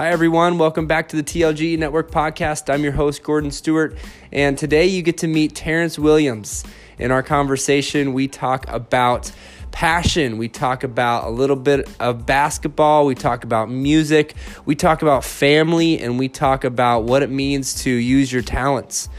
Hi, 0.00 0.08
everyone. 0.08 0.56
Welcome 0.56 0.86
back 0.86 1.10
to 1.10 1.16
the 1.16 1.22
TLG 1.22 1.78
Network 1.78 2.10
podcast. 2.10 2.72
I'm 2.72 2.82
your 2.82 2.92
host, 2.92 3.22
Gordon 3.22 3.50
Stewart, 3.50 3.98
and 4.32 4.56
today 4.56 4.86
you 4.86 5.02
get 5.02 5.18
to 5.18 5.26
meet 5.26 5.54
Terrence 5.54 5.98
Williams. 5.98 6.64
In 6.98 7.10
our 7.10 7.22
conversation, 7.22 8.14
we 8.14 8.26
talk 8.26 8.66
about 8.68 9.30
passion. 9.72 10.38
We 10.38 10.48
talk 10.48 10.84
about 10.84 11.24
a 11.24 11.28
little 11.28 11.54
bit 11.54 11.86
of 12.00 12.24
basketball. 12.24 13.04
We 13.04 13.14
talk 13.14 13.44
about 13.44 13.68
music. 13.68 14.34
We 14.64 14.74
talk 14.74 15.02
about 15.02 15.22
family, 15.22 16.00
and 16.00 16.18
we 16.18 16.30
talk 16.30 16.64
about 16.64 17.04
what 17.04 17.22
it 17.22 17.28
means 17.28 17.82
to 17.82 17.90
use 17.90 18.32
your 18.32 18.40
talents. 18.40 19.10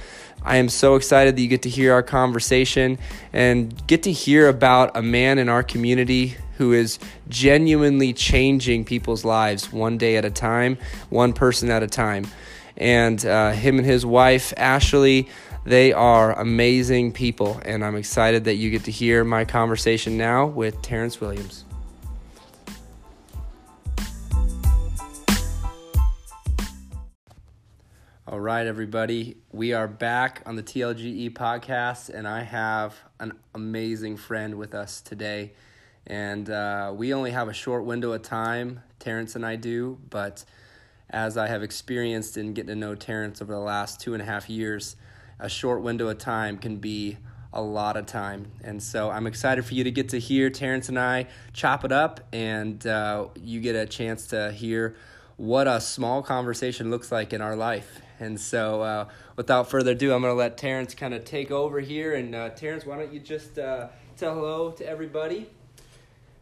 I 0.41 0.55
am 0.55 0.67
so 0.67 0.95
excited 0.95 1.35
that 1.35 1.41
you 1.43 1.47
get 1.47 1.61
to 1.61 1.69
hear 1.69 1.93
our 1.93 2.01
conversation 2.01 2.97
and 3.31 3.85
get 3.85 4.01
to 4.03 4.11
hear 4.11 4.49
about 4.49 4.97
a 4.97 5.03
man 5.03 5.37
in 5.37 5.47
our 5.47 5.61
community 5.61 6.37
who 6.61 6.73
is 6.73 6.99
genuinely 7.27 8.13
changing 8.13 8.85
people's 8.85 9.25
lives 9.25 9.73
one 9.73 9.97
day 9.97 10.15
at 10.15 10.23
a 10.23 10.29
time, 10.29 10.77
one 11.09 11.33
person 11.33 11.71
at 11.71 11.81
a 11.81 11.87
time. 11.87 12.23
And 12.77 13.25
uh, 13.25 13.49
him 13.49 13.79
and 13.79 13.85
his 13.85 14.05
wife, 14.05 14.53
Ashley, 14.57 15.27
they 15.65 15.91
are 15.91 16.39
amazing 16.39 17.13
people. 17.13 17.59
And 17.65 17.83
I'm 17.83 17.95
excited 17.95 18.43
that 18.43 18.57
you 18.57 18.69
get 18.69 18.83
to 18.83 18.91
hear 18.91 19.23
my 19.23 19.43
conversation 19.43 20.19
now 20.19 20.45
with 20.45 20.79
Terrence 20.83 21.19
Williams. 21.19 21.65
All 28.27 28.39
right, 28.39 28.67
everybody. 28.67 29.37
We 29.51 29.73
are 29.73 29.87
back 29.87 30.43
on 30.45 30.57
the 30.57 30.63
TLGE 30.63 31.33
podcast, 31.33 32.09
and 32.09 32.27
I 32.27 32.43
have 32.43 32.99
an 33.19 33.33
amazing 33.55 34.17
friend 34.17 34.59
with 34.59 34.75
us 34.75 35.01
today. 35.01 35.53
And 36.07 36.49
uh, 36.49 36.93
we 36.95 37.13
only 37.13 37.31
have 37.31 37.47
a 37.47 37.53
short 37.53 37.85
window 37.85 38.11
of 38.11 38.23
time, 38.23 38.81
Terrence 38.99 39.35
and 39.35 39.45
I 39.45 39.55
do, 39.55 39.99
but 40.09 40.43
as 41.09 41.37
I 41.37 41.47
have 41.47 41.61
experienced 41.61 42.37
in 42.37 42.53
getting 42.53 42.69
to 42.69 42.75
know 42.75 42.95
Terrence 42.95 43.41
over 43.41 43.53
the 43.53 43.59
last 43.59 43.99
two 43.99 44.13
and 44.13 44.21
a 44.21 44.25
half 44.25 44.49
years, 44.49 44.95
a 45.39 45.49
short 45.49 45.81
window 45.81 46.07
of 46.07 46.17
time 46.17 46.57
can 46.57 46.77
be 46.77 47.17
a 47.53 47.61
lot 47.61 47.97
of 47.97 48.05
time. 48.05 48.51
And 48.63 48.81
so 48.81 49.09
I'm 49.09 49.27
excited 49.27 49.65
for 49.65 49.73
you 49.73 49.83
to 49.83 49.91
get 49.91 50.09
to 50.09 50.19
hear 50.19 50.49
Terrence 50.49 50.87
and 50.89 50.97
I 50.97 51.27
chop 51.53 51.83
it 51.83 51.91
up, 51.91 52.21
and 52.31 52.85
uh, 52.87 53.27
you 53.41 53.59
get 53.59 53.75
a 53.75 53.85
chance 53.85 54.27
to 54.27 54.51
hear 54.51 54.95
what 55.37 55.67
a 55.67 55.81
small 55.81 56.21
conversation 56.21 56.89
looks 56.89 57.11
like 57.11 57.33
in 57.33 57.41
our 57.41 57.55
life. 57.55 58.01
And 58.19 58.39
so, 58.39 58.81
uh, 58.83 59.09
without 59.35 59.69
further 59.71 59.91
ado, 59.91 60.13
I'm 60.13 60.21
going 60.21 60.31
to 60.31 60.37
let 60.37 60.55
Terrence 60.55 60.93
kind 60.93 61.13
of 61.15 61.25
take 61.25 61.49
over 61.49 61.79
here. 61.79 62.13
And 62.13 62.35
uh, 62.35 62.49
Terrence, 62.49 62.85
why 62.85 62.97
don't 62.97 63.11
you 63.11 63.19
just 63.19 63.57
uh, 63.57 63.87
tell 64.15 64.35
hello 64.35 64.71
to 64.71 64.87
everybody? 64.87 65.49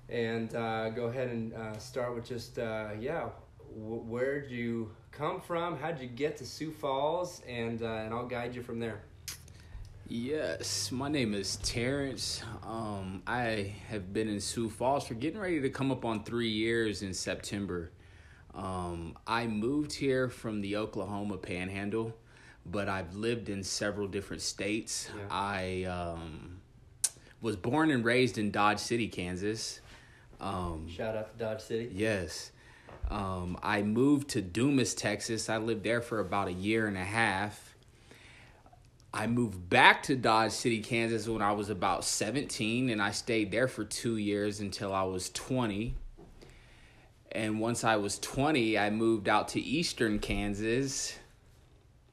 And 0.10 0.56
uh, 0.56 0.90
go 0.90 1.06
ahead 1.06 1.30
and 1.30 1.54
uh, 1.54 1.78
start 1.78 2.16
with 2.16 2.26
just, 2.26 2.58
uh, 2.58 2.90
yeah, 3.00 3.30
w- 3.76 4.02
where'd 4.02 4.50
you 4.50 4.92
come 5.12 5.40
from? 5.40 5.78
How'd 5.78 6.00
you 6.00 6.08
get 6.08 6.38
to 6.38 6.46
Sioux 6.46 6.72
Falls? 6.72 7.42
And, 7.48 7.82
and 7.82 8.14
I'll 8.14 8.28
guide 8.28 8.56
you 8.56 8.64
from 8.64 8.80
there. 8.80 9.02
Yes, 10.08 10.92
my 10.92 11.08
name 11.08 11.36
is 11.36 11.58
Terrence. 11.58 12.42
Um, 12.64 13.22
I 13.28 13.76
have 13.90 14.12
been 14.12 14.28
in 14.28 14.40
Sioux 14.40 14.68
Falls 14.68 15.06
for 15.06 15.14
getting 15.14 15.40
ready 15.40 15.62
to 15.62 15.70
come 15.70 15.92
up 15.92 16.04
on 16.04 16.24
three 16.24 16.50
years 16.50 17.04
in 17.04 17.14
September. 17.14 17.92
Um, 18.56 19.16
I 19.28 19.46
moved 19.46 19.94
here 19.94 20.28
from 20.28 20.62
the 20.62 20.78
Oklahoma 20.78 21.38
Panhandle, 21.38 22.18
but 22.66 22.90
I've 22.90 23.14
lived 23.14 23.50
in 23.50 23.64
several 23.64 24.08
different 24.08 24.42
states. 24.42 25.12
Yeah. 25.16 25.24
I 25.30 25.84
um, 25.84 26.62
was 27.40 27.56
born 27.56 27.92
and 27.92 28.04
raised 28.04 28.40
in 28.40 28.50
Dodge 28.50 28.80
City, 28.80 29.08
Kansas. 29.08 29.80
Um, 30.40 30.88
Shout 30.90 31.16
out 31.16 31.38
to 31.38 31.44
Dodge 31.44 31.62
City. 31.62 31.90
Yes. 31.94 32.52
Um, 33.10 33.58
I 33.64 33.82
moved 33.82 34.30
to 34.30 34.42
Dumas, 34.42 34.94
Texas. 34.94 35.50
I 35.50 35.58
lived 35.58 35.84
there 35.84 36.02
for 36.02 36.20
about 36.20 36.48
a 36.48 36.54
year 36.54 36.88
and 36.88 36.98
a 36.98 37.04
half. 37.04 37.76
I 39.12 39.26
moved 39.26 39.70
back 39.70 40.04
to 40.04 40.16
Dodge 40.16 40.52
City, 40.52 40.82
Kansas 40.82 41.28
when 41.28 41.42
I 41.42 41.52
was 41.54 41.72
about 41.72 42.04
17, 42.04 42.90
and 42.90 43.02
I 43.02 43.10
stayed 43.12 43.52
there 43.52 43.68
for 43.68 43.84
two 43.84 44.18
years 44.18 44.60
until 44.60 44.94
I 44.94 45.04
was 45.04 45.32
20. 45.32 45.96
And 47.32 47.60
once 47.60 47.84
I 47.84 47.96
was 47.96 48.20
20, 48.20 48.78
I 48.78 48.92
moved 48.92 49.28
out 49.28 49.50
to 49.50 49.60
eastern 49.60 50.20
Kansas 50.20 51.18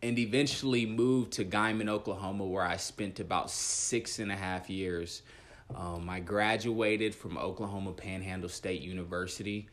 and 0.02 0.18
eventually 0.18 0.86
moved 0.86 1.32
to 1.34 1.44
Guymon, 1.44 1.88
Oklahoma, 1.88 2.44
where 2.44 2.64
I 2.64 2.76
spent 2.76 3.20
about 3.20 3.50
six 3.50 4.18
and 4.18 4.32
a 4.32 4.36
half 4.36 4.70
years. 4.70 5.22
Um, 5.74 6.08
I 6.08 6.20
graduated 6.20 7.14
from 7.14 7.36
Oklahoma 7.36 7.92
Panhandle 7.92 8.48
State 8.48 8.82
University. 8.82 9.68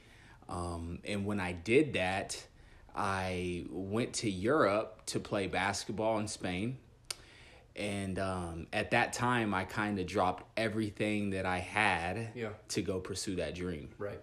Um, 0.50 1.00
and 1.06 1.26
when 1.26 1.40
I 1.40 1.52
did 1.54 1.94
that, 1.94 2.42
I 2.96 3.66
went 3.70 4.14
to 4.14 4.30
Europe 4.30 5.04
to 5.08 5.20
play 5.20 5.48
basketball 5.48 6.20
in 6.20 6.28
Spain. 6.28 6.78
And 7.76 8.20
um, 8.20 8.68
at 8.72 8.92
that 8.92 9.14
time, 9.14 9.54
I 9.54 9.64
kind 9.64 10.00
of 10.00 10.06
dropped 10.06 10.44
everything 10.58 11.31
that 11.31 11.46
I 11.46 11.58
had 11.58 12.31
yeah. 12.36 12.50
to 12.70 12.81
go 12.81 13.00
pursue 13.00 13.38
that 13.38 13.56
dream. 13.56 13.90
Right. 13.98 14.20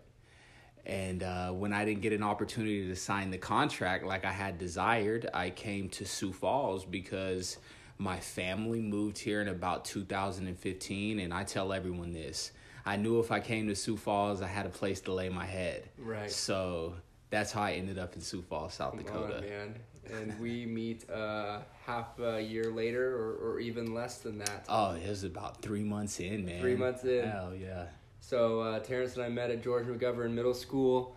And 0.87 1.23
uh, 1.23 1.51
when 1.51 1.73
I 1.73 1.85
didn't 1.85 2.01
get 2.01 2.13
an 2.13 2.23
opportunity 2.23 2.87
to 2.89 2.97
sign 2.97 3.31
the 3.31 3.39
contract 3.39 4.05
like 4.05 4.25
I 4.25 4.33
had 4.33 4.59
desired, 4.59 5.29
I 5.35 5.51
came 5.51 5.89
to 5.91 6.07
Sioux 6.07 6.33
Falls 6.33 6.85
because 6.85 7.59
my 8.01 8.19
family 8.19 8.81
moved 8.81 9.19
here 9.19 9.43
in 9.43 9.49
about 9.49 9.85
2015. 9.85 11.21
And 11.21 11.35
I 11.35 11.45
tell 11.45 11.73
everyone 11.73 12.13
this 12.13 12.51
I 12.87 12.97
knew 12.97 13.21
if 13.21 13.31
I 13.31 13.41
came 13.41 13.69
to 13.69 13.77
Sioux 13.77 13.97
Falls, 13.97 14.41
I 14.41 14.47
had 14.47 14.65
a 14.65 14.71
place 14.71 15.03
to 15.03 15.13
lay 15.13 15.29
my 15.29 15.45
head. 15.45 15.89
Right. 15.99 16.31
So 16.31 16.95
that's 17.29 17.53
how 17.53 17.63
I 17.63 17.73
ended 17.73 17.99
up 17.99 18.15
in 18.17 18.23
Sioux 18.23 18.41
Falls, 18.41 18.75
South 18.75 18.95
Come 18.95 19.05
Dakota. 19.05 19.37
On, 19.37 19.41
man. 19.43 19.79
And 20.11 20.41
we 20.41 20.65
meet 20.65 21.09
uh, 21.11 21.59
half 21.85 22.19
a 22.19 22.41
year 22.41 22.73
later, 22.73 23.15
or, 23.15 23.53
or 23.53 23.61
even 23.61 23.95
less 23.95 24.19
than 24.19 24.39
that. 24.39 24.65
Oh, 24.69 24.93
it 24.93 25.09
was 25.09 25.23
about 25.23 25.61
three 25.61 25.85
months 25.85 26.19
in, 26.21 26.47
man. 26.47 26.61
Three 26.61 26.75
months 26.75 27.05
in. 27.05 27.29
Hell 27.29 27.55
yeah. 27.55 27.85
So 28.21 28.61
uh, 28.61 28.79
Terrence 28.81 29.15
and 29.17 29.25
I 29.25 29.29
met 29.29 29.51
at 29.51 29.63
George 29.63 29.87
McGovern 29.87 30.33
Middle 30.33 30.55
School, 30.55 31.17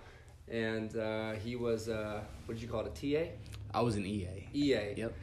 and 0.49 0.95
uh, 0.97 1.31
he 1.31 1.55
was 1.55 1.87
uh, 1.89 2.21
what 2.45 2.55
did 2.55 2.61
you 2.61 2.67
call 2.67 2.81
it? 2.81 3.01
A 3.01 3.25
TA? 3.25 3.31
I 3.73 3.81
was 3.81 3.95
an 3.95 4.05
EA. 4.05 4.47
EA. 4.53 4.93
Yep. 4.97 5.13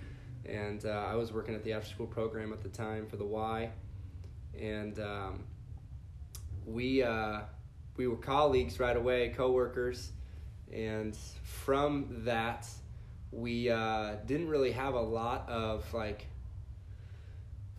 And 0.51 0.85
uh, 0.85 1.07
I 1.09 1.15
was 1.15 1.33
working 1.33 1.55
at 1.55 1.63
the 1.63 1.73
after 1.75 1.89
school 1.89 2.07
program 2.07 2.53
at 2.53 2.61
the 2.63 2.69
time 2.69 3.07
for 3.07 3.17
the 3.17 3.25
Y, 3.25 3.71
and 4.59 4.99
um, 4.99 5.45
we 6.67 7.03
uh, 7.03 7.41
we 7.97 8.09
were 8.09 8.17
colleagues 8.17 8.81
right 8.81 8.97
away, 8.97 9.29
coworkers, 9.29 10.11
and 10.73 11.17
from 11.43 12.25
that 12.25 12.67
we 13.33 13.71
uh, 13.71 14.17
didn't 14.27 14.49
really 14.49 14.73
have 14.73 14.95
a 14.95 15.01
lot 15.01 15.49
of 15.49 15.93
like 15.95 16.27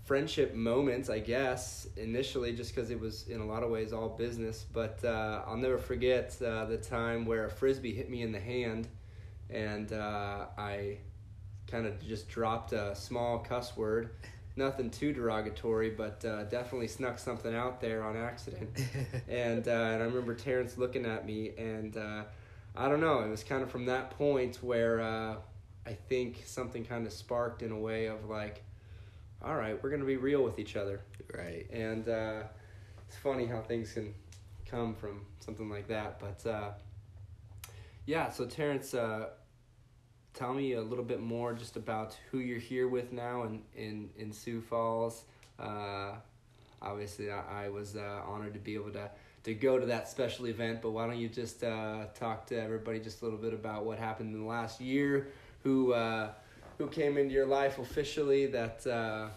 friendship 0.06 0.54
moments, 0.54 1.10
I 1.10 1.20
guess, 1.20 1.88
initially, 1.98 2.54
just 2.54 2.74
because 2.74 2.90
it 2.90 3.00
was 3.00 3.28
in 3.28 3.40
a 3.40 3.46
lot 3.46 3.64
of 3.64 3.70
ways 3.70 3.94
all 3.94 4.10
business. 4.10 4.66
But 4.74 5.04
uh, 5.04 5.44
I'll 5.46 5.58
never 5.58 5.78
forget 5.78 6.36
uh, 6.42 6.66
the 6.66 6.78
time 6.78 7.26
where 7.26 7.46
a 7.46 7.50
frisbee 7.50 7.94
hit 7.94 8.10
me 8.10 8.22
in 8.22 8.32
the 8.32 8.40
hand, 8.40 8.88
and 9.50 9.92
uh, 9.92 10.48
I 10.58 10.98
kind 11.72 11.86
of 11.86 12.06
just 12.06 12.30
dropped 12.30 12.74
a 12.74 12.96
small 12.96 13.40
cuss 13.40 13.76
word. 13.78 14.12
Nothing 14.56 14.90
too 14.90 15.14
derogatory, 15.14 15.92
but 15.92 16.24
uh, 16.26 16.44
definitely 16.44 16.90
snuck 16.90 17.18
something 17.18 17.56
out 17.56 17.80
there 17.80 18.04
on 18.04 18.18
accident. 18.18 18.70
and 19.30 19.68
uh, 19.68 19.72
and 19.72 20.04
I 20.04 20.06
remember 20.06 20.36
Terrence 20.36 20.78
looking 20.78 21.06
at 21.06 21.26
me, 21.26 21.52
and 21.58 21.96
uh, 21.96 22.24
I 22.76 22.90
don't 22.90 23.00
know. 23.00 23.22
It 23.22 23.30
was 23.30 23.44
kind 23.44 23.64
of 23.64 23.72
from 23.72 23.86
that 23.86 24.12
point 24.12 24.58
where 24.62 25.02
I 25.02 25.94
think 26.10 26.44
something 26.46 26.84
kind 26.84 27.08
of 27.08 27.14
sparked 27.14 27.64
in 27.64 27.72
a 27.72 27.80
way 27.80 28.08
of 28.08 28.30
like 28.30 28.64
all 29.44 29.56
right, 29.56 29.82
we're 29.82 29.90
going 29.90 30.02
to 30.02 30.08
be 30.08 30.18
real 30.18 30.44
with 30.44 30.60
each 30.60 30.76
other. 30.76 31.02
Right. 31.34 31.68
And 31.72 32.08
uh, 32.08 32.44
it's 33.08 33.18
funny 33.18 33.46
how 33.46 33.62
things 33.62 33.94
can 33.94 34.14
come 34.66 34.94
from 34.94 35.26
something 35.40 35.70
like 35.70 35.88
that. 35.88 36.20
But 36.20 36.50
uh, 36.50 36.72
yeah, 38.06 38.30
so 38.30 38.46
Terrence, 38.46 38.94
uh, 38.94 39.30
tell 40.34 40.54
me 40.54 40.74
a 40.74 40.82
little 40.82 41.04
bit 41.04 41.22
more 41.22 41.54
just 41.54 41.76
about 41.76 42.18
who 42.32 42.40
you're 42.40 42.60
here 42.60 42.88
with 42.88 43.12
now 43.12 43.44
in, 43.44 43.62
in, 43.76 44.10
in 44.18 44.32
Sioux 44.32 44.62
Falls. 44.62 45.24
Uh, 45.60 46.14
obviously, 46.82 47.32
I, 47.32 47.66
I 47.66 47.70
was 47.70 47.96
uh, 47.96 48.22
honored 48.26 48.54
to 48.54 48.60
be 48.60 48.76
able 48.76 48.92
to, 48.92 49.10
to 49.44 49.54
go 49.54 49.80
to 49.80 49.86
that 49.88 50.10
special 50.10 50.48
event, 50.48 50.82
but 50.82 50.92
why 50.92 51.08
don't 51.08 51.20
you 51.20 51.30
just 51.30 51.64
uh, 51.64 52.06
talk 52.14 52.46
to 52.48 52.62
everybody 52.62 53.00
just 53.00 53.22
a 53.22 53.26
little 53.26 53.40
bit 53.40 53.54
about 53.54 53.86
what 53.86 54.00
happened 54.00 54.34
in 54.34 54.42
the 54.42 54.48
last 54.48 54.82
year, 54.82 55.28
who 55.64 55.94
who 56.82 56.88
came 56.88 57.18
into 57.18 57.32
your 57.32 57.46
life 57.46 57.78
officially 57.78 58.48
that 58.48 58.86
uh, 58.88 59.28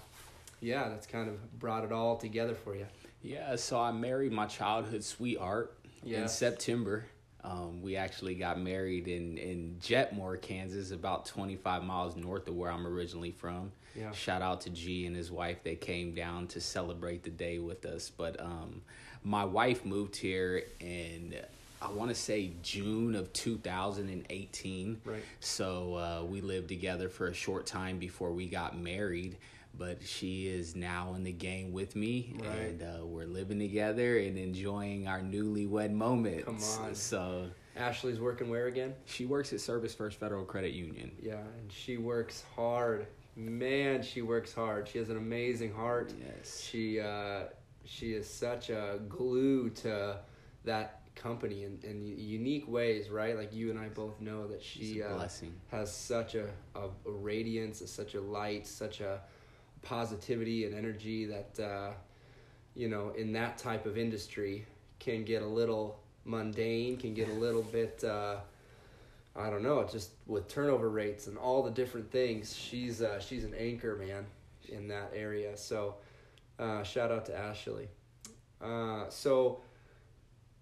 yeah 0.61 0.89
that's 0.89 1.07
kind 1.07 1.29
of 1.29 1.59
brought 1.59 1.85
it 1.85 1.93
all 1.93 2.17
together 2.17 2.55
for 2.55 2.75
you 2.75 2.87
yeah 3.23 3.55
so 3.55 3.79
i 3.79 3.93
married 3.93 4.33
my 4.33 4.47
childhood 4.47 5.05
sweetheart 5.05 5.77
yes. 6.03 6.23
in 6.23 6.29
september 6.29 7.05
um, 7.45 7.83
we 7.83 7.97
actually 7.97 8.35
got 8.35 8.59
married 8.59 9.07
in, 9.07 9.37
in 9.37 9.77
Jetmore, 9.81 10.41
Kansas, 10.41 10.91
about 10.91 11.27
25 11.27 11.85
miles 11.85 12.17
north 12.17 12.49
of 12.49 12.57
where 12.57 12.71
I'm 12.71 12.87
originally 12.87 13.33
from. 13.33 13.71
Yeah. 13.95 14.13
Shout 14.13 14.43
out 14.43 14.63
to 14.63 14.71
G 14.71 15.07
and 15.07 15.15
his 15.15 15.31
wife. 15.31 15.63
They 15.63 15.77
came 15.77 16.15
down 16.15 16.47
to 16.49 16.61
celebrate 16.61 17.23
the 17.23 17.31
day 17.31 17.59
with 17.59 17.85
us. 17.85 18.11
But 18.11 18.41
um, 18.41 18.83
my 19.23 19.45
wife 19.45 19.85
moved 19.85 20.17
here 20.17 20.65
in 20.81 21.37
I 21.83 21.91
want 21.91 22.09
to 22.09 22.15
say 22.15 22.53
June 22.63 23.15
of 23.15 23.31
2018. 23.35 25.01
Right. 25.05 25.23
So 25.41 25.95
uh, 25.95 26.25
we 26.25 26.41
lived 26.41 26.69
together 26.69 27.11
for 27.11 27.27
a 27.27 27.35
short 27.35 27.67
time 27.67 27.99
before 27.99 28.33
we 28.33 28.47
got 28.47 28.79
married. 28.79 29.37
But 29.77 30.03
she 30.03 30.47
is 30.47 30.77
now 30.77 31.15
in 31.15 31.25
the 31.25 31.33
game 31.33 31.73
with 31.73 31.97
me, 31.97 32.35
Right. 32.39 32.49
and 32.49 32.83
uh, 32.83 33.05
we're 33.05 33.27
living 33.27 33.59
together 33.59 34.19
and 34.19 34.39
enjoying 34.39 35.09
our 35.09 35.21
newlywed 35.21 35.91
moments. 35.93 36.45
Come 36.77 36.87
on. 36.87 36.95
So 36.95 37.51
Ashley's 37.77 38.21
working 38.21 38.49
where 38.49 38.67
again? 38.69 38.95
she 39.05 39.27
works 39.27 39.53
at 39.53 39.61
Service 39.61 39.93
First 39.95 40.21
Federal 40.21 40.45
Credit 40.45 40.73
Union. 40.73 41.11
Yeah, 41.21 41.39
and 41.59 41.73
she 41.73 41.97
works 41.97 42.45
hard. 42.55 43.07
Man, 43.37 44.01
she 44.03 44.23
works 44.23 44.55
hard. 44.55 44.87
She 44.89 44.99
has 44.99 45.11
an 45.11 45.17
amazing 45.17 45.73
heart. 45.73 46.13
Yes. 46.25 46.61
She 46.61 47.01
uh, 47.01 47.45
she 47.85 48.13
is 48.13 48.29
such 48.29 48.71
a 48.71 49.01
glue 49.09 49.71
to 49.71 50.19
that 50.65 51.01
company 51.17 51.65
in, 51.65 51.79
in 51.83 52.05
unique 52.17 52.67
ways, 52.69 53.11
right? 53.11 53.37
Like 53.37 53.53
you 53.53 53.71
and 53.71 53.79
I 53.79 53.89
both 53.89 54.21
know 54.21 54.47
that 54.47 54.63
she 54.63 55.03
uh, 55.03 55.27
has 55.71 55.93
such 55.93 56.35
a, 56.37 56.47
a, 56.77 56.85
a 57.07 57.11
radiance, 57.11 57.83
such 57.91 58.15
a 58.15 58.21
light, 58.21 58.67
such 58.69 59.01
a 59.01 59.21
positivity 59.85 60.65
and 60.65 60.75
energy 60.75 61.27
that 61.27 61.61
uh, 61.63 61.93
you 62.75 62.89
know 62.89 63.11
in 63.11 63.33
that 63.33 63.59
type 63.59 63.87
of 63.87 63.97
industry 63.97 64.67
can 64.99 65.25
get 65.25 65.43
a 65.43 65.47
little 65.47 66.01
mundane, 66.25 66.97
can 66.97 67.15
get 67.15 67.29
a 67.29 67.33
little 67.33 67.63
bit 67.63 68.03
uh, 68.03 68.37
I 69.37 69.51
don't 69.51 69.63
know, 69.63 69.85
just 69.85 70.11
with 70.27 70.47
turnover 70.47 70.89
rates 70.89 71.27
and 71.27 71.37
all 71.37 71.63
the 71.63 71.71
different 71.71 72.11
things. 72.11 72.57
She's 72.57 73.03
uh, 73.03 73.19
she's 73.19 73.45
an 73.45 73.55
anchor 73.55 73.97
man 73.97 74.27
in 74.69 74.89
that 74.89 75.13
area. 75.15 75.57
So 75.57 75.97
uh, 76.59 76.85
shout 76.85 77.11
out 77.11 77.27
to 77.27 77.37
Ashley. 77.37 77.89
Uh, 78.61 79.09
so 79.09 79.61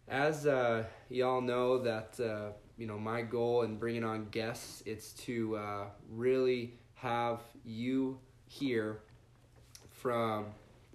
as 0.08 0.46
uh, 0.46 0.84
y'all 1.10 1.42
know 1.42 1.78
that 1.78 2.18
uh, 2.18 2.52
you 2.78 2.86
know 2.86 2.98
my 2.98 3.22
goal 3.22 3.62
in 3.62 3.76
bringing 3.76 4.04
on 4.04 4.28
guests 4.30 4.82
it's 4.86 5.12
to 5.12 5.56
uh, 5.56 5.84
really 6.10 6.74
have 6.94 7.40
you 7.64 8.18
hear 8.46 9.00
from 10.02 10.46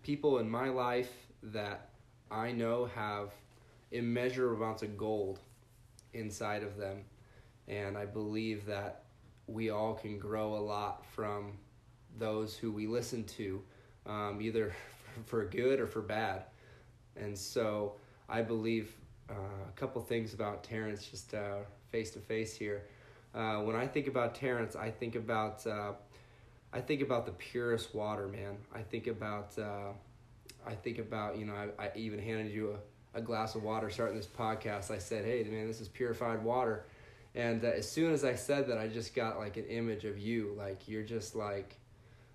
people 0.03 0.39
in 0.39 0.49
my 0.49 0.67
life 0.67 1.11
that 1.41 1.91
I 2.29 2.51
know 2.51 2.85
have 2.93 3.31
immeasurable 3.91 4.61
amounts 4.61 4.83
of 4.83 4.97
gold 4.97 5.39
inside 6.13 6.61
of 6.61 6.75
them 6.75 7.05
and 7.69 7.97
I 7.97 8.05
believe 8.05 8.65
that 8.65 9.03
we 9.47 9.69
all 9.69 9.93
can 9.93 10.19
grow 10.19 10.55
a 10.55 10.59
lot 10.59 11.05
from 11.05 11.53
those 12.17 12.57
who 12.57 12.69
we 12.69 12.85
listen 12.85 13.23
to 13.23 13.61
um, 14.05 14.39
either 14.41 14.75
for 15.25 15.45
good 15.45 15.79
or 15.79 15.87
for 15.87 16.01
bad 16.01 16.43
and 17.15 17.37
so 17.37 17.93
I 18.27 18.41
believe 18.41 18.93
uh, 19.29 19.33
a 19.33 19.71
couple 19.77 20.01
things 20.01 20.33
about 20.33 20.65
Terrence 20.65 21.05
just 21.05 21.33
face 21.91 22.11
to 22.11 22.19
face 22.19 22.55
here. 22.55 22.83
Uh, 23.33 23.57
when 23.57 23.75
I 23.75 23.87
think 23.87 24.07
about 24.07 24.35
Terrence, 24.35 24.75
I 24.75 24.89
think 24.91 25.15
about 25.15 25.65
uh, 25.65 25.93
I 26.73 26.81
think 26.81 27.01
about 27.01 27.25
the 27.25 27.31
purest 27.31 27.95
water, 27.95 28.27
man. 28.27 28.57
I 28.73 28.81
think 28.81 29.07
about 29.07 29.57
uh, 29.57 29.91
I 30.65 30.75
think 30.75 30.99
about 30.99 31.37
you 31.37 31.45
know 31.45 31.53
I, 31.53 31.85
I 31.85 31.91
even 31.95 32.19
handed 32.19 32.51
you 32.51 32.77
a, 33.13 33.19
a 33.19 33.21
glass 33.21 33.55
of 33.55 33.63
water 33.63 33.89
starting 33.89 34.17
this 34.17 34.27
podcast. 34.27 34.91
I 34.91 34.97
said, 34.97 35.25
hey 35.25 35.43
man, 35.43 35.67
this 35.67 35.81
is 35.81 35.87
purified 35.87 36.43
water, 36.43 36.85
and 37.35 37.63
uh, 37.63 37.69
as 37.69 37.89
soon 37.89 38.13
as 38.13 38.23
I 38.25 38.35
said 38.35 38.67
that, 38.67 38.77
I 38.77 38.87
just 38.87 39.15
got 39.15 39.37
like 39.37 39.57
an 39.57 39.65
image 39.65 40.05
of 40.05 40.17
you, 40.17 40.53
like 40.57 40.87
you're 40.87 41.03
just 41.03 41.35
like 41.35 41.77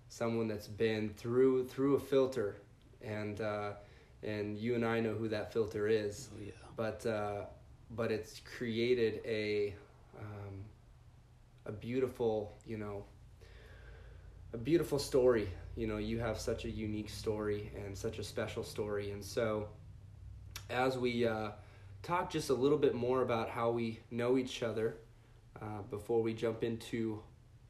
someone 0.08 0.48
that's 0.48 0.68
been 0.68 1.10
through 1.10 1.68
through 1.68 1.96
a 1.96 2.00
filter, 2.00 2.56
and 3.02 3.40
uh, 3.40 3.72
and 4.22 4.56
you 4.56 4.74
and 4.74 4.84
I 4.84 5.00
know 5.00 5.14
who 5.14 5.28
that 5.28 5.52
filter 5.52 5.88
is 5.88 6.30
Oh 6.34 6.42
yeah. 6.42 6.52
but 6.76 7.04
uh, 7.06 7.42
but 7.90 8.10
it's 8.10 8.40
created 8.56 9.20
a 9.26 9.74
um, 10.18 10.64
a 11.66 11.72
beautiful 11.72 12.56
you 12.66 12.78
know 12.78 13.04
a 14.52 14.58
beautiful 14.58 14.98
story 14.98 15.48
you 15.76 15.86
know 15.86 15.96
you 15.96 16.18
have 16.18 16.38
such 16.38 16.64
a 16.64 16.70
unique 16.70 17.08
story 17.08 17.70
and 17.84 17.96
such 17.96 18.18
a 18.18 18.24
special 18.24 18.62
story 18.62 19.10
and 19.10 19.24
so 19.24 19.68
as 20.68 20.98
we 20.98 21.26
uh, 21.26 21.50
talk 22.02 22.30
just 22.30 22.50
a 22.50 22.54
little 22.54 22.78
bit 22.78 22.94
more 22.94 23.22
about 23.22 23.48
how 23.48 23.70
we 23.70 24.00
know 24.10 24.36
each 24.36 24.62
other 24.62 24.96
uh, 25.60 25.82
before 25.90 26.22
we 26.22 26.34
jump 26.34 26.62
into 26.62 27.22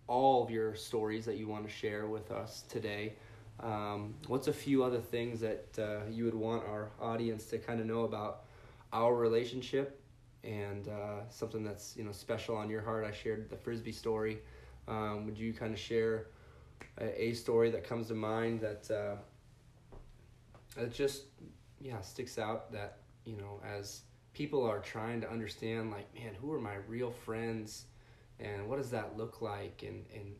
all 0.08 0.42
of 0.42 0.50
your 0.50 0.74
stories 0.74 1.24
that 1.24 1.36
you 1.36 1.46
want 1.46 1.64
to 1.64 1.70
share 1.72 2.06
with 2.06 2.30
us 2.30 2.64
today 2.68 3.14
um, 3.60 4.14
what's 4.26 4.48
a 4.48 4.52
few 4.52 4.82
other 4.82 5.00
things 5.00 5.40
that 5.40 5.68
uh, 5.78 6.10
you 6.10 6.24
would 6.24 6.34
want 6.34 6.64
our 6.64 6.90
audience 7.00 7.44
to 7.46 7.58
kind 7.58 7.80
of 7.80 7.86
know 7.86 8.02
about 8.02 8.44
our 8.92 9.14
relationship 9.14 10.00
and 10.44 10.88
uh, 10.88 11.28
something 11.30 11.62
that's 11.62 11.96
you 11.96 12.04
know 12.04 12.12
special 12.12 12.56
on 12.56 12.68
your 12.68 12.82
heart. 12.82 13.04
I 13.04 13.12
shared 13.12 13.48
the 13.48 13.56
frisbee 13.56 13.92
story. 13.92 14.38
Um, 14.88 15.24
would 15.26 15.38
you 15.38 15.52
kind 15.52 15.72
of 15.72 15.78
share 15.78 16.26
a, 16.98 17.24
a 17.24 17.34
story 17.34 17.70
that 17.70 17.84
comes 17.84 18.08
to 18.08 18.14
mind 18.14 18.60
that 18.60 18.90
uh, 18.90 19.16
that 20.76 20.92
just 20.92 21.24
yeah 21.80 22.00
sticks 22.00 22.38
out 22.38 22.72
that 22.72 22.98
you 23.24 23.36
know 23.36 23.60
as 23.76 24.02
people 24.32 24.64
are 24.64 24.78
trying 24.80 25.20
to 25.20 25.30
understand 25.30 25.90
like 25.90 26.12
man 26.14 26.34
who 26.40 26.52
are 26.52 26.60
my 26.60 26.76
real 26.88 27.10
friends 27.10 27.84
and 28.40 28.68
what 28.68 28.76
does 28.78 28.90
that 28.90 29.16
look 29.16 29.42
like 29.42 29.84
and 29.86 30.04
and 30.14 30.34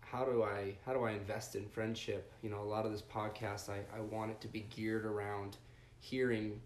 how 0.00 0.24
do 0.24 0.42
I 0.42 0.76
how 0.86 0.92
do 0.92 1.02
I 1.02 1.12
invest 1.12 1.56
in 1.56 1.66
friendship? 1.66 2.32
You 2.42 2.50
know, 2.50 2.60
a 2.60 2.64
lot 2.64 2.86
of 2.86 2.92
this 2.92 3.02
podcast 3.02 3.68
I, 3.68 3.80
I 3.94 4.00
want 4.00 4.30
it 4.30 4.40
to 4.42 4.48
be 4.48 4.60
geared 4.70 5.04
around 5.04 5.56
hearing 5.98 6.60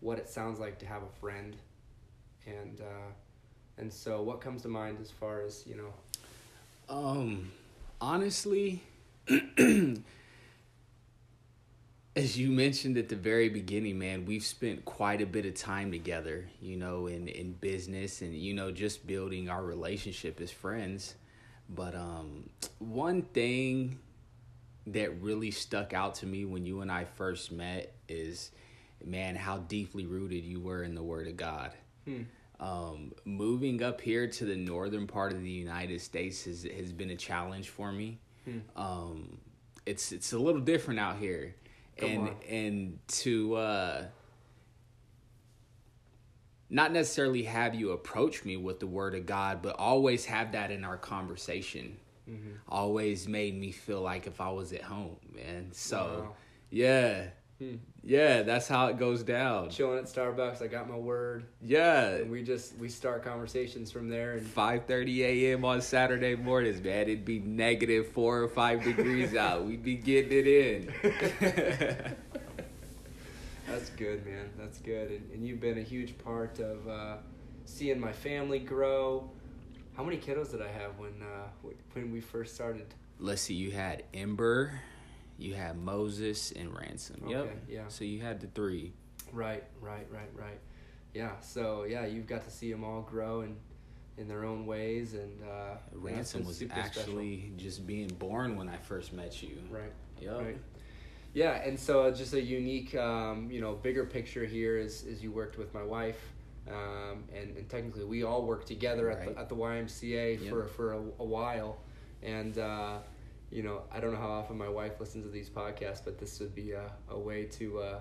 what 0.00 0.18
it 0.18 0.28
sounds 0.28 0.58
like 0.58 0.78
to 0.80 0.86
have 0.86 1.02
a 1.02 1.20
friend 1.20 1.56
and 2.46 2.80
uh, 2.80 3.12
and 3.80 3.90
so 3.92 4.20
what 4.22 4.40
comes 4.42 4.62
to 4.62 4.68
mind 4.68 4.98
as 5.00 5.10
far 5.10 5.40
as, 5.40 5.66
you 5.66 5.74
know, 5.74 5.92
Um, 6.90 7.52
honestly, 8.00 8.82
as 9.28 10.00
you 12.36 12.50
mentioned 12.50 12.98
at 12.98 13.08
the 13.08 13.14
very 13.14 13.48
beginning, 13.48 13.96
man, 13.96 14.26
we've 14.26 14.44
spent 14.44 14.84
quite 14.84 15.22
a 15.22 15.26
bit 15.26 15.46
of 15.46 15.54
time 15.54 15.92
together, 15.92 16.48
you 16.60 16.76
know, 16.76 17.06
in, 17.06 17.28
in 17.28 17.52
business 17.52 18.22
and, 18.22 18.34
you 18.34 18.54
know, 18.54 18.72
just 18.72 19.06
building 19.06 19.48
our 19.48 19.62
relationship 19.62 20.40
as 20.40 20.50
friends. 20.50 21.14
But 21.68 21.94
um, 21.94 22.50
one 22.80 23.22
thing 23.22 24.00
that 24.88 25.22
really 25.22 25.52
stuck 25.52 25.94
out 25.94 26.16
to 26.16 26.26
me 26.26 26.44
when 26.44 26.66
you 26.66 26.80
and 26.80 26.90
I 26.90 27.04
first 27.04 27.52
met 27.52 27.94
is, 28.08 28.50
man, 29.04 29.36
how 29.36 29.58
deeply 29.58 30.06
rooted 30.06 30.44
you 30.44 30.58
were 30.58 30.82
in 30.82 30.96
the 30.96 31.04
Word 31.04 31.28
of 31.28 31.36
God. 31.36 31.70
Hmm. 32.04 32.22
Um, 32.60 33.12
moving 33.24 33.82
up 33.82 34.00
here 34.02 34.26
to 34.28 34.44
the 34.44 34.54
northern 34.56 35.06
part 35.06 35.32
of 35.32 35.42
the 35.42 35.50
United 35.50 36.00
States 36.00 36.44
has 36.44 36.64
has 36.64 36.92
been 36.92 37.10
a 37.10 37.16
challenge 37.16 37.70
for 37.70 37.90
me. 37.90 38.18
Hmm. 38.44 38.58
Um, 38.76 39.38
it's 39.86 40.12
it's 40.12 40.32
a 40.34 40.38
little 40.38 40.60
different 40.60 41.00
out 41.00 41.16
here, 41.16 41.54
Come 41.98 42.08
and 42.10 42.28
on. 42.28 42.36
and 42.48 42.98
to 43.08 43.54
uh, 43.56 44.04
not 46.68 46.92
necessarily 46.92 47.42
have 47.44 47.74
you 47.74 47.92
approach 47.92 48.44
me 48.44 48.56
with 48.56 48.78
the 48.78 48.86
word 48.86 49.14
of 49.14 49.26
God, 49.26 49.60
but 49.62 49.76
always 49.76 50.24
have 50.26 50.52
that 50.52 50.70
in 50.70 50.84
our 50.84 50.96
conversation. 50.96 51.96
Mm-hmm. 52.28 52.50
Always 52.68 53.26
made 53.26 53.58
me 53.58 53.72
feel 53.72 54.02
like 54.02 54.26
if 54.26 54.40
I 54.40 54.50
was 54.50 54.72
at 54.72 54.82
home, 54.82 55.16
man. 55.34 55.70
So 55.72 56.26
Wow. 56.28 56.36
yeah, 56.70 57.26
Hmm. 57.60 57.74
yeah, 58.02 58.40
that's 58.40 58.66
how 58.66 58.86
it 58.86 58.96
goes 58.98 59.22
down. 59.22 59.68
chilling 59.68 59.98
at 59.98 60.06
Starbucks, 60.06 60.62
I 60.62 60.66
got 60.66 60.88
my 60.88 60.96
word. 60.96 61.44
Yeah, 61.60 62.06
And 62.06 62.30
we 62.30 62.42
just 62.42 62.74
we 62.78 62.88
start 62.88 63.22
conversations 63.22 63.92
from 63.92 64.08
there 64.08 64.32
and 64.32 64.46
Five 64.46 64.86
thirty 64.86 65.22
a.m. 65.24 65.62
on 65.66 65.82
Saturday 65.82 66.34
mornings, 66.36 66.80
man. 66.82 67.02
It'd 67.02 67.26
be 67.26 67.38
negative 67.38 68.08
four 68.08 68.42
or 68.42 68.48
five 68.48 68.82
degrees 68.82 69.36
out. 69.36 69.64
We'd 69.66 69.82
be 69.82 69.96
getting 69.96 70.32
it 70.32 70.46
in. 70.46 70.94
That's 73.66 73.90
good, 73.90 74.24
man. 74.24 74.48
That's 74.58 74.78
good. 74.78 75.10
And, 75.10 75.30
and 75.32 75.46
you've 75.46 75.60
been 75.60 75.76
a 75.78 75.82
huge 75.82 76.16
part 76.18 76.58
of 76.60 76.88
uh, 76.88 77.16
seeing 77.66 78.00
my 78.00 78.12
family 78.12 78.58
grow. 78.58 79.30
How 79.96 80.02
many 80.02 80.16
kiddos 80.16 80.50
did 80.50 80.62
I 80.62 80.68
have 80.68 80.98
when 80.98 81.12
uh, 81.22 81.48
when 81.92 82.10
we 82.10 82.20
first 82.20 82.54
started? 82.54 82.86
Let's 83.18 83.42
see. 83.42 83.54
You 83.54 83.70
had 83.70 84.04
Ember, 84.14 84.80
you 85.40 85.54
had 85.54 85.76
Moses, 85.78 86.52
and 86.52 86.74
Ransom. 86.76 87.22
Yep. 87.28 87.56
Yeah. 87.68 87.82
So 87.88 88.04
you 88.04 88.20
had 88.20 88.40
the 88.40 88.46
three. 88.48 88.92
Right, 89.32 89.64
right, 89.80 90.06
right, 90.10 90.30
right. 90.34 90.58
Yeah. 91.14 91.40
So 91.40 91.84
yeah, 91.84 92.06
you've 92.06 92.26
got 92.26 92.44
to 92.44 92.50
see 92.50 92.70
them 92.70 92.84
all 92.84 93.02
grow 93.02 93.40
and 93.42 93.56
in 94.18 94.28
their 94.28 94.44
own 94.44 94.66
ways, 94.66 95.14
and 95.14 95.42
uh, 95.42 95.76
Ransom 95.92 96.44
was 96.44 96.58
super 96.58 96.74
special. 96.74 97.00
actually 97.02 97.52
just 97.56 97.86
being 97.86 98.08
born 98.08 98.54
when 98.56 98.68
I 98.68 98.76
first 98.76 99.12
met 99.14 99.42
you. 99.42 99.56
right. 99.70 99.92
Yep. 100.20 100.38
Right. 100.38 100.58
Yeah, 101.32 101.52
and 101.62 101.78
so 101.78 102.10
just 102.10 102.34
a 102.34 102.42
unique, 102.42 102.94
um, 102.96 103.50
you 103.50 103.60
know, 103.62 103.74
bigger 103.74 104.04
picture 104.04 104.44
here 104.44 104.76
is 104.76 105.04
is 105.04 105.22
you 105.22 105.30
worked 105.32 105.56
with 105.56 105.72
my 105.72 105.82
wife, 105.82 106.20
um, 106.68 107.24
and, 107.34 107.56
and 107.56 107.68
technically 107.70 108.04
we 108.04 108.24
all 108.24 108.42
worked 108.44 108.66
together 108.66 109.10
at 109.10 109.18
Right. 109.20 109.34
the 109.34 109.40
at 109.40 109.48
the 109.48 109.56
YMCA 109.56 110.40
Yep. 110.42 110.50
for 110.50 110.64
for 110.66 110.92
a, 110.94 110.98
a 110.98 111.24
while, 111.24 111.78
and 112.22 112.58
uh, 112.58 112.98
you 113.50 113.62
know 113.62 113.82
I 113.92 114.00
don't 114.00 114.12
know 114.12 114.20
how 114.20 114.30
often 114.30 114.56
my 114.56 114.68
wife 114.68 115.00
listens 115.00 115.24
to 115.24 115.30
these 115.30 115.50
podcasts, 115.50 116.04
but 116.04 116.18
this 116.18 116.40
would 116.40 116.54
be 116.54 116.72
a, 116.72 116.90
a 117.08 117.18
way 117.18 117.44
to 117.44 117.80
uh, 117.80 117.98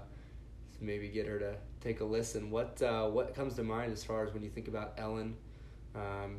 maybe 0.80 1.10
get 1.10 1.28
her 1.28 1.40
to 1.40 1.56
take 1.82 2.02
a 2.02 2.06
listen. 2.06 2.52
What 2.52 2.82
uh, 2.82 3.08
what 3.08 3.36
comes 3.36 3.56
to 3.56 3.64
mind 3.64 3.92
as 3.92 4.04
far 4.04 4.26
as 4.26 4.34
when 4.34 4.44
you 4.44 4.50
think 4.50 4.68
about 4.68 4.94
Ellen? 4.98 5.36
Um, 5.96 6.38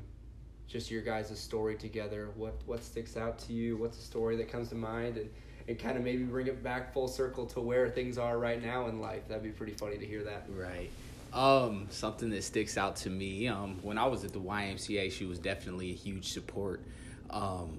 just 0.69 0.90
your 0.90 1.02
guys' 1.02 1.38
story 1.38 1.76
together. 1.76 2.31
What 2.37 2.55
what 2.67 2.83
sticks 2.85 3.17
out 3.17 3.38
to 3.40 3.52
you? 3.52 3.76
What's 3.76 3.99
a 3.99 4.02
story 4.02 4.37
that 4.37 4.50
comes 4.50 4.69
to 4.69 4.76
mind, 4.76 5.17
and 5.17 5.31
and 5.69 5.79
kind 5.79 5.97
of 5.97 6.05
maybe 6.05 6.25
bring 6.25 6.47
it 6.47 6.62
back 6.62 6.93
full 6.93 7.09
circle 7.09 7.47
to 7.47 7.61
where 7.61 7.88
things 7.88 8.19
are 8.19 8.38
right 8.38 8.62
now 8.62 8.88
in 8.88 9.00
life. 9.00 9.29
That'd 9.29 9.43
be 9.43 9.50
pretty 9.50 9.73
funny 9.73 9.99
to 9.99 10.07
hear 10.07 10.25
that. 10.25 10.47
Right. 10.49 10.90
Um, 11.33 11.87
something 11.90 12.31
that 12.31 12.43
sticks 12.43 12.76
out 12.76 12.97
to 12.97 13.11
me. 13.11 13.47
Um, 13.47 13.79
when 13.83 13.97
I 13.97 14.07
was 14.07 14.25
at 14.25 14.33
the 14.33 14.40
YMCA, 14.40 15.12
she 15.12 15.26
was 15.26 15.38
definitely 15.38 15.93
a 15.93 15.95
huge 15.95 16.33
support. 16.33 16.83
Um, 17.31 17.79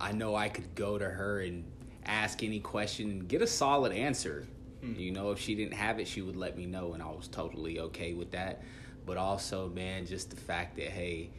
I 0.00 0.12
know 0.12 0.34
I 0.34 0.48
could 0.48 0.74
go 0.74 0.98
to 0.98 1.04
her 1.04 1.40
and 1.40 1.64
ask 2.04 2.42
any 2.42 2.60
question 2.60 3.10
and 3.10 3.28
get 3.28 3.42
a 3.42 3.46
solid 3.46 3.92
answer. 3.92 4.46
Hmm. 4.80 4.94
You 4.94 5.12
know, 5.12 5.30
if 5.30 5.38
she 5.38 5.54
didn't 5.54 5.74
have 5.74 5.98
it, 6.00 6.08
she 6.08 6.22
would 6.22 6.36
let 6.36 6.56
me 6.56 6.66
know, 6.66 6.94
and 6.94 7.02
I 7.02 7.06
was 7.06 7.28
totally 7.28 7.80
okay 7.80 8.14
with 8.14 8.30
that. 8.32 8.62
But 9.04 9.18
also, 9.18 9.68
man, 9.68 10.06
just 10.06 10.30
the 10.30 10.36
fact 10.36 10.76
that 10.76 10.88
hey, 10.88 11.30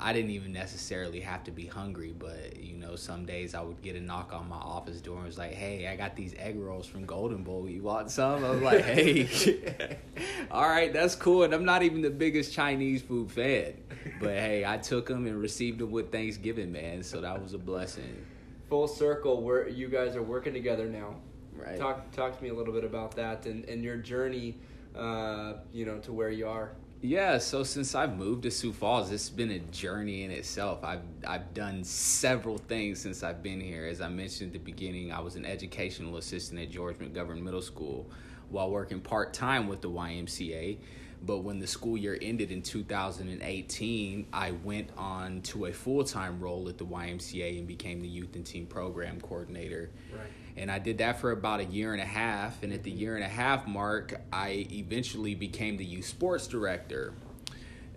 I 0.00 0.12
didn't 0.12 0.30
even 0.30 0.52
necessarily 0.52 1.20
have 1.20 1.44
to 1.44 1.50
be 1.50 1.66
hungry, 1.66 2.12
but 2.16 2.58
you 2.58 2.76
know, 2.76 2.96
some 2.96 3.24
days 3.24 3.54
I 3.54 3.62
would 3.62 3.80
get 3.82 3.94
a 3.94 4.00
knock 4.00 4.32
on 4.32 4.48
my 4.48 4.56
office 4.56 5.00
door 5.00 5.16
and 5.18 5.26
was 5.26 5.38
like, 5.38 5.52
"Hey, 5.52 5.86
I 5.86 5.96
got 5.96 6.16
these 6.16 6.34
egg 6.38 6.58
rolls 6.58 6.86
from 6.86 7.06
Golden 7.06 7.44
Bowl. 7.44 7.68
You 7.68 7.82
want 7.82 8.10
some?" 8.10 8.44
I 8.44 8.50
was 8.50 8.62
like, 8.62 8.84
"Hey, 8.84 9.98
all 10.50 10.68
right, 10.68 10.92
that's 10.92 11.14
cool." 11.14 11.44
And 11.44 11.54
I'm 11.54 11.64
not 11.64 11.82
even 11.82 12.02
the 12.02 12.10
biggest 12.10 12.52
Chinese 12.52 13.00
food 13.02 13.30
fan, 13.30 13.74
but 14.20 14.30
hey, 14.30 14.64
I 14.66 14.78
took 14.78 15.06
them 15.06 15.26
and 15.26 15.40
received 15.40 15.78
them 15.78 15.90
with 15.90 16.10
Thanksgiving, 16.10 16.72
man. 16.72 17.02
So 17.02 17.20
that 17.20 17.40
was 17.40 17.54
a 17.54 17.58
blessing. 17.58 18.26
Full 18.68 18.88
circle, 18.88 19.42
where 19.42 19.68
you 19.68 19.88
guys 19.88 20.16
are 20.16 20.22
working 20.22 20.52
together 20.52 20.88
now. 20.88 21.16
Right. 21.54 21.78
Talk 21.78 22.10
talk 22.12 22.36
to 22.36 22.42
me 22.42 22.50
a 22.50 22.54
little 22.54 22.72
bit 22.72 22.84
about 22.84 23.14
that 23.16 23.46
and, 23.46 23.64
and 23.66 23.84
your 23.84 23.98
journey, 23.98 24.56
uh, 24.96 25.54
you 25.72 25.86
know, 25.86 25.98
to 26.00 26.12
where 26.12 26.30
you 26.30 26.48
are. 26.48 26.72
Yeah, 27.04 27.38
so 27.38 27.64
since 27.64 27.96
I've 27.96 28.16
moved 28.16 28.44
to 28.44 28.50
Sioux 28.52 28.72
Falls, 28.72 29.10
it's 29.10 29.28
been 29.28 29.50
a 29.50 29.58
journey 29.58 30.22
in 30.22 30.30
itself. 30.30 30.84
I've 30.84 31.02
I've 31.26 31.52
done 31.52 31.82
several 31.82 32.58
things 32.58 33.00
since 33.00 33.24
I've 33.24 33.42
been 33.42 33.60
here. 33.60 33.86
As 33.86 34.00
I 34.00 34.08
mentioned 34.08 34.50
at 34.50 34.52
the 34.52 34.58
beginning, 34.60 35.12
I 35.12 35.18
was 35.18 35.34
an 35.34 35.44
educational 35.44 36.16
assistant 36.16 36.60
at 36.60 36.70
George 36.70 36.98
McGovern 36.98 37.42
Middle 37.42 37.60
School 37.60 38.08
while 38.50 38.70
working 38.70 39.00
part 39.00 39.34
time 39.34 39.66
with 39.66 39.80
the 39.80 39.90
YMCA. 39.90 40.78
But 41.26 41.38
when 41.38 41.58
the 41.58 41.66
school 41.66 41.98
year 41.98 42.16
ended 42.22 42.52
in 42.52 42.62
2018, 42.62 44.26
I 44.32 44.52
went 44.52 44.90
on 44.96 45.42
to 45.42 45.66
a 45.66 45.72
full 45.72 46.04
time 46.04 46.38
role 46.38 46.68
at 46.68 46.78
the 46.78 46.86
YMCA 46.86 47.58
and 47.58 47.66
became 47.66 48.00
the 48.00 48.08
youth 48.08 48.36
and 48.36 48.46
team 48.46 48.64
program 48.66 49.20
coordinator. 49.20 49.90
Right 50.16 50.30
and 50.56 50.70
I 50.70 50.78
did 50.78 50.98
that 50.98 51.20
for 51.20 51.30
about 51.30 51.60
a 51.60 51.64
year 51.64 51.92
and 51.92 52.00
a 52.00 52.06
half. 52.06 52.62
And 52.62 52.72
at 52.72 52.82
the 52.82 52.90
year 52.90 53.16
and 53.16 53.24
a 53.24 53.28
half 53.28 53.66
mark, 53.66 54.20
I 54.32 54.66
eventually 54.70 55.34
became 55.34 55.76
the 55.76 55.84
youth 55.84 56.06
sports 56.06 56.46
director. 56.46 57.14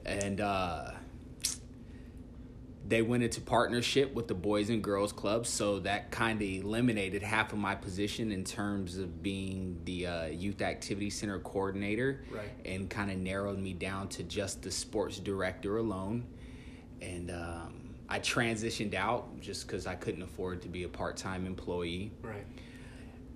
And 0.05 0.39
uh, 0.39 0.91
they 2.87 3.01
went 3.01 3.23
into 3.23 3.41
partnership 3.41 4.13
with 4.13 4.27
the 4.27 4.35
Boys 4.35 4.69
and 4.69 4.83
Girls 4.83 5.11
Club, 5.11 5.47
so 5.47 5.79
that 5.79 6.11
kind 6.11 6.41
of 6.41 6.47
eliminated 6.47 7.23
half 7.23 7.51
of 7.51 7.59
my 7.59 7.73
position 7.73 8.31
in 8.31 8.43
terms 8.43 8.97
of 8.97 9.23
being 9.23 9.81
the 9.85 10.05
uh, 10.05 10.25
Youth 10.27 10.61
Activity 10.61 11.09
Center 11.09 11.39
coordinator, 11.39 12.23
right. 12.29 12.51
and 12.63 12.89
kind 12.89 13.09
of 13.09 13.17
narrowed 13.17 13.57
me 13.57 13.73
down 13.73 14.07
to 14.09 14.23
just 14.23 14.61
the 14.61 14.71
sports 14.71 15.19
director 15.19 15.77
alone. 15.77 16.25
And 17.01 17.31
um, 17.31 17.84
I 18.07 18.19
transitioned 18.19 18.93
out 18.93 19.39
just 19.41 19.67
because 19.67 19.87
I 19.87 19.95
couldn't 19.95 20.21
afford 20.21 20.61
to 20.63 20.67
be 20.67 20.83
a 20.83 20.87
part 20.89 21.17
time 21.17 21.45
employee. 21.45 22.11
Right. 22.21 22.45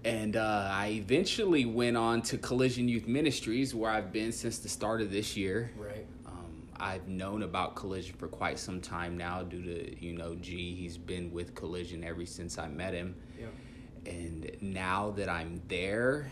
And 0.05 0.37
uh, 0.37 0.69
I 0.71 0.89
eventually 0.91 1.65
went 1.65 1.97
on 1.97 2.21
to 2.23 2.37
Collision 2.37 2.87
Youth 2.87 3.07
Ministries, 3.07 3.75
where 3.75 3.91
I've 3.91 4.13
been 4.13 4.31
since 4.31 4.59
the 4.59 4.69
start 4.69 5.01
of 5.01 5.11
this 5.11 5.35
year. 5.35 5.71
Right. 5.77 6.05
Um, 6.25 6.63
I've 6.79 7.07
known 7.07 7.43
about 7.43 7.75
Collision 7.75 8.15
for 8.15 8.27
quite 8.27 8.59
some 8.59 8.79
time 8.79 9.17
now, 9.17 9.43
due 9.43 9.61
to 9.61 10.05
you 10.05 10.13
know, 10.13 10.35
G. 10.35 10.75
He's 10.75 10.97
been 10.97 11.31
with 11.31 11.53
Collision 11.53 12.03
ever 12.03 12.25
since 12.25 12.57
I 12.57 12.67
met 12.69 12.93
him. 12.93 13.15
Yeah. 13.37 13.47
And 14.05 14.49
now 14.61 15.11
that 15.17 15.27
I'm 15.27 15.61
there, 15.67 16.31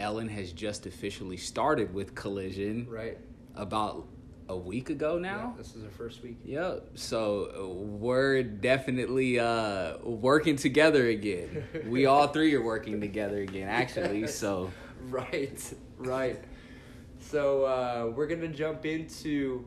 Ellen 0.00 0.28
has 0.28 0.52
just 0.52 0.86
officially 0.86 1.36
started 1.36 1.94
with 1.94 2.14
Collision. 2.14 2.88
Right. 2.88 3.18
About 3.54 4.06
a 4.48 4.56
week 4.56 4.90
ago 4.90 5.18
now. 5.18 5.52
Yeah, 5.54 5.62
this 5.62 5.74
is 5.74 5.84
our 5.84 5.90
first 5.90 6.22
week. 6.22 6.38
Yep. 6.44 6.90
So 6.94 7.52
uh, 7.56 7.66
we're 7.66 8.42
definitely 8.42 9.38
uh, 9.38 9.98
working 10.02 10.56
together 10.56 11.08
again. 11.08 11.64
we 11.86 12.06
all 12.06 12.28
three 12.28 12.54
are 12.54 12.62
working 12.62 13.00
together 13.00 13.42
again, 13.42 13.68
actually. 13.68 14.26
So. 14.26 14.70
Right. 15.08 15.74
Right. 15.98 16.42
So 17.20 17.64
uh, 17.64 18.12
we're 18.14 18.26
gonna 18.26 18.48
jump 18.48 18.86
into 18.86 19.66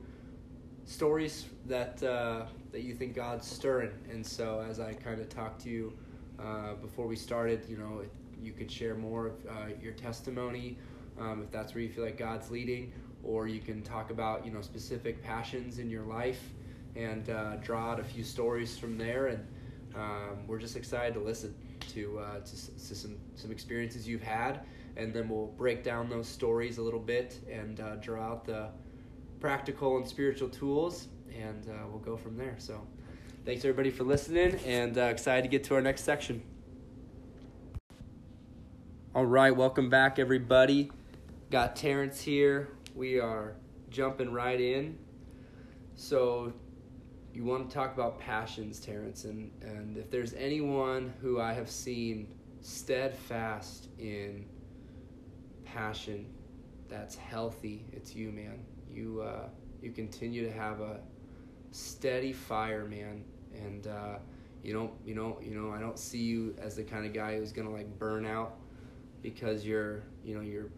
stories 0.85 1.45
that 1.67 2.01
uh, 2.03 2.45
that 2.71 2.81
you 2.81 2.95
think 2.95 3.15
God's 3.15 3.47
stirring, 3.47 3.91
and 4.09 4.25
so 4.25 4.65
as 4.67 4.79
I 4.79 4.93
kind 4.93 5.21
of 5.21 5.29
talked 5.29 5.61
to 5.61 5.69
you 5.69 5.93
uh, 6.39 6.73
before 6.75 7.07
we 7.07 7.15
started, 7.15 7.65
you 7.69 7.77
know, 7.77 8.01
you 8.41 8.51
could 8.51 8.71
share 8.71 8.95
more 8.95 9.27
of 9.27 9.33
uh, 9.47 9.51
your 9.81 9.93
testimony 9.93 10.77
um, 11.19 11.43
if 11.43 11.51
that's 11.51 11.75
where 11.75 11.83
you 11.83 11.89
feel 11.89 12.03
like 12.03 12.17
God's 12.17 12.49
leading 12.49 12.91
or 13.23 13.47
you 13.47 13.59
can 13.59 13.81
talk 13.81 14.09
about 14.11 14.45
you 14.45 14.51
know 14.51 14.61
specific 14.61 15.23
passions 15.23 15.79
in 15.79 15.89
your 15.89 16.03
life 16.03 16.41
and 16.95 17.29
uh, 17.29 17.55
draw 17.57 17.91
out 17.91 17.99
a 17.99 18.03
few 18.03 18.23
stories 18.23 18.77
from 18.77 18.97
there. 18.97 19.27
And 19.27 19.45
um, 19.95 20.47
we're 20.47 20.59
just 20.59 20.75
excited 20.75 21.13
to 21.13 21.19
listen 21.19 21.53
to, 21.93 22.19
uh, 22.19 22.39
to, 22.39 22.51
to, 22.51 22.95
some, 22.95 23.17
some 23.35 23.51
experiences 23.51 24.07
you've 24.07 24.23
had. 24.23 24.61
And 24.97 25.13
then 25.13 25.29
we'll 25.29 25.47
break 25.47 25.83
down 25.83 26.09
those 26.09 26.27
stories 26.27 26.77
a 26.77 26.81
little 26.81 26.99
bit 26.99 27.39
and 27.49 27.79
uh, 27.79 27.95
draw 27.97 28.23
out 28.23 28.45
the 28.45 28.69
practical 29.39 29.97
and 29.97 30.07
spiritual 30.07 30.49
tools 30.49 31.07
and 31.35 31.67
uh, 31.69 31.87
we'll 31.89 31.99
go 31.99 32.17
from 32.17 32.37
there. 32.37 32.55
So 32.57 32.81
thanks 33.45 33.63
everybody 33.63 33.89
for 33.89 34.03
listening 34.03 34.55
and 34.65 34.97
uh, 34.97 35.03
excited 35.03 35.43
to 35.43 35.47
get 35.47 35.63
to 35.65 35.75
our 35.75 35.81
next 35.81 36.03
section. 36.03 36.43
All 39.15 39.25
right 39.25 39.55
welcome 39.55 39.89
back 39.89 40.19
everybody. 40.19 40.91
Got 41.49 41.75
terrence 41.75 42.21
here 42.21 42.69
we 42.95 43.19
are 43.19 43.55
jumping 43.89 44.31
right 44.31 44.59
in. 44.59 44.97
So, 45.95 46.53
you 47.33 47.43
want 47.45 47.69
to 47.69 47.73
talk 47.73 47.93
about 47.93 48.19
passions, 48.19 48.79
Terrence, 48.79 49.23
and, 49.25 49.51
and 49.61 49.97
if 49.97 50.09
there's 50.09 50.33
anyone 50.33 51.13
who 51.21 51.39
I 51.39 51.53
have 51.53 51.69
seen 51.69 52.33
steadfast 52.61 53.87
in 53.97 54.45
passion 55.63 56.25
that's 56.89 57.15
healthy, 57.15 57.85
it's 57.93 58.13
you, 58.13 58.31
man. 58.31 58.59
You 58.89 59.21
uh, 59.21 59.47
you 59.81 59.91
continue 59.91 60.45
to 60.45 60.51
have 60.51 60.81
a 60.81 60.99
steady 61.71 62.33
fire, 62.33 62.85
man, 62.85 63.23
and 63.53 63.87
uh, 63.87 64.15
you 64.63 64.73
don't 64.73 64.91
you 65.05 65.15
know 65.15 65.39
you 65.41 65.55
know 65.55 65.71
I 65.71 65.79
don't 65.79 65.97
see 65.97 66.19
you 66.19 66.55
as 66.61 66.75
the 66.75 66.83
kind 66.83 67.05
of 67.05 67.13
guy 67.13 67.37
who's 67.37 67.51
gonna 67.51 67.71
like 67.71 67.97
burn 67.97 68.25
out 68.25 68.55
because 69.21 69.65
you're 69.65 70.03
you 70.23 70.35
know 70.35 70.41
you're 70.41 70.69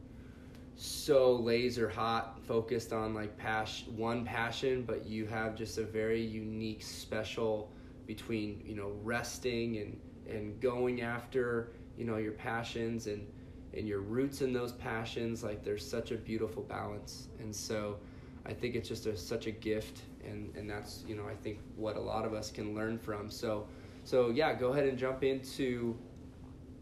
so 0.75 1.33
laser 1.35 1.87
hot 1.87 2.39
focused 2.45 2.93
on 2.93 3.13
like 3.13 3.37
passion 3.37 3.95
one 3.95 4.25
passion 4.25 4.83
but 4.83 5.05
you 5.05 5.25
have 5.25 5.55
just 5.55 5.77
a 5.77 5.83
very 5.83 6.21
unique 6.21 6.81
special 6.81 7.71
between 8.07 8.61
you 8.65 8.75
know 8.75 8.91
resting 9.03 9.77
and 9.77 9.99
and 10.27 10.59
going 10.59 11.01
after 11.01 11.71
you 11.97 12.05
know 12.05 12.17
your 12.17 12.31
passions 12.31 13.07
and 13.07 13.27
and 13.75 13.87
your 13.87 14.01
roots 14.01 14.41
in 14.41 14.53
those 14.53 14.71
passions 14.71 15.43
like 15.43 15.63
there's 15.63 15.87
such 15.87 16.11
a 16.11 16.15
beautiful 16.15 16.63
balance. 16.63 17.27
And 17.39 17.55
so 17.55 17.97
i 18.45 18.53
think 18.53 18.75
it's 18.75 18.89
just 18.89 19.05
a, 19.05 19.15
such 19.15 19.47
a 19.47 19.51
gift 19.51 20.01
and 20.25 20.53
and 20.55 20.69
that's 20.69 21.05
you 21.07 21.15
know 21.15 21.25
i 21.25 21.33
think 21.33 21.59
what 21.77 21.95
a 21.95 21.99
lot 21.99 22.25
of 22.25 22.33
us 22.33 22.51
can 22.51 22.75
learn 22.75 22.97
from. 22.97 23.29
So 23.29 23.67
so 24.03 24.29
yeah 24.29 24.53
go 24.53 24.73
ahead 24.73 24.85
and 24.85 24.97
jump 24.97 25.23
into 25.23 25.95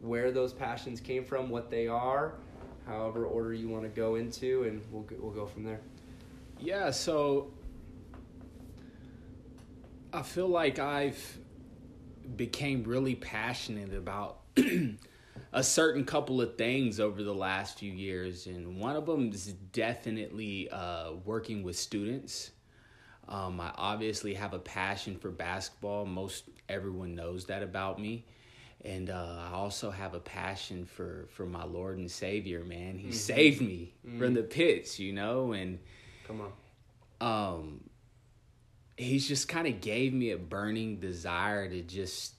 where 0.02 0.32
those 0.32 0.54
passions 0.54 1.00
came 1.00 1.24
from 1.24 1.50
what 1.50 1.70
they 1.70 1.88
are 1.88 2.36
however 2.86 3.26
order 3.26 3.54
you 3.54 3.68
want 3.70 3.84
to 3.84 3.90
go 3.90 4.16
into, 4.16 4.64
and 4.64 4.82
we'll 4.92 5.06
we'll 5.20 5.32
go 5.32 5.46
from 5.46 5.64
there. 5.64 5.80
Yeah, 6.60 6.92
so 6.92 7.52
I 10.14 10.22
feel 10.22 10.48
like 10.48 10.80
I've 10.80 11.38
became 12.36 12.84
really 12.84 13.16
passionate 13.16 13.94
about 13.94 14.42
a 15.54 15.64
certain 15.64 16.06
couple 16.06 16.42
of 16.42 16.58
things 16.58 17.00
over 17.00 17.24
the 17.24 17.34
last 17.34 17.80
few 17.80 17.92
years, 17.92 18.48
and 18.48 18.80
one 18.80 18.96
of 18.96 19.06
them 19.06 19.32
is 19.32 19.54
definitely 19.74 20.70
uh, 20.70 21.14
working 21.26 21.64
with 21.64 21.78
students. 21.78 22.52
Um, 23.28 23.62
I 23.62 23.72
obviously 23.76 24.34
have 24.34 24.54
a 24.54 24.60
passion 24.60 25.18
for 25.18 25.30
basketball. 25.30 26.06
Most 26.06 26.44
everyone 26.68 27.16
knows 27.16 27.46
that 27.46 27.64
about 27.64 28.00
me 28.00 28.26
and 28.84 29.10
uh, 29.10 29.48
I 29.52 29.54
also 29.54 29.92
have 29.92 30.14
a 30.14 30.20
passion 30.20 30.86
for 30.86 31.28
for 31.32 31.46
my 31.46 31.64
Lord 31.64 31.98
and 31.98 32.10
Savior. 32.10 32.64
Man, 32.64 32.98
He 32.98 33.08
mm-hmm. 33.08 33.14
saved 33.14 33.62
me 33.62 33.94
mm-hmm. 34.06 34.20
from 34.20 34.34
the 34.34 34.44
pits, 34.44 35.00
you 35.00 35.14
know, 35.14 35.54
and 35.54 35.80
come 36.28 36.42
on, 36.42 37.56
um, 37.56 37.82
He's 38.98 39.28
just 39.28 39.48
kind 39.48 39.68
of 39.68 39.82
gave 39.82 40.14
me 40.14 40.32
a 40.32 40.38
burning 40.38 41.00
desire 41.00 41.70
to 41.70 41.82
just 41.82 42.36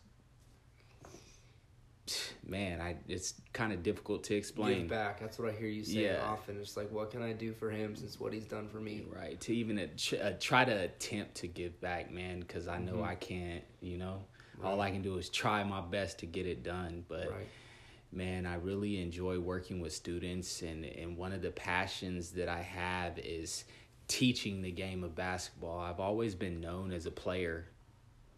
man, 2.46 2.80
I 2.80 2.96
it's 3.08 3.34
kind 3.52 3.72
of 3.72 3.82
difficult 3.82 4.24
to 4.24 4.34
explain. 4.34 4.80
Give 4.80 4.90
back. 4.90 5.20
That's 5.20 5.38
what 5.38 5.48
I 5.48 5.52
hear 5.52 5.68
you 5.68 5.84
say 5.84 6.04
Yeah. 6.04 6.22
often. 6.24 6.58
It's 6.60 6.76
like, 6.76 6.90
what 6.90 7.10
can 7.10 7.22
I 7.22 7.32
do 7.32 7.52
for 7.52 7.70
him 7.70 7.94
since 7.96 8.18
what 8.18 8.32
he's 8.32 8.46
done 8.46 8.68
for 8.68 8.78
me? 8.78 9.06
Right. 9.08 9.40
To 9.40 9.54
even 9.54 9.78
uh, 9.78 9.86
ch- 9.96 10.14
uh, 10.14 10.32
try 10.40 10.64
to 10.64 10.72
attempt 10.84 11.36
to 11.36 11.46
give 11.48 11.80
back, 11.80 12.12
man, 12.12 12.40
because 12.40 12.68
I 12.68 12.78
know 12.78 12.96
Mhm. 12.96 13.06
I 13.06 13.14
can't. 13.14 13.64
You 13.80 13.98
know, 13.98 14.24
all 14.62 14.80
I 14.80 14.90
can 14.90 15.02
do 15.02 15.16
is 15.18 15.28
try 15.28 15.62
my 15.64 15.80
best 15.80 16.18
to 16.20 16.26
get 16.26 16.46
it 16.46 16.62
done. 16.62 17.04
But 17.08 17.30
Right. 17.30 17.48
man, 18.12 18.46
I 18.46 18.54
really 18.56 19.00
enjoy 19.02 19.38
working 19.38 19.80
with 19.80 19.92
students, 19.92 20.62
and 20.62 20.84
and 20.84 21.16
one 21.16 21.32
of 21.32 21.42
the 21.42 21.50
passions 21.50 22.30
that 22.32 22.48
I 22.48 22.62
have 22.62 23.18
is 23.18 23.64
teaching 24.08 24.62
the 24.62 24.70
game 24.70 25.04
of 25.04 25.14
basketball. 25.14 25.78
I've 25.80 26.00
always 26.00 26.34
been 26.34 26.60
known 26.60 26.92
as 26.92 27.06
a 27.06 27.10
player, 27.10 27.66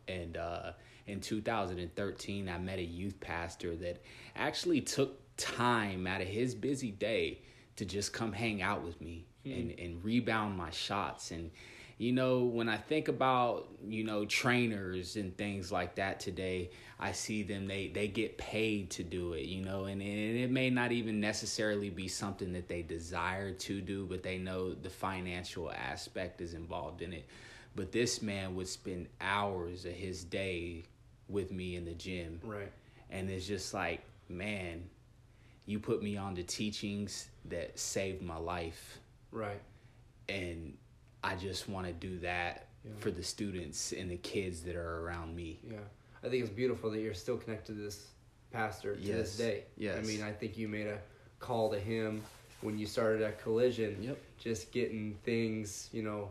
and 0.08 0.36
uh, 0.36 0.72
in 1.06 1.20
2013, 1.20 2.48
I 2.48 2.58
met 2.58 2.78
a 2.78 2.84
youth 2.84 3.18
pastor 3.20 3.76
that 3.76 4.02
actually 4.36 4.80
took 4.80 5.20
time 5.36 6.06
out 6.06 6.20
of 6.20 6.28
his 6.28 6.54
busy 6.54 6.90
day 6.90 7.40
to 7.76 7.84
just 7.84 8.12
come 8.12 8.32
hang 8.32 8.62
out 8.62 8.82
with 8.84 9.00
me 9.00 9.26
and, 9.44 9.72
and 9.78 10.04
rebound 10.04 10.56
my 10.56 10.70
shots. 10.70 11.30
And, 11.32 11.50
you 11.98 12.12
know, 12.12 12.44
when 12.44 12.68
I 12.68 12.76
think 12.76 13.08
about, 13.08 13.68
you 13.86 14.04
know, 14.04 14.24
trainers 14.24 15.16
and 15.16 15.36
things 15.36 15.70
like 15.70 15.94
that 15.96 16.20
today, 16.20 16.70
I 16.98 17.12
see 17.12 17.42
them, 17.42 17.66
they, 17.66 17.88
they 17.88 18.08
get 18.08 18.36
paid 18.36 18.90
to 18.90 19.02
do 19.02 19.34
it, 19.34 19.44
you 19.44 19.64
know, 19.64 19.84
and, 19.84 20.00
and 20.02 20.36
it 20.38 20.50
may 20.50 20.70
not 20.70 20.92
even 20.92 21.20
necessarily 21.20 21.90
be 21.90 22.08
something 22.08 22.52
that 22.54 22.68
they 22.68 22.82
desire 22.82 23.52
to 23.52 23.80
do, 23.80 24.06
but 24.06 24.22
they 24.22 24.38
know 24.38 24.74
the 24.74 24.90
financial 24.90 25.70
aspect 25.70 26.40
is 26.40 26.54
involved 26.54 27.02
in 27.02 27.12
it. 27.12 27.26
But 27.76 27.92
this 27.92 28.22
man 28.22 28.54
would 28.56 28.68
spend 28.68 29.08
hours 29.20 29.84
of 29.84 29.92
his 29.92 30.24
day 30.24 30.84
with 31.28 31.50
me 31.52 31.76
in 31.76 31.84
the 31.84 31.94
gym 31.94 32.40
Right. 32.42 32.70
and 33.10 33.30
it's 33.30 33.46
just 33.46 33.72
like 33.72 34.02
man 34.28 34.84
you 35.66 35.78
put 35.78 36.02
me 36.02 36.16
on 36.16 36.34
to 36.34 36.42
teachings 36.42 37.28
that 37.46 37.78
saved 37.78 38.20
my 38.22 38.36
life 38.36 38.98
Right. 39.32 39.60
and 40.28 40.76
i 41.24 41.34
just 41.34 41.68
want 41.68 41.86
to 41.86 41.92
do 41.92 42.18
that 42.20 42.68
Yeah. 42.84 42.90
for 42.98 43.10
the 43.10 43.22
students 43.22 43.92
and 43.92 44.10
the 44.10 44.18
kids 44.18 44.60
that 44.62 44.76
are 44.76 45.00
around 45.02 45.34
me 45.34 45.58
Yeah. 45.68 45.78
I 46.22 46.28
think 46.28 46.42
it's 46.44 46.52
beautiful 46.52 46.90
that 46.90 47.00
you're 47.00 47.14
still 47.14 47.36
connected 47.38 47.76
to 47.76 47.82
this 47.82 48.06
pastor 48.52 48.94
to 48.94 49.00
Yes. 49.02 49.16
this 49.16 49.36
day. 49.36 49.64
Yes. 49.76 49.98
I 49.98 50.02
mean, 50.06 50.22
I 50.22 50.32
think 50.32 50.56
you 50.56 50.68
made 50.68 50.86
a 50.86 50.98
call 51.38 51.70
to 51.72 51.78
him 51.78 52.22
when 52.62 52.78
you 52.78 52.86
started 52.86 53.20
at 53.20 53.42
Collision. 53.42 54.02
Yep. 54.02 54.18
Just 54.38 54.72
getting 54.72 55.18
things, 55.24 55.90
you 55.92 56.02
know, 56.02 56.30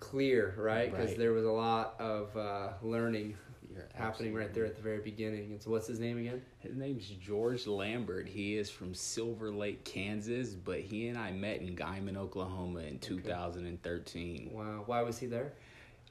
clear, 0.00 0.54
right? 0.58 0.90
Because 0.90 1.10
Right. 1.10 1.18
there 1.18 1.32
was 1.32 1.44
a 1.46 1.50
lot 1.50 1.94
of 1.98 2.36
uh, 2.36 2.72
learning 2.82 3.36
You're 3.74 3.88
happening 3.94 4.34
right 4.34 4.52
there 4.54 4.64
at 4.64 4.76
the 4.76 4.82
very 4.82 4.98
beginning. 4.98 5.50
And 5.52 5.62
so, 5.62 5.70
what's 5.70 5.86
his 5.86 6.00
name 6.00 6.18
again? 6.18 6.42
his 6.60 6.76
name's 6.76 7.06
george 7.20 7.66
lambert 7.66 8.26
he 8.26 8.56
is 8.56 8.70
from 8.70 8.94
silver 8.94 9.50
lake 9.50 9.84
kansas 9.84 10.54
but 10.54 10.80
he 10.80 11.08
and 11.08 11.18
i 11.18 11.30
met 11.30 11.60
in 11.60 11.76
Guymon 11.76 12.16
oklahoma 12.16 12.80
in 12.80 12.98
2013 12.98 14.50
Wow. 14.52 14.82
Why 14.86 15.02
was 15.02 15.18
he 15.18 15.26
there? 15.26 15.52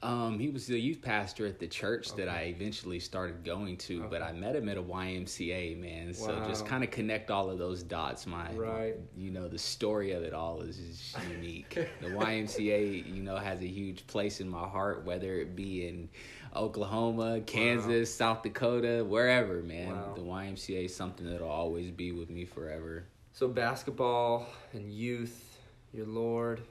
Um, 0.02 0.38
he 0.38 0.50
was 0.50 0.68
the 0.68 0.78
youth 0.78 1.02
pastor 1.02 1.48
at 1.48 1.60
the 1.60 1.68
church 1.68 2.14
that 2.16 2.28
I 2.28 2.54
eventually 2.54 3.00
started 3.00 3.46
going 3.46 3.78
to, 3.78 4.02
but 4.10 4.22
I 4.22 4.34
met 4.34 4.54
him 4.54 4.68
at 4.68 4.76
a 4.78 4.84
YMCA, 4.84 5.80
man. 5.80 6.14
So 6.14 6.44
just 6.46 6.66
kind 6.66 6.84
of 6.84 6.92
connect 6.92 7.32
all 7.32 7.50
of 7.50 7.58
those 7.58 7.84
dots. 7.84 8.28
My, 8.28 8.52
Right. 8.52 8.96
you 9.16 9.32
know, 9.32 9.48
the 9.48 9.58
story 9.58 10.12
of 10.12 10.22
it 10.24 10.34
all 10.34 10.60
is 10.60 11.16
unique. 11.32 11.76
the 12.02 12.08
YMCA, 12.08 13.16
you 13.16 13.24
know, 13.24 13.38
has 13.38 13.62
a 13.62 13.66
huge 13.68 14.06
place 14.08 14.42
in 14.42 14.50
my 14.50 14.68
heart, 14.68 15.06
whether 15.06 15.36
it 15.36 15.56
be 15.56 15.88
in 15.88 16.10
Oklahoma, 16.56 17.42
Kansas, 17.42 18.14
South 18.14 18.44
Dakota, 18.44 19.04
wherever, 19.08 19.62
man. 19.64 19.92
Wow. 19.92 20.14
The 20.16 20.22
YMCA 20.22 20.86
is 20.86 20.96
something 20.96 21.30
that'll 21.30 21.50
always 21.50 21.90
be 21.92 22.12
with 22.12 22.30
me 22.30 22.46
forever. 22.46 23.06
So 23.34 23.48
basketball 23.48 24.48
and 24.74 24.92
youth, 24.92 25.58
your 25.94 26.06
Lord. 26.06 26.62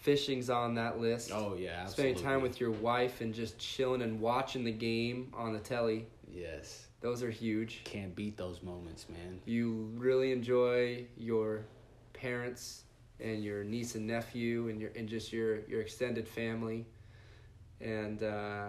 Fishing's 0.00 0.48
on 0.48 0.74
that 0.76 0.98
list. 1.00 1.30
Oh 1.32 1.56
yeah, 1.58 1.82
absolutely. 1.82 2.14
Spending 2.14 2.22
time 2.22 2.42
with 2.42 2.58
your 2.60 2.70
wife 2.70 3.20
and 3.20 3.34
just 3.34 3.58
chilling 3.58 4.00
and 4.02 4.18
watching 4.20 4.64
the 4.64 4.72
game 4.72 5.30
on 5.36 5.52
the 5.52 5.58
telly. 5.58 6.06
yes, 6.32 6.86
Those 7.02 7.22
are 7.22 7.30
huge. 7.30 7.82
can't 7.84 8.14
beat 8.16 8.36
those 8.38 8.62
moments, 8.62 9.06
man. 9.10 9.40
You 9.44 9.90
really 9.96 10.32
enjoy 10.32 11.04
your 11.18 11.64
parents 12.14 12.84
and 13.20 13.44
your 13.44 13.62
niece 13.62 13.94
and 13.94 14.06
nephew 14.06 14.68
and 14.70 14.80
your 14.80 14.90
and 14.96 15.06
just 15.06 15.32
your 15.34 15.60
your 15.66 15.82
extended 15.82 16.26
family, 16.26 16.86
and 17.80 18.22
uh, 18.22 18.68